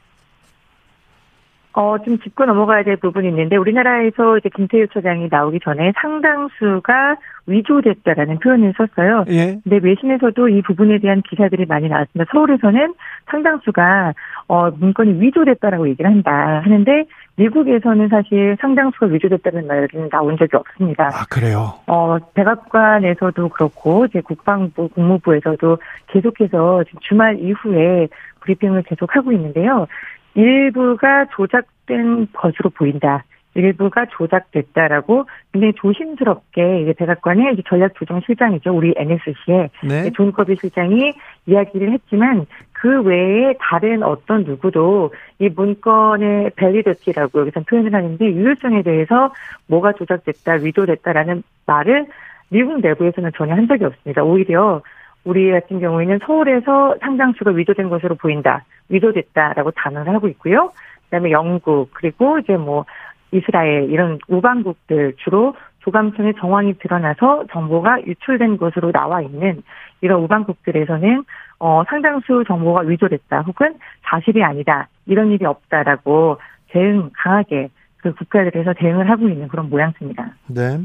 [1.76, 8.38] 어, 좀 짚고 넘어가야 될 부분이 있는데, 우리나라에서 이제 김태유 처장이 나오기 전에 상당수가 위조됐다라는
[8.38, 9.24] 표현을 썼어요.
[9.28, 9.58] 예.
[9.62, 12.30] 근데 외신에서도 이 부분에 대한 기사들이 많이 나왔습니다.
[12.32, 12.94] 서울에서는
[13.26, 14.14] 상당수가,
[14.46, 17.04] 어, 문건이 위조됐다라고 얘기를 한다 하는데,
[17.36, 21.08] 미국에서는 사실 상당수가 위조됐다는 말은 나온 적이 없습니다.
[21.08, 21.74] 아, 그래요?
[21.88, 28.06] 어, 백악관에서도 그렇고, 이제 국방부, 국무부에서도 계속해서 주말 이후에
[28.42, 29.86] 브리핑을 계속하고 있는데요.
[30.34, 33.24] 일부가 조작된 것으로 보인다.
[33.54, 38.72] 일부가 조작됐다라고 굉장히 조심스럽게 이제 백악관의 전략조정실장이죠.
[38.76, 40.10] 우리 NSC의 네.
[40.14, 41.12] 존 커비 실장이
[41.46, 49.32] 이야기를 했지만 그 외에 다른 어떤 누구도 이 문건의 validity라고 여기서 표현을 하는데 유효성에 대해서
[49.68, 52.06] 뭐가 조작됐다, 위조됐다라는 말을
[52.50, 54.22] 미국 내부에서는 전혀 한 적이 없습니다.
[54.22, 54.82] 오히려
[55.24, 58.64] 우리 같은 경우에는 서울에서 상당수가 위조된 것으로 보인다.
[58.88, 60.70] 위조됐다라고 단언을 하고 있고요.
[61.04, 62.84] 그다음에 영국 그리고 이제 뭐
[63.32, 69.62] 이스라엘 이런 우방국들 주로 조감청의 정황이 드러나서 정보가 유출된 것으로 나와 있는
[70.00, 71.24] 이런 우방국들에서는
[71.58, 76.38] 어, 상당수 정보가 위조됐다 혹은 사실이 아니다 이런 일이 없다라고
[76.68, 77.68] 대응 강하게
[77.98, 80.34] 그 국가들에서 대응을 하고 있는 그런 모양새입니다.
[80.48, 80.78] 네.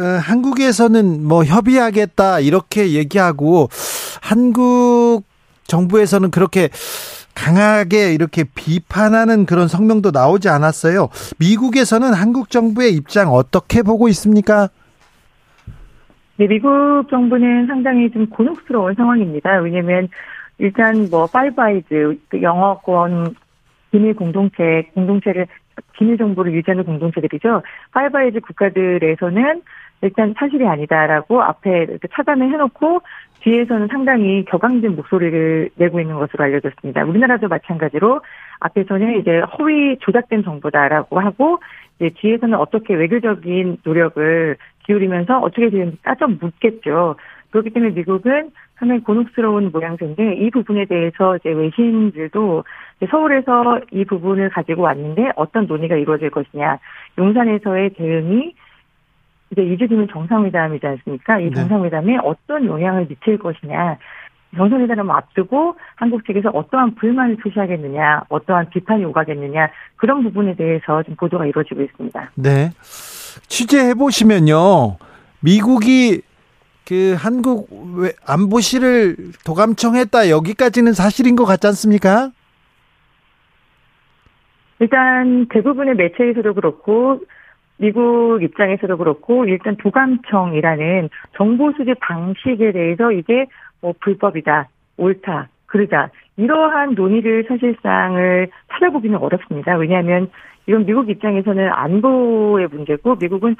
[0.00, 3.68] 어, 한국에서는 뭐 협의하겠다 이렇게 얘기하고
[4.22, 5.24] 한국
[5.64, 6.68] 정부에서는 그렇게
[7.34, 11.08] 강하게 이렇게 비판하는 그런 성명도 나오지 않았어요.
[11.38, 14.68] 미국에서는 한국 정부의 입장 어떻게 보고 있습니까?
[16.36, 19.58] 네, 미국 정부는 상당히 좀 곤혹스러운 상황입니다.
[19.58, 20.08] 왜냐하면
[20.58, 23.34] 일단 뭐 파이브 아이즈 그 영어권
[23.90, 25.46] 비밀 공동체 공동체를
[25.92, 27.62] 비밀 정보를 유지하는 공동체들이죠.
[27.92, 29.62] Five Eyes 국가들에서는
[30.02, 33.00] 일단 사실이 아니다라고 앞에 차단을 해놓고
[33.40, 37.04] 뒤에서는 상당히 격앙된 목소리를 내고 있는 것으로 알려졌습니다.
[37.04, 38.20] 우리나라도 마찬가지로
[38.60, 41.58] 앞에서는 이제 허위 조작된 정보다라고 하고
[41.96, 44.56] 이제 뒤에서는 어떻게 외교적인 노력을
[44.86, 47.16] 기울이면서 어떻게 되는지 따져 묻겠죠.
[47.50, 52.64] 그렇기 때문에 미국은 상당히 곤혹스러운 모양새인데 이 부분에 대해서 이제 외신들도
[53.10, 56.78] 서울에서 이 부분을 가지고 왔는데 어떤 논의가 이루어질 것이냐
[57.16, 58.54] 용산에서의 대응이
[59.50, 61.40] 이제 2주 뒤면 정상회담이지 않습니까?
[61.40, 61.50] 이 네.
[61.52, 63.96] 정상회담에 어떤 영향을 미칠 것이냐.
[64.56, 71.46] 정상회담을 앞두고 한국 측에서 어떠한 불만을 표시하겠느냐, 어떠한 비판이 오가겠느냐, 그런 부분에 대해서 좀 보도가
[71.46, 72.30] 이루어지고 있습니다.
[72.36, 72.70] 네.
[73.46, 74.96] 취재해 보시면요.
[75.40, 76.22] 미국이
[76.86, 77.68] 그 한국
[78.26, 82.30] 안보실을 도감청했다 여기까지는 사실인 것 같지 않습니까?
[84.80, 87.20] 일단 대부분의 매체에서도 그렇고
[87.78, 93.46] 미국 입장에서도 그렇고 일단 도감청이라는 정보 수집 방식에 대해서 이게
[93.80, 99.76] 뭐 불법이다, 옳다, 그러다 이러한 논의를 사실상을 찾아보기는 어렵습니다.
[99.76, 100.28] 왜냐하면
[100.66, 103.56] 이건 미국 입장에서는 안보의 문제고 미국은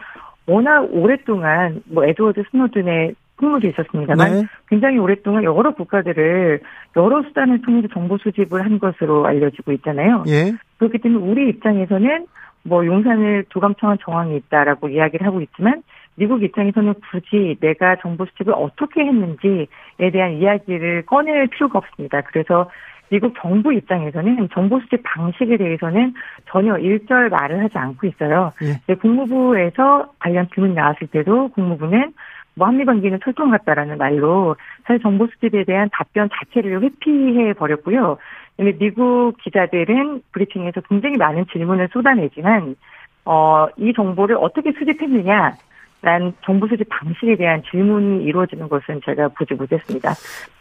[0.47, 4.47] 워낙 오랫동안 뭐 에드워드 스노든의 풍물이 있었습니다만 네.
[4.69, 6.61] 굉장히 오랫동안 여러 국가들을
[6.97, 10.25] 여러 수단을 통해서 정보 수집을 한 것으로 알려지고 있잖아요.
[10.27, 10.53] 예.
[10.79, 12.27] 그렇기 때문에 우리 입장에서는
[12.69, 15.83] 뭐 용산을 도감청한 정황이 있다라고 이야기를 하고 있지만
[16.15, 19.67] 미국 입장에서는 굳이 내가 정보 수집을 어떻게 했는지에
[20.13, 22.23] 대한 이야기를 꺼낼 필요가 없습니다.
[22.23, 22.69] 그래서
[23.11, 26.15] 미국 정부 입장에서는 정보 수집 방식에 대해서는
[26.47, 28.53] 전혀 일절 말을 하지 않고 있어요.
[28.89, 28.95] 예.
[28.95, 32.13] 국무부에서 관련 질문이 나왔을 때도 국무부는
[32.55, 38.19] 뭐 한미 관계는 철통 같다라는 말로 사실 정보 수집에 대한 답변 자체를 회피해 버렸고요.
[38.59, 42.77] 미국 기자들은 브리핑에서 굉장히 많은 질문을 쏟아내지만
[43.25, 45.57] 어, 이 정보를 어떻게 수집했느냐
[46.01, 50.15] 란 정보 수집 방식에 대한 질문이 이루어지는 것은 제가 보지 못했습니다.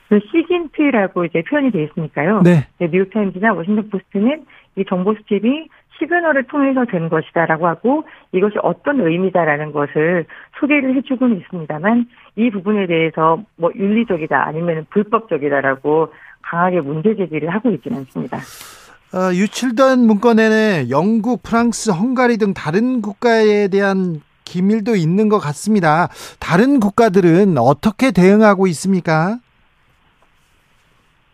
[0.10, 2.42] 그 SIGINT라고 이제 표현이 되어 있으니까요.
[2.42, 2.68] 네.
[2.80, 4.46] 네 뉴욕타임즈나 워싱턴 포스트는
[4.78, 5.68] 이 정보 수집이
[6.00, 10.26] 시그널을 통해서 된 것이다라고 하고 이것이 어떤 의미다라는 것을
[10.60, 16.14] 소개를 해주고는 있습니다만 이 부분에 대해서 뭐 윤리적이다 아니면 불법적이다라고
[16.50, 18.38] 강하게 문제 제기를 하고 있지는 않습니다.
[19.14, 26.08] 어, 유출된 문건에는 영국, 프랑스, 헝가리 등 다른 국가에 대한 기밀도 있는 것 같습니다.
[26.40, 29.40] 다른 국가들은 어떻게 대응하고 있습니까?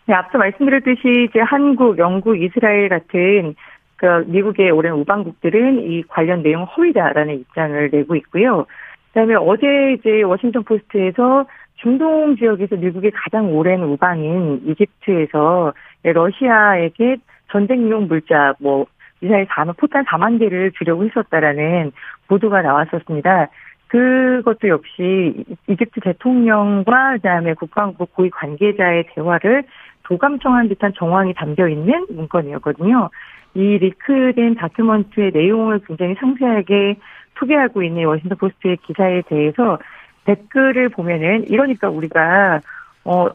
[0.05, 3.55] 네, 앞서 말씀드렸듯이 이제 한국, 영국, 이스라엘 같은
[3.95, 8.65] 그 미국의 오랜 우방국들은 이 관련 내용 허위다라는 입장을 내고 있고요.
[9.13, 11.45] 그다음에 어제 이제 워싱턴 포스트에서
[11.75, 15.73] 중동 지역에서 미국의 가장 오랜 우방인 이집트에서
[16.03, 17.17] 러시아에게
[17.51, 18.87] 전쟁용 물자 뭐
[19.19, 21.91] 미사일 4만 포탄 4만 개를 주려고 했었다라는
[22.27, 23.49] 보도가 나왔었습니다.
[23.87, 29.63] 그것도 역시 이집트 대통령과 그다음에 국방부 고위 관계자의 대화를
[30.03, 33.09] 도감청한 듯한 정황이 담겨 있는 문건이었거든요.
[33.53, 36.97] 이 leak된 document의 내용을 굉장히 상세하게
[37.39, 39.79] 소개하고 있는 워싱턴 포스트의 기사에 대해서
[40.25, 42.61] 댓글을 보면은 이러니까 우리가
[43.05, 43.27] 어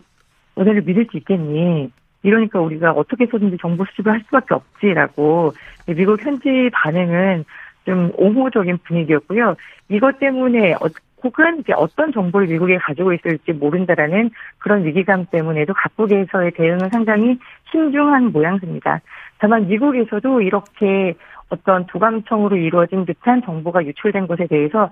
[0.55, 1.91] 너네를 믿을 수 있겠니?
[2.23, 5.53] 이러니까 우리가 어떻게 해서든지 정보 수집을 할 수밖에 없지라고
[5.87, 7.45] 미국 현지 반응은
[7.85, 9.55] 좀 옹호적인 분위기였고요.
[9.89, 10.89] 이것 때문에 어,
[11.23, 17.39] 혹은 이제 어떤 정보를 미국에 가지고 있을지 모른다라는 그런 위기감 때문에도 각국에서의 대응은 상당히
[17.71, 19.01] 신중한 모양새입니다.
[19.39, 21.15] 다만 미국에서도 이렇게
[21.51, 24.91] 어떤 도감청으로 이루어진 듯한 정보가 유출된 것에 대해서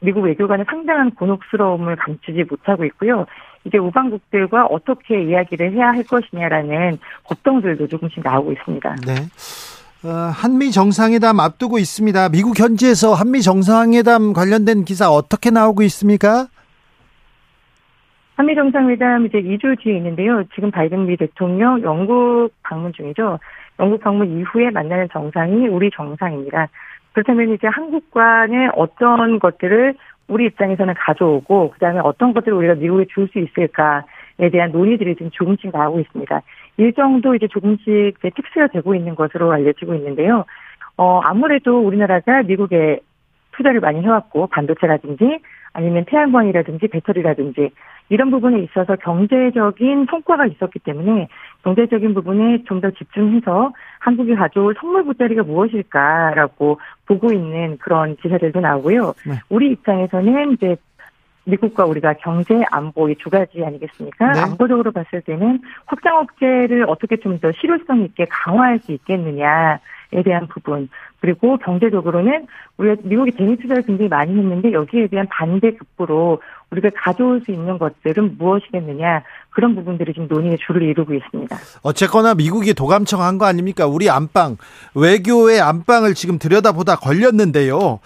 [0.00, 3.26] 미국 외교관은 상당한 곤혹스러움을 감추지 못하고 있고요.
[3.64, 8.96] 이제 우방국들과 어떻게 이야기를 해야 할 것이냐라는 걱정들도 조금씩 나오고 있습니다.
[9.06, 9.14] 네.
[10.06, 12.28] 어, 한미 정상회담 앞두고 있습니다.
[12.28, 16.48] 미국 현지에서 한미 정상회담 관련된 기사 어떻게 나오고 있습니까?
[18.36, 20.44] 한미 정상회담 이제 2주 뒤에 있는데요.
[20.54, 23.38] 지금 바이든 미 대통령 영국 방문 중이죠.
[23.78, 26.68] 영국 방문 이후에 만나는 정상이 우리 정상입니다.
[27.12, 29.94] 그렇다면 이제 한국과의 어떤 것들을
[30.28, 35.70] 우리 입장에서는 가져오고 그다음에 어떤 것들을 우리가 미국에 줄 수 있을까에 대한 논의들이 지금 조금씩
[35.72, 36.42] 나오고 있습니다.
[36.78, 40.44] 일정도 이제 조금씩 이제 픽스가 되고 있는 것으로 알려지고 있는데요.
[40.96, 43.00] 어 아무래도 우리나라가 미국에
[43.52, 45.40] 투자를 많이 해왔고 반도체라든지
[45.72, 47.70] 아니면 태양광이라든지 배터리라든지
[48.10, 51.28] 이런 부분에 있어서 경제적인 성과가 있었기 때문에
[51.62, 59.14] 경제적인 부분에 좀 더 집중해서 한국이 가져올 선물 보따리가 무엇일까라고 보고 있는 그런 기사들도 나오고요.
[59.26, 59.34] 네.
[59.48, 60.76] 우리 입장에서는 이제
[61.46, 64.32] 미국과 우리가 경제 안보 이 두 가지 아니겠습니까?
[64.32, 64.40] 네.
[64.40, 69.78] 안보적으로 봤을 때는 확장 억제를 어떻게 좀 더 실효성 있게 강화할 수 있겠느냐 에
[70.22, 70.88] 대한 부분
[71.20, 72.46] 그리고 경제적으로는
[72.76, 78.36] 우리가 미국이 대미 투자를 굉장히 많이 했는데 여기에 대한 반대급부로 우리가 가져올 수 있는 것들은
[78.38, 81.56] 무엇이겠느냐 그런 부분들이 지금 논의의 주를 이루고 있습니다.
[81.82, 83.86] 어쨌거나 미국이 도감청한 거 아닙니까?
[83.86, 84.56] 우리 안방
[84.94, 88.00] 외교의 안방을 지금 들여다보다 걸렸는데요.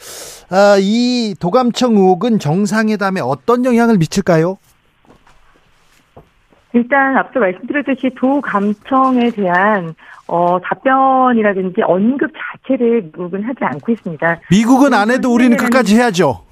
[0.50, 4.58] 아, 이 도감청 의혹은 정상회담에 어떤 영향을 미칠까요?
[6.74, 9.94] 일단 앞서 말씀드렸듯이 도감청에 대한
[10.28, 14.40] 어, 답변이라든지 언급 자체를 미국은 하지 않고 있습니다.
[14.50, 16.44] 미국은 안 해도 우리는 끝까지 해야죠.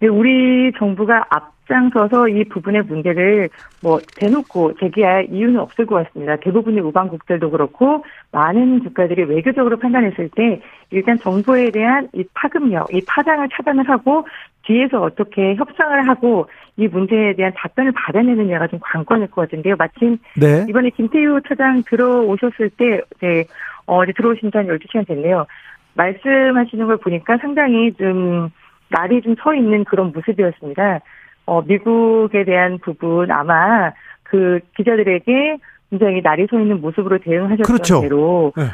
[0.00, 3.48] 네, 우리 정부가 앞장서서 이 부분의 문제를
[3.82, 6.36] 뭐 대놓고 제기할 이유는 없을 것 같습니다.
[6.36, 10.60] 대부분의 우방국들도 그렇고 많은 국가들이 외교적으로 판단했을 때
[10.90, 14.26] 일단 정부에 대한 이 파급력, 이 파장을 차단을 하고
[14.66, 19.76] 뒤에서 어떻게 협상을 하고 이 문제에 대한 답변을 받아내느냐가 좀 관건일 것 같은데요.
[19.76, 20.66] 마침 네.
[20.68, 23.44] 이번에 김태우 차장 들어오셨을 때, 네,
[23.86, 25.46] 어, 이제 들어오신 지 한 12시간 됐네요.
[25.94, 28.50] 말씀하시는 걸 보니까 상당히 좀
[28.90, 31.00] 날이 좀 서 있는 그런 모습이었습니다.
[31.46, 33.92] 어, 미국에 대한 부분 아마
[34.24, 35.58] 그 기자들에게
[35.90, 38.00] 굉장히 날이 서 있는 모습으로 대응하셨던 그렇죠.
[38.00, 38.64] 대로 네.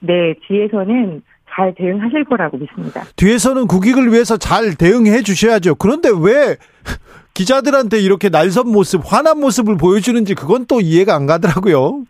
[0.00, 1.22] 네, 뒤에서는
[1.52, 3.02] 잘 대응하실 거라고 믿습니다.
[3.16, 5.74] 뒤에서는 국익을 위해서 잘 대응해 주셔야죠.
[5.74, 6.56] 그런데 왜
[7.34, 12.04] 기자들한테 이렇게 날선 모습, 화난 모습을 보여주는지 그건 또 이해가 안 가더라고요.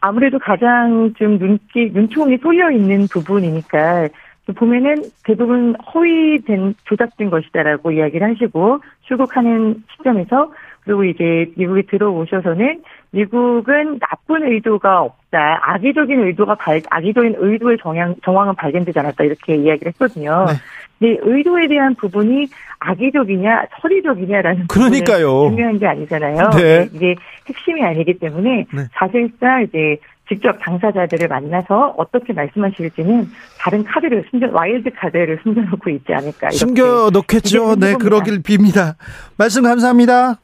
[0.00, 4.08] 아무래도 가장 좀 눈기, 눈총이 쏠려 있는 부분이니까
[4.54, 10.52] 보면은 대부분 허위된 조작된 것이다라고 이야기를 하시고 출국하는 시점에서
[10.84, 15.60] 그리고 이제 미국에 들어오셔서는 미국은 나쁜 의도가 없다.
[15.62, 19.24] 악의적인 의도가 발, 악의적인 의도의 정황, 정황은 발견되지 않았다.
[19.24, 20.46] 이렇게 이야기를 했거든요.
[20.46, 20.54] 네.
[20.98, 22.48] 근데 의도에 대한 부분이
[22.80, 25.50] 악의적이냐, 서리적이냐라는 그러니까요.
[25.50, 26.50] 중요한 게 아니잖아요.
[26.50, 26.88] 네.
[26.92, 27.14] 이게
[27.48, 28.88] 핵심이 아니기 때문에 네.
[28.92, 29.98] 사실상 이제
[30.28, 36.50] 직접 당사자들을 만나서 어떻게 말씀하실지는 다른 카드를 숨겨 와일드 카드를 숨겨놓고 있지 않을까.
[36.50, 37.76] 숨겨 놓겠죠.
[37.76, 38.96] 네, 그러길 빕니다.
[39.36, 40.38] 말씀 감사합니다.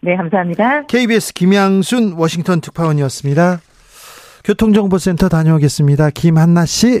[0.00, 0.86] 네, 감사합니다.
[0.86, 3.60] KBS 김양순 워싱턴 특파원이었습니다.
[4.44, 6.10] 교통정보센터 다녀오겠습니다.
[6.10, 7.00] 김한나 씨.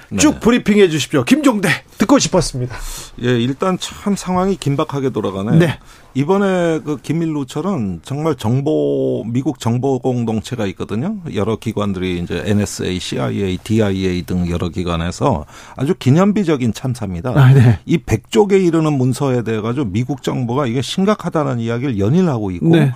[0.11, 0.17] 네.
[0.17, 1.23] 쭉 브리핑해 주십시오.
[1.23, 2.75] 김종대 듣고 싶었습니다.
[3.23, 5.57] 예, 일단 참 상황이 긴박하게 돌아가네요.
[5.57, 5.79] 네.
[6.13, 11.15] 이번에 그 김밀루처럼 정말 정보 미국 정보 공동체가 있거든요.
[11.33, 15.45] 여러 기관들이 이제 NSA, CIA, DIA 등 여러 기관에서
[15.77, 17.31] 아주 기념비적인 참사입니다.
[17.33, 17.79] 아, 네.
[17.85, 22.91] 이 100쪽에 이르는 문서에 대해 가지고 미국 정부가 이게 심각하다는 이야기를 연일 하고 있고 네.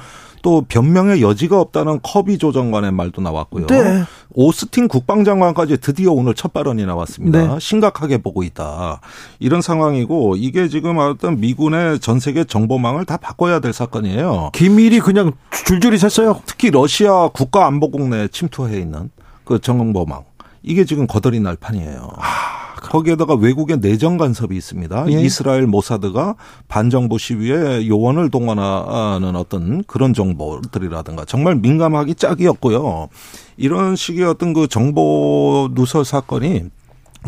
[0.46, 3.66] 또 변명의 여지가 없다는 커비 조정관의 말도 나왔고요.
[3.66, 4.04] 네.
[4.36, 7.48] 오스틴 국방장관까지 드디어 오늘 첫 발언이 나왔습니다.
[7.56, 7.60] 네.
[7.60, 9.02] 심각하게 보고 있다.
[9.40, 14.52] 이런 상황이고 이게 지금 어떤 미군의 전 세계 정보망을 다 바꿔야 될 사건이에요.
[14.54, 15.32] 기밀이 그냥
[15.66, 16.42] 줄줄이 샜어요.
[16.46, 19.10] 특히 러시아 국가안보국 내에 침투해 있는
[19.46, 20.26] 그 정보망.
[20.62, 22.08] 이게 지금 거덜이 날 판이에요.
[22.18, 22.65] 아.
[22.81, 25.11] 거기에다가 외국의 내정 간섭이 있습니다.
[25.11, 25.22] 예.
[25.22, 26.35] 이스라엘 모사드가
[26.68, 33.10] 반정부 시위에 요원을 동원하는 어떤 그런 정보들이라든가 정말 민감하기 짝이었고요.
[33.57, 36.65] 이런 식의 어떤 그 정보 누설 사건이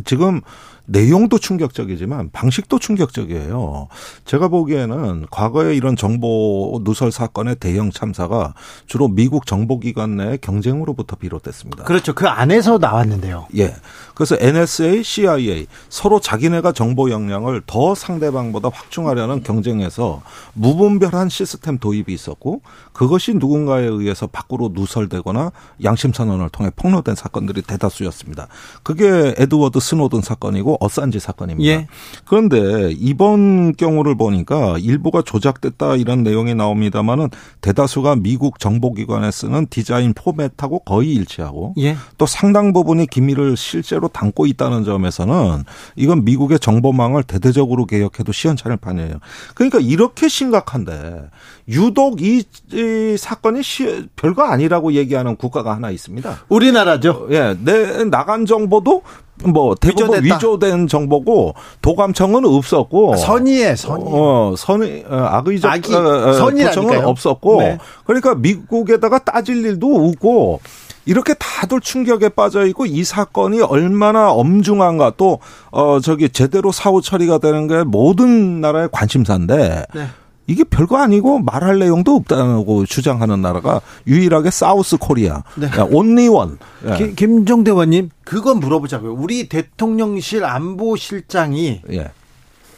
[0.06, 0.42] 지금
[0.88, 3.88] 내용도 충격적이지만 방식도 충격적이에요.
[4.24, 8.54] 제가 보기에는 과거에 이런 정보 누설 사건의 대형 참사가
[8.86, 11.84] 주로 미국 정보기관 내 경쟁으로부터 비롯됐습니다.
[11.84, 12.16] 그렇죠.
[12.16, 13.48] 그 안에서 나왔는데요.
[13.58, 13.76] 예.
[14.18, 20.24] 그래서 NSA, CIA 서로 자기네가 정보 역량을 더 상대방보다 확충하려는 경쟁에서
[20.54, 22.62] 무분별한 시스템 도입이 있었고
[22.94, 25.52] 그것이 누군가에 의해서 밖으로 누설되거나
[25.84, 28.48] 양심 선언을 통해 폭로된 사건들이 대다수였습니다.
[28.82, 31.70] 그게 에드워드 스노든 사건이고 어산지 사건입니다.
[31.70, 31.88] 예.
[32.26, 37.30] 그런데 이번 경우를 보니까 일부가 조작됐다 이런 내용이 나옵니다만은
[37.62, 41.96] 대다수가 미국 정보기관에 쓰는 디자인 포맷하고 거의 일치하고 예.
[42.18, 45.64] 또 상당 부분이 기밀을 실제로 담고 있다는 점에서는
[45.96, 49.16] 이건 미국의 정보망을 대대적으로 개혁해도 시원찮을 판이에요.
[49.56, 51.30] 그러니까 이렇게 심각한데
[51.70, 56.46] 유독 이, 이 사건이 시, 별거 아니라고 얘기하는 국가가 하나 있습니다.
[56.50, 57.28] 우리나라죠.
[57.32, 59.04] 예, 내 나간 정보도
[59.44, 60.36] 뭐 대부분 위조됐다.
[60.36, 67.06] 위조된 정보고 도감청은 없었고 아, 선의에 선의 어 선의 어, 악의적 악의, 어, 어 선의는
[67.06, 67.78] 없었고 네.
[68.06, 70.62] 그러니까 미국에다가 따질 일도 없고
[71.08, 75.40] 이렇게 다들 충격에 빠져 있고 이 사건이 얼마나 엄중한가 또
[75.72, 80.08] 어 저기 제대로 사후 처리가 되는 게 모든 나라의 관심사인데 네.
[80.48, 85.44] 이게 별거 아니고 말할 내용도 없다고 주장하는 나라가 유일하게 사우스 코리아.
[85.56, 85.70] 네.
[85.92, 86.58] 온리 원.
[87.00, 87.12] 예.
[87.12, 89.14] 김종대 원님 그건 물어보자고요.
[89.14, 92.12] 우리 대통령실 안보실장이 예.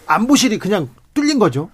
[0.08, 1.70] 안보실이 그냥 뚫린 거죠.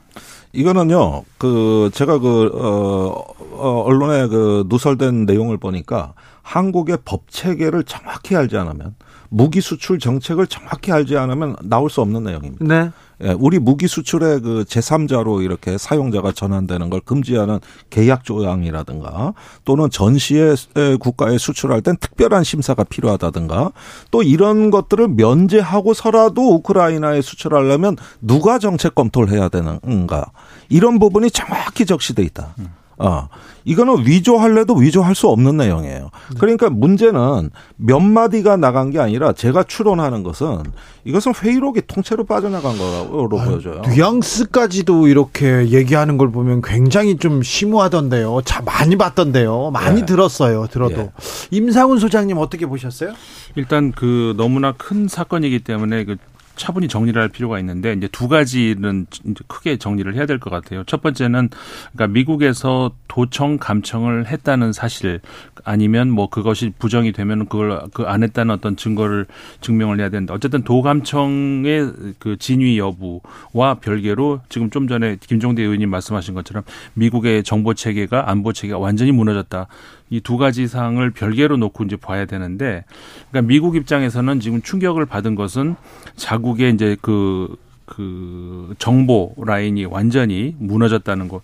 [0.52, 6.14] 이거는요, 그, 제가 그, 어, 어, 언론에 그 누설된 내용을 보니까
[6.45, 8.93] 한국의 법 체계를 정확히 알지 않으면
[9.30, 12.63] 무기 수출 정책을 정확히 알지 않으면 나올 수 없는 내용입니다.
[12.63, 12.91] 네.
[13.23, 17.59] 예, 우리 무기 수출의 그 제3자로 이렇게 사용자가 전환되는 걸 금지하는
[17.89, 20.55] 계약 조항이라든가 또는 전시의
[20.99, 23.72] 국가에 수출할 땐 특별한 심사가 필요하다든가
[24.11, 30.31] 또 이런 것들을 면제하고서라도 우크라이나에 수출하려면 누가 정책 검토를 해야 되는가
[30.69, 32.53] 이런 부분이 정확히 적시돼 있다.
[32.59, 32.67] 음.
[32.97, 33.27] 어.
[33.65, 36.11] 이거는 위조할래도 위조할 수 없는 내용이에요.
[36.39, 40.63] 그러니까 문제는 몇 마디가 나간 게 아니라 제가 추론하는 것은
[41.03, 43.81] 이것은 회의록이 통째로 빠져나간 거로 아유, 보여져요.
[43.88, 48.41] 뉘앙스까지도 이렇게 얘기하는 걸 보면 굉장히 좀 심오하던데요.
[48.45, 49.72] 자, 많이 봤던데요.
[49.72, 50.05] 많이 네.
[50.05, 50.67] 들었어요.
[50.67, 50.95] 들어도.
[50.95, 51.11] 네.
[51.51, 53.13] 임상훈 소장님 어떻게 보셨어요?
[53.55, 56.17] 일단 그 너무나 큰 사건이기 때문에 그
[56.56, 59.06] 차분히 정리를 할 필요가 있는데 이제 두 가지는
[59.48, 60.84] 크게 정리를 해야 될 것 같아요.
[60.86, 61.49] 첫 번째는
[61.94, 65.22] 그러니까 미국에서 도청 감청을 했다는 사실
[65.64, 69.26] 아니면 뭐 그것이 부정이 되면 그걸 그 안 했다는 어떤 증거를
[69.61, 76.34] 증명을 해야 되는데 어쨌든 도감청의 그 진위 여부와 별개로 지금 좀 전에 김종대 의원님 말씀하신
[76.36, 76.64] 것처럼
[76.94, 79.68] 미국의 정보 체계가 안보 체계가 완전히 무너졌다.
[80.10, 82.84] 이 두 가지 사항을 별개로 놓고 이제 봐야 되는데,
[83.32, 85.76] 그러니까 미국 입장에서는 지금 충격을 받은 것은
[86.15, 87.56] 자국의 이제 그,
[87.86, 91.41] 그 정보 라인이 완전히 무너졌다는 것.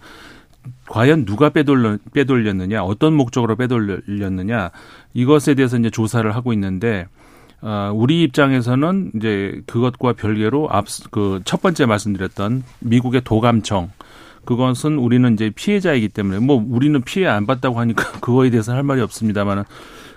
[0.88, 4.70] 과연 누가 빼돌려, 빼돌렸느냐, 어떤 목적으로 빼돌렸느냐,
[5.16, 7.08] 이것에 대해서 이제 조사를 하고 있는데,
[7.62, 13.92] 어, 우리 입장에서는 이제 그것과 별개로 앞, 그 첫 번째 말씀드렸던 미국의 도감청,
[14.46, 19.02] 그것은 우리는 이제 피해자이기 때문에 뭐 우리는 피해 안 받다고 하니까 그거에 대해서 할 말이
[19.02, 19.64] 없습니다만은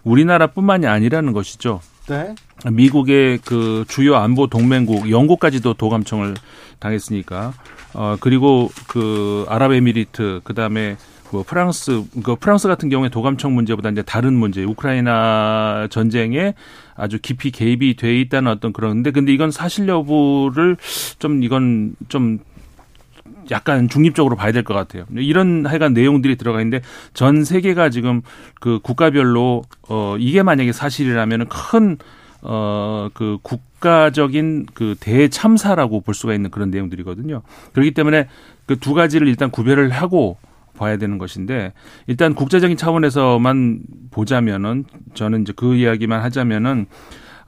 [0.04, 1.80] 우리나라뿐만이 아니라는 것이죠.
[2.08, 2.34] 네.
[2.70, 6.34] 미국의 그 주요 안보 동맹국 영국까지도 도감청을
[6.78, 7.54] 당했으니까
[7.94, 10.96] 어 그리고 그 아랍에미리트 그다음에
[11.30, 16.54] 뭐 프랑스 그 프랑스 같은 경우에 도감청 문제보다 이제 다른 문제 우크라이나 전쟁에
[16.94, 20.76] 아주 깊이 개입이 돼 있다는 어떤 그런데 근데 이건 사실 여부를
[21.18, 22.38] 좀 이건 좀
[23.50, 25.04] 약간 중립적으로 봐야 될 것 같아요.
[25.14, 26.80] 이런 하여간 내용들이 들어가 있는데
[27.12, 28.22] 전 세계가 지금
[28.60, 31.98] 그 국가별로 어 이게 만약에 사실이라면은 큰
[32.46, 37.42] 어, 그 국가적인 그 대참사라고 볼 수가 있는 그런 내용들이거든요.
[37.72, 38.28] 그렇기 때문에
[38.66, 40.36] 그 두 가지를 일단 구별을 하고
[40.76, 41.72] 봐야 되는 것인데
[42.06, 43.80] 일단 국제적인 차원에서만
[44.10, 44.84] 보자면은
[45.14, 46.86] 저는 이제 그 이야기만 하자면은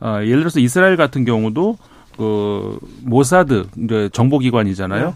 [0.00, 1.76] 어, 예를 들어서 이스라엘 같은 경우도
[2.16, 3.66] 그 모사드
[4.12, 5.06] 정보기관이잖아요.
[5.10, 5.14] 네.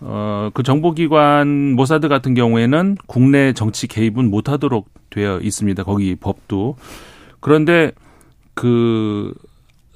[0.00, 5.82] 어, 그 정보기관 모사드 같은 경우에는 국내 정치 개입은 못하도록 되어 있습니다.
[5.84, 6.76] 거기 법도.
[7.40, 7.92] 그런데
[8.54, 9.32] 그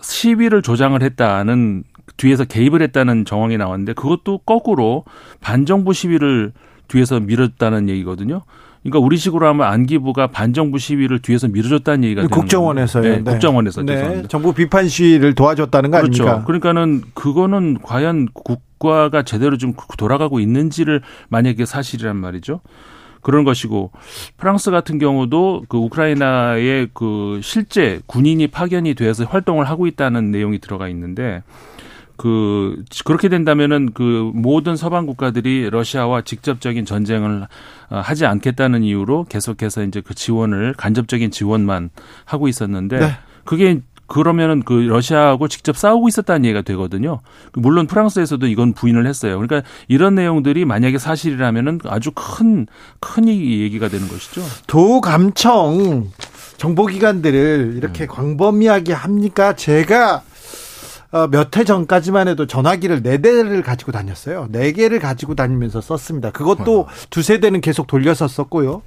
[0.00, 1.84] 시위를 조장을 했다는
[2.16, 5.04] 뒤에서 개입을 했다는 정황이 나왔는데 그것도 거꾸로
[5.40, 6.52] 반정부 시위를
[6.88, 8.42] 뒤에서 밀었다는 얘기거든요.
[8.82, 13.02] 그러니까 우리식으로 하면 안기부가 반정부 시위를 뒤에서 밀어줬다는 얘기가 되는 국정원에서요.
[13.02, 13.30] 네, 네.
[13.30, 14.22] 국정원에서 네.
[14.28, 16.22] 정부 비판 시위를 도와줬다는 거 그렇죠.
[16.22, 16.46] 아닙니까?
[16.46, 22.60] 그러니까는 그거는 과연 국 가가 제대로 좀 돌아가고 있는지를 만약에 사실이란 말이죠.
[23.20, 23.90] 그런 것이고
[24.36, 30.88] 프랑스 같은 경우도 그 우크라이나의 그 실제 군인이 파견이 되어서 활동을 하고 있다는 내용이 들어가
[30.88, 31.42] 있는데
[32.16, 37.46] 그 그렇게 된다면은 그 모든 서방 국가들이 러시아와 직접적인 전쟁을
[37.90, 41.90] 어, 하지 않겠다는 이유로 계속해서 이제 그 지원을 간접적인 지원만
[42.24, 43.10] 하고 있었는데 네.
[43.44, 47.20] 그게 그러면은 그 러시아하고 직접 싸우고 있었다는 얘기가 되거든요.
[47.52, 49.38] 물론 프랑스에서도 이건 부인을 했어요.
[49.38, 52.66] 그러니까 이런 내용들이 만약에 사실이라면은 아주 큰,
[53.00, 54.42] 큰 얘기가 되는 것이죠.
[54.66, 56.10] 도감청
[56.56, 58.08] 정보기관들을 이렇게 음.
[58.08, 59.54] 광범위하게 합니까?
[59.54, 60.27] 제가 어,
[61.30, 64.48] 몇 해 전까지만 해도 전화기를 네 대를 가지고 다녔어요.
[64.50, 66.30] 네 개를 가지고 다니면서 썼습니다.
[66.30, 66.86] 그것도 어.
[67.10, 68.82] 두세 대는 계속 돌려서 썼고요.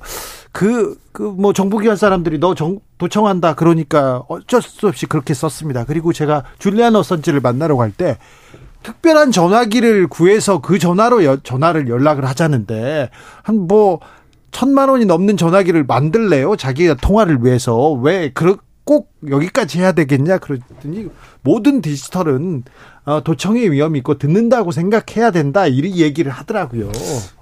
[0.51, 3.55] 그, 그, 뭐, 정부기관 사람들이 너 정, 도청한다.
[3.55, 5.85] 그러니까 어쩔 수 없이 그렇게 썼습니다.
[5.85, 8.17] 그리고 제가 줄리안 어선지를 만나러 갈 때,
[8.83, 13.09] 특별한 전화기를 구해서 그 전화로 여, 전화를 연락을 하자는데,
[13.43, 13.99] 한 뭐,
[14.51, 16.57] 천만 원이 넘는 전화기를 만들래요?
[16.57, 17.93] 자기가 통화를 위해서.
[17.93, 20.39] 왜, 그, 꼭 여기까지 해야 되겠냐?
[20.39, 21.07] 그랬더니
[21.43, 22.63] 모든 디지털은
[23.03, 25.65] 어, 도청의 위험이 있고 듣는다고 생각해야 된다.
[25.67, 26.91] 이 얘기를 하더라고요.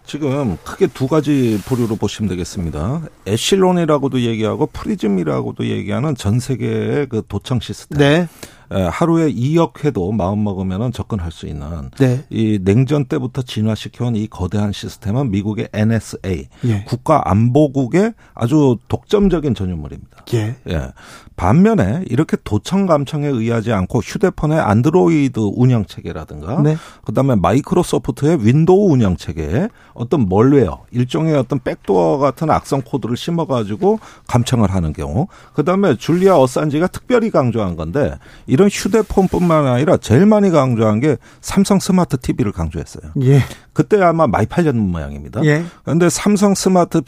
[0.06, 3.02] 지금 크게 두 가지 부류로 보시면 되겠습니다.
[3.28, 8.00] ECHELON이라고도 얘기하고 PRISM이라고도 얘기하는 전 세계의 그 도청 시스템.
[8.00, 8.28] 네.
[8.70, 12.24] 하루에 2억 회도 마음 먹으면 접근할 수 있는 네.
[12.30, 16.84] 이 냉전 때부터 진화시켜온 이 거대한 시스템은 미국의 NSA 예.
[16.86, 20.26] 국가안보국의 아주 독점적인 전유물입니다.
[20.36, 20.56] 예.
[20.70, 20.92] 예.
[21.40, 26.76] 반면에 이렇게 도청 감청에 의하지 않고 휴대폰의 안드로이드 운영 체계라든가 네.
[27.06, 34.02] 그다음에 마이크로소프트의 윈도우 운영 체계에 어떤 malware 일종의 어떤 backdoor 같은 악성 코드를 심어 가지고
[34.28, 41.00] 감청을 하는 경우 그다음에 줄리안 어산지가 특별히 강조한 건데 이런 휴대폰뿐만 아니라 제일 많이 강조한
[41.00, 43.14] 게 삼성 스마트 TV를 강조했어요.
[43.22, 43.40] 예.
[43.80, 45.42] 그때 아마 많이 팔렸는 모양입니다.
[45.46, 45.64] 예.
[45.86, 47.02] 그런데 삼성 스마트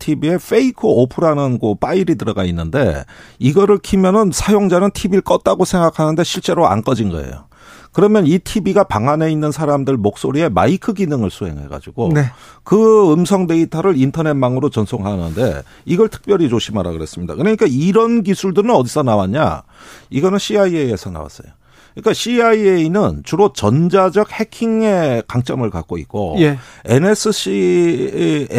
[0.00, 3.04] TV에 어, Fake Off라는 그 파일이 들어가 있는데
[3.38, 7.46] 이거를 키면은 사용자는 TV를 껐다고 생각하는데 실제로 안 꺼진 거예요.
[7.92, 12.24] 그러면 이 TV가 방 안에 있는 사람들 목소리에 마이크 기능을 수행해가지고 네.
[12.64, 17.36] 그 음성 데이터를 인터넷망으로 전송하는데 이걸 특별히 조심하라 그랬습니다.
[17.36, 19.62] 그러니까 이런 기술들은 어디서 나왔냐?
[20.10, 21.52] 이거는 CIA에서 나왔어요.
[21.96, 26.58] 그러니까 CIA는 주로 전자적 해킹의 강점을 갖고 있고 예.
[26.84, 28.50] NSCA는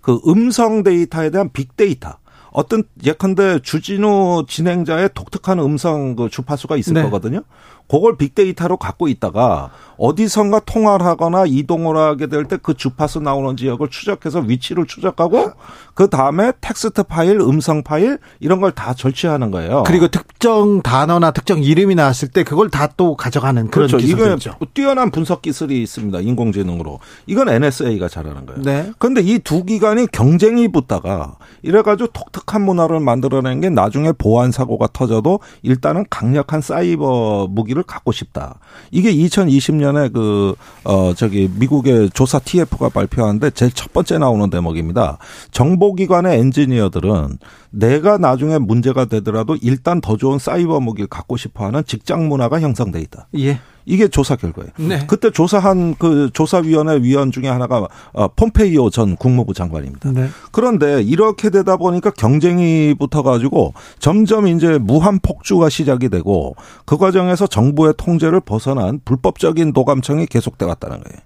[0.00, 2.18] 그 음성 데이터에 대한 빅데이터
[2.52, 7.02] 어떤 예컨대 주진우 진행자의 독특한 음성 그 주파수가 있을 네.
[7.02, 7.42] 거거든요.
[7.88, 13.88] 그걸 빅데이터로 갖고 있다가 어디선가 통화를 하거나 이동을 하게 될 때 그 주파수 나오는 지역을
[13.90, 15.52] 추적해서 위치를 추적하고
[15.94, 19.84] 그 다음에 텍스트 파일, 음성 파일 이런 걸 다 절취하는 거예요.
[19.86, 23.96] 그리고 특정 단어나 특정 이름이 나왔을 때 그걸 다 또 가져가는 그런 그렇죠.
[23.98, 24.54] 기술이죠.
[24.72, 26.20] 뛰어난 분석 기술이 있습니다.
[26.20, 27.00] 인공지능으로.
[27.26, 28.62] 이건 NSA가 잘하는 거예요.
[28.62, 28.92] 네.
[28.98, 35.40] 그런데 이 두 기관이 경쟁이 붙다가 이래가지고 독특한 문화를 만들어낸 게 나중에 보안 사고가 터져도
[35.62, 38.60] 일단은 강력한 사이버 무기 를 갖고 싶다.
[38.90, 45.18] 이게 2020년에 그, 어, 저기, 미국의 조사 TF가 발표하는데 제일 첫 번째 나오는 대목입니다.
[45.50, 47.38] 정보기관의 엔지니어들은
[47.70, 53.00] 내가 나중에 문제가 되더라도 일단 더 좋은 사이버 무기를 갖고 싶어 하는 직장 문화가 형성돼
[53.00, 53.28] 있다.
[53.38, 53.58] 예.
[53.86, 54.70] 이게 조사 결과예요.
[54.76, 55.06] 네.
[55.06, 60.12] 그때 조사한 그 조사위원회 위원 중에 하나가 어, 폼페이오 전 국무부 장관입니다.
[60.12, 60.28] 네.
[60.52, 67.94] 그런데 이렇게 되다 보니까 경쟁이 붙어가지고 점점 이제 무한 폭주가 시작이 되고 그 과정에서 정부의
[67.96, 71.18] 통제를 벗어난 불법적인 도감청이 계속돼 왔다는 거예요.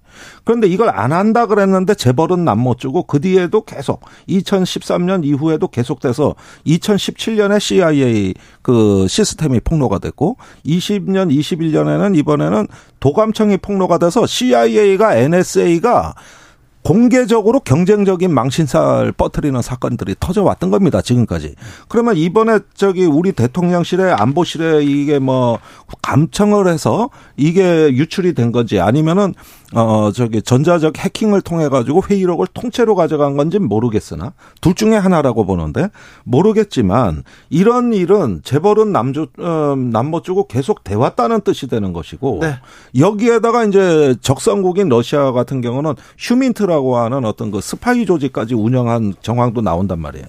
[0.43, 6.35] 그런데 이걸 안 한다 그랬는데 재벌은 남 못 주고 그 뒤에도 계속 2013년 이후에도 계속돼서
[6.67, 12.67] 2017년에 CIA 그 시스템이 폭로가 됐고 20년 21년에는 이번에는
[12.99, 16.13] 도감청이 폭로가 돼서 CIA가 NSA가
[16.81, 21.01] 공개적으로 경쟁적인 망신살 뻗뜨리는 사건들이 터져 왔던 겁니다.
[21.01, 21.55] 지금까지.
[21.87, 25.59] 그러면 이번에 저기 우리 대통령실에 안보실에 이게 뭐
[26.01, 29.35] 감청을 해서 이게 유출이 된 건지 아니면은
[29.75, 35.89] 어 저기 전자적 해킹을 통해 가지고 회의록을 통째로 가져간 건지 모르겠으나 둘 중에 하나라고 보는데
[36.23, 42.55] 모르겠지만 이런 일은 재벌은 남주 어, 남못 주고 계속 돼 왔다는 뜻이 되는 것이고 네.
[42.97, 49.99] 여기에다가 이제 적성국인 러시아 같은 경우는 휴민트라고 하는 어떤 그 스파이 조직까지 운영한 정황도 나온단
[49.99, 50.25] 말이에요.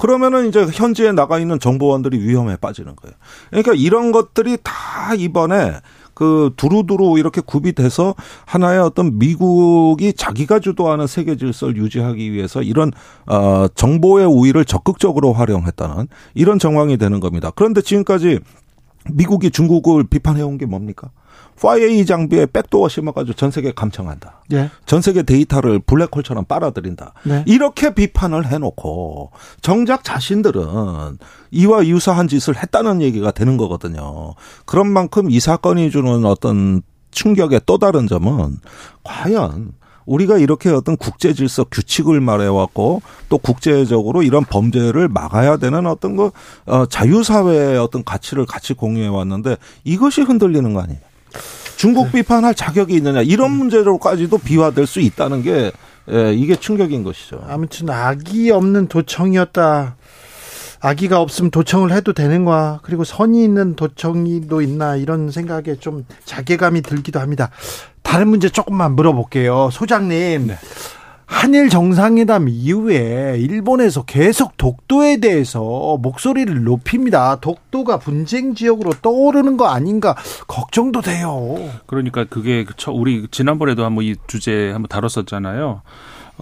[0.00, 3.14] 그러면은 이제 현지에 나가 있는 정보원들이 위험에 빠지는 거예요.
[3.50, 5.74] 그러니까 이런 것들이 다 이번에
[6.20, 8.14] 그 두루두루 이렇게 구비돼서
[8.44, 12.92] 하나의 어떤 미국이 자기가 주도하는 세계 질서를 유지하기 위해서 이런
[13.26, 17.50] 어 정보의 우위를 적극적으로 활용했다는 이런 정황이 되는 겁니다.
[17.56, 18.38] 그런데 지금까지
[19.10, 21.08] 미국이 중국을 비판해 온 게 뭡니까?
[21.60, 24.42] 5A 장비에 백도어 심어가지고 전 세계 감청한다.
[24.52, 24.70] 예.
[24.86, 27.12] 전 세계 데이터를 블랙홀처럼 빨아들인다.
[27.24, 27.44] 네.
[27.46, 29.30] 이렇게 비판을 해놓고
[29.60, 31.18] 정작 자신들은
[31.50, 34.34] 이와 유사한 짓을 했다는 얘기가 되는 거거든요.
[34.64, 38.56] 그런 만큼 이 사건이 주는 어떤 충격의 또 다른 점은
[39.04, 39.72] 과연
[40.06, 46.30] 우리가 이렇게 어떤 국제 질서 규칙을 말해왔고 또 국제적으로 이런 범죄를 막아야 되는 어떤 그
[46.66, 51.09] 어, 자유사회의 어떤 가치를 같이 공유해 왔는데 이것이 흔들리는 거 아니에요.
[51.80, 52.20] 중국 네.
[52.20, 55.72] 비판할 자격이 있느냐 이런 문제로까지도 비화될 수 있다는 게
[56.10, 57.42] 예, 이게 충격인 것이죠.
[57.48, 59.96] 아무튼 악이 없는 도청이었다.
[60.82, 62.80] 아기가 없으면 도청을 해도 되는 거야.
[62.82, 67.48] 그리고 선이 있는 도청이도 있나 이런 생각에 좀 자괴감이 들기도 합니다.
[68.02, 69.70] 다른 문제 조금만 물어볼게요.
[69.72, 70.48] 소장님.
[70.48, 70.58] 네.
[71.30, 77.36] 한일 정상회담 이후에 일본에서 계속 독도에 대해서 목소리를 높입니다.
[77.36, 80.16] 독도가 분쟁 지역으로 떠오르는 거 아닌가
[80.48, 81.56] 걱정도 돼요.
[81.86, 85.82] 그러니까 그게 우리 지난번에도 한번 이 주제 한번 다뤘었잖아요.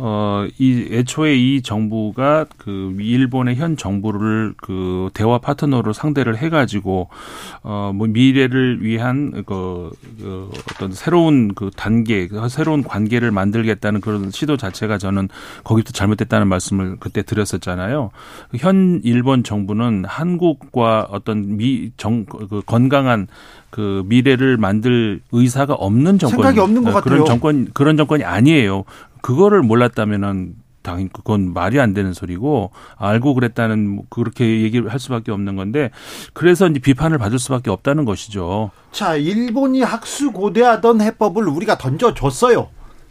[0.01, 7.09] 어, 이 애초에 이 정부가 그 일본의 현 정부를 그 대화 파트너로 상대를 해가지고
[7.65, 14.31] 어, 뭐 미래를 위한 그, 그 어떤 새로운 그 단계, 그 새로운 관계를 만들겠다는 그런
[14.31, 15.29] 시도 자체가 저는
[15.65, 18.11] 거기부터 잘못됐다는 말씀을 그때 드렸었잖아요.
[18.57, 23.27] 현 일본 정부는 한국과 어떤 미, 정, 그 건강한
[23.71, 28.85] 그 미래를 만들 의사가 없는 정권 생각이 없는 것 그런 정권 그런 정권이 아니에요.
[29.23, 35.31] 그거를 몰랐다면은 당연히 그건 말이 안 되는 소리고 알고 그랬다는 뭐 그렇게 얘기를 할 수밖에
[35.33, 35.91] 없는 건데
[36.33, 38.71] 그래서 이제 비판을 받을 수밖에 없다는 것이죠.
[38.91, 42.69] 자, 일본이 학수 고대하던 해법을 우리가 던져줬어요.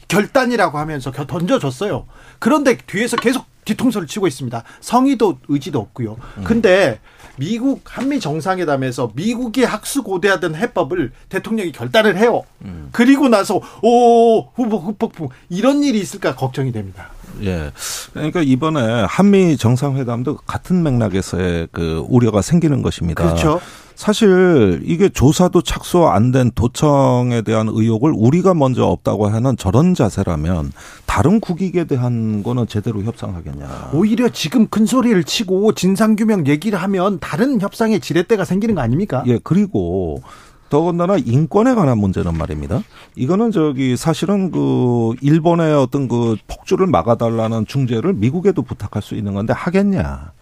[0.07, 2.05] 결단이라고 하면서 던져줬어요.
[2.39, 4.63] 그런데 뒤에서 계속 뒤통수를 치고 있습니다.
[4.79, 6.17] 성의도 의지도 없고요.
[6.45, 6.99] 근데
[7.37, 12.43] 미국 한미 정상회담에서 미국이 학수고대하던 해법을 대통령이 결단을 해요.
[12.63, 12.89] 음.
[12.91, 17.11] 그리고 나서 오 후보 후폭풍 이런 일이 있을까 걱정이 됩니다.
[17.43, 17.71] 예.
[18.13, 23.23] 그러니까 이번에 한미 정상회담도 같은 맥락에서의 그 우려가 생기는 것입니다.
[23.23, 23.61] 그렇죠.
[23.97, 30.71] 사실 이게 조사도 착수 안 된 도청에 대한 의혹을 우리가 먼저 없다고 하는 저런 자세라면
[31.07, 33.91] 다른 국익에 대한 거는 제대로 협상하겠냐.
[33.93, 39.23] 오히려 지금 큰 소리를 치고 진상규명 얘기를 하면 다른 협상의 지렛대가 생기는 거 아닙니까?
[39.25, 40.21] 예, 그리고
[40.69, 42.83] 더군다나 인권에 관한 문제는 말입니다.
[43.15, 49.53] 이거는 저기 사실은 그 일본의 어떤 그 폭주를 막아달라는 중재를 미국에도 부탁할 수 있는 건데
[49.53, 50.33] 하겠냐.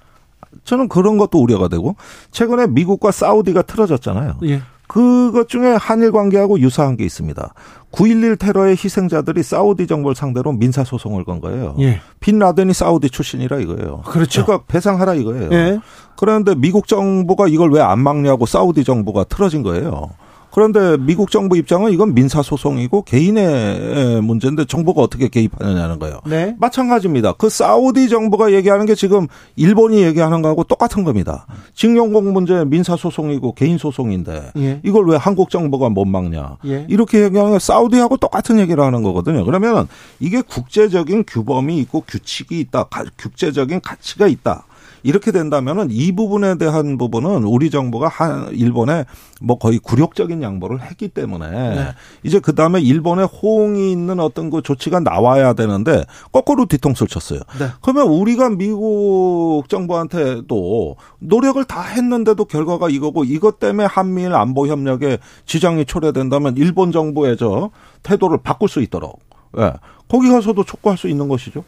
[0.66, 1.96] 저는 그런 것도 우려가 되고
[2.32, 4.40] 최근에 미국과 사우디가 틀어졌잖아요.
[4.44, 4.62] 예.
[4.88, 7.54] 그것 중에 한일 관계하고 유사한 게 있습니다.
[7.92, 11.76] 9.11 테러의 희생자들이 사우디 정부를 상대로 민사 소송을 건 거예요.
[11.80, 12.02] 예.
[12.20, 14.02] 빈 라덴이 사우디 출신이라 이거예요.
[14.06, 14.46] 그렇죠.
[14.46, 15.50] 그러니까 배상하라 이거예요.
[15.54, 15.80] 예.
[16.18, 20.10] 그런데 미국 정부가 이걸 왜 안 막냐고 사우디 정부가 틀어진 거예요.
[20.56, 26.22] 그런데 미국 정부 입장은 이건 민사 소송이고 개인의 문제인데 정부가 어떻게 개입하느냐는 거예요.
[26.26, 26.56] 네.
[26.58, 27.34] 마찬가지입니다.
[27.34, 29.28] 그 사우디 정부가 얘기하는 게 지금
[29.58, 31.46] 일본이 얘기하는 거하고 똑같은 겁니다.
[31.74, 34.80] 징용공 문제 민사 소송이고 개인 소송인데 예.
[34.86, 36.56] 이걸 왜 한국 정부가 못 막냐?
[36.68, 36.86] 예.
[36.88, 39.44] 이렇게 얘기하는 사우디하고 똑같은 얘기를 하는 거거든요.
[39.44, 39.90] 그러면
[40.22, 42.88] 이게 국제적인 규범이 있고 규칙이 있다,
[43.22, 44.64] 국제적인 가치가 있다.
[45.06, 49.06] 이렇게 된다면은 이 부분에 대한 부분은 우리 정부가 한 일본에
[49.40, 51.88] 뭐 거의 굴욕적인 양보를 했기 때문에 네.
[52.24, 57.42] 이제 그 다음에 일본의 호응이 있는 어떤 그 조치가 나와야 되는데 거꾸로 뒤통수를 쳤어요.
[57.60, 57.68] 네.
[57.84, 65.86] 그러면 우리가 미국 정부한테도 노력을 다 했는데도 결과가 이거고 이것 때문에 한미일 안보 협력에 지장이
[65.86, 67.70] 초래된다면 일본 정부의 저
[68.02, 69.25] 태도를 바꿀 수 있도록
[69.58, 69.74] 예.
[70.08, 71.64] 거기 가서도 촉구할 수 있는 것이죠.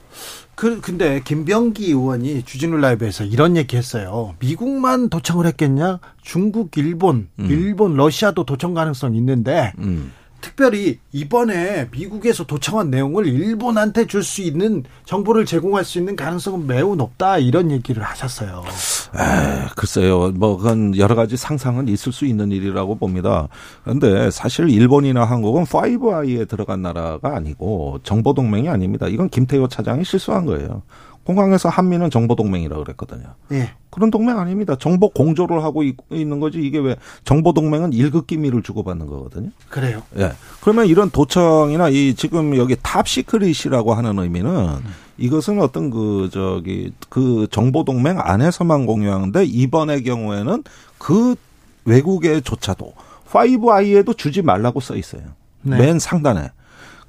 [0.56, 4.36] 그 근데 김병기 의원이 주진우 라이브에서 이런 얘기했어요.
[4.40, 6.00] 미국만 도청을 했겠냐?
[6.22, 7.48] 중국, 일본, 음.
[7.50, 10.12] 일본, 러시아도 도청 가능성 있는데 음.
[10.42, 16.96] 특별히 이번에 미국에서 도청한 내용을 일본한테 줄 수 있는 정보를 제공할 수 있는 가능성은 매우
[16.96, 18.64] 높다 이런 얘기를 하셨어요.
[19.16, 20.32] 에, 글쎄요.
[20.36, 23.48] 뭐 그건 여러 가지 상상은 있을 수 있는 일이라고 봅니다.
[23.84, 29.08] 그런데 사실 일본이나 한국은 5I에 들어간 나라가 아니고 정보 동맹이 아닙니다.
[29.08, 30.82] 이건 김태효 차장이 실수한 거예요.
[31.28, 33.26] 공항에서 한미는 정보 동맹이라고 그랬거든요.
[33.52, 33.72] 예.
[33.90, 34.78] 그런 동맹 아닙니다.
[34.80, 36.96] 정보 공조를 하고 있는 거지 이게 왜
[37.26, 39.50] 정보 동맹은 일급 기밀을 주고받는 거거든요.
[39.68, 40.04] 그래요.
[40.18, 40.32] 예.
[40.62, 44.94] 그러면 이런 도청이나 이 지금 여기 top secret이라고 하는 의미는 음.
[45.18, 50.64] 이것은 어떤 그 저기 그 정보 동맹 안에서만 공유하는데 이번의 경우에는
[50.98, 51.36] 그
[51.84, 52.94] 외국에조차도
[53.30, 55.24] 5I에도 주지 말라고 써 있어요.
[55.62, 55.78] 네.
[55.78, 56.52] 맨 상단에.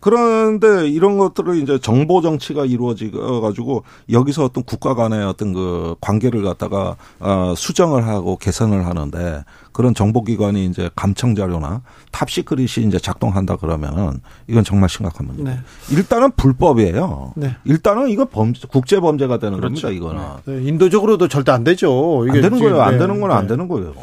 [0.01, 6.43] 그런데 이런 것들을 이제 정보 정치가 이루어지고 가지고 여기서 어떤 국가 간의 어떤 그 관계를
[6.43, 11.83] 갖다가 어 수정을 하고 개선을 하는데 그런 정보기관이 이제 감청 자료나
[12.13, 15.63] top secret이 이제 작동한다 그러면은 이건 정말 심각한 문제입니다.
[15.89, 15.97] 네.
[15.97, 17.33] 일단은 불법이에요.
[17.37, 17.57] 네.
[17.65, 19.89] 일단은 이거 범죄, 국제 범죄가 되는 그렇죠.
[19.89, 19.91] 겁니다.
[19.91, 20.23] 이거는
[20.63, 20.69] 네.
[20.69, 22.25] 인도적으로도 절대 안 되죠.
[22.29, 22.81] 안 되는 거예요.
[22.83, 23.95] 안 되는 건 안 되는 거예요.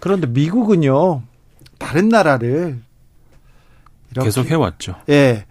[0.00, 1.22] 그런데 미국은요
[1.78, 2.80] 다른 나라를
[4.24, 4.94] 계속 해왔죠.
[5.08, 5.44] 예.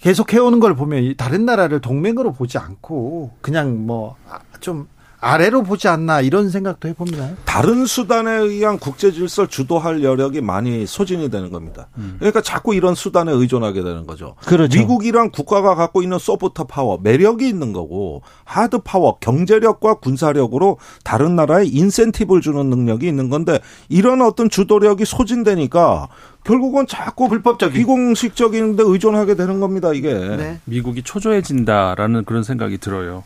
[0.00, 4.16] 계속 해오는 걸 보면 다른 나라를 동맹으로 보지 않고 그냥 뭐
[4.60, 4.88] 좀
[5.22, 7.30] 아래로 보지 않나 이런 생각도 해봅니다.
[7.44, 11.88] 다른 수단에 의한 국제 질서를 주도할 여력이 많이 소진이 되는 겁니다.
[11.96, 12.16] 음.
[12.18, 14.34] 그러니까 자꾸 이런 수단에 의존하게 되는 거죠.
[14.44, 14.76] 그렇죠.
[14.76, 21.66] 미국이란 국가가 갖고 있는 소프트 파워, 매력이 있는 거고 하드 파워, 경제력과 군사력으로 다른 나라에
[21.66, 26.08] 인센티브를 주는 능력이 있는 건데 이런 어떤 주도력이 소진되니까
[26.42, 30.12] 결국은 자꾸 불법적 비공식적인 데 의존하게 되는 겁니다, 이게.
[30.12, 30.58] 네.
[30.64, 33.22] 미국이 초조해진다라는 그런 생각이 들어요.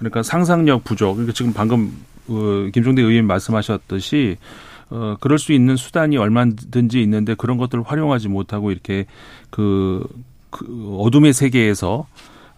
[0.00, 1.14] 그러니까 상상력 부족.
[1.14, 1.92] 그러니까 지금 방금
[2.28, 4.38] 어, 김종대 의원 말씀하셨듯이
[4.88, 9.06] 어, 그럴 수 있는 수단이 얼마든지 있는데 그런 것들을 활용하지 못하고 이렇게
[9.50, 10.04] 그,
[10.50, 12.06] 그 어둠의 세계에서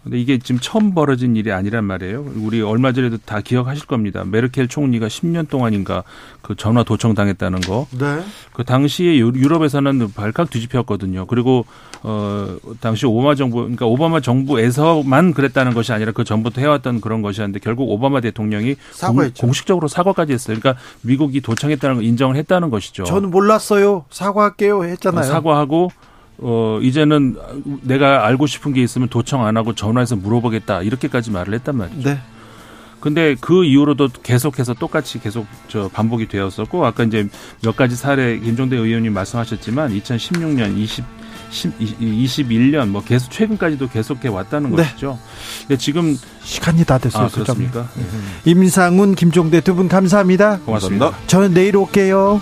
[0.02, 2.24] 근데 이게 지금 처음 벌어진 일이 아니란 말이에요.
[2.36, 4.24] 우리 얼마 전에도 다 기억하실 겁니다.
[4.24, 6.02] 메르켈 총리가 10년 동안인가
[6.42, 7.86] 그 전화 도청 당했다는 거.
[7.92, 8.20] 네.
[8.52, 11.26] 그 당시에 유럽에서는 발칵 뒤집혔거든요.
[11.26, 11.66] 그리고
[12.02, 17.60] 어 당시 오바마 정부 그러니까 오바마 정부에서만 그랬다는 것이 아니라 그 전부터 해왔던 그런 것이었는데
[17.60, 19.40] 결국 오바마 대통령이 사과했죠.
[19.40, 20.58] 공식적으로 사과까지 했어요.
[20.58, 23.04] 그러니까 미국이 도청했다는 걸 인정을 했다는 것이죠.
[23.04, 24.04] 저는 몰랐어요.
[24.10, 25.22] 사과할게요 했잖아요.
[25.22, 25.90] 사과하고
[26.38, 27.36] 어, 이제는
[27.82, 30.82] 내가 알고 싶은 게 있으면 도청 안 하고 전화해서 물어보겠다.
[30.82, 32.08] 이렇게까지 말을 했단 말이죠.
[32.08, 32.18] 네.
[33.00, 37.28] 근데 그 이후로도 계속해서 똑같이 계속 저 반복이 되었었고 아까 이제
[37.60, 41.04] 몇 가지 사례 김종대 의원님 말씀하셨지만 2016년 20
[41.50, 44.76] 21년 뭐 계속 최근까지도 계속해 왔다는 네.
[44.76, 45.18] 것이죠.
[45.62, 47.24] 근데 지금 시간이 다 됐어요.
[47.26, 47.88] 아, 그렇습니까?
[47.94, 48.50] 네.
[48.50, 50.60] 임상훈, 김종대 두 분 감사합니다.
[50.60, 51.12] 고맙습니다.
[51.26, 52.40] 저는 내일 올게요.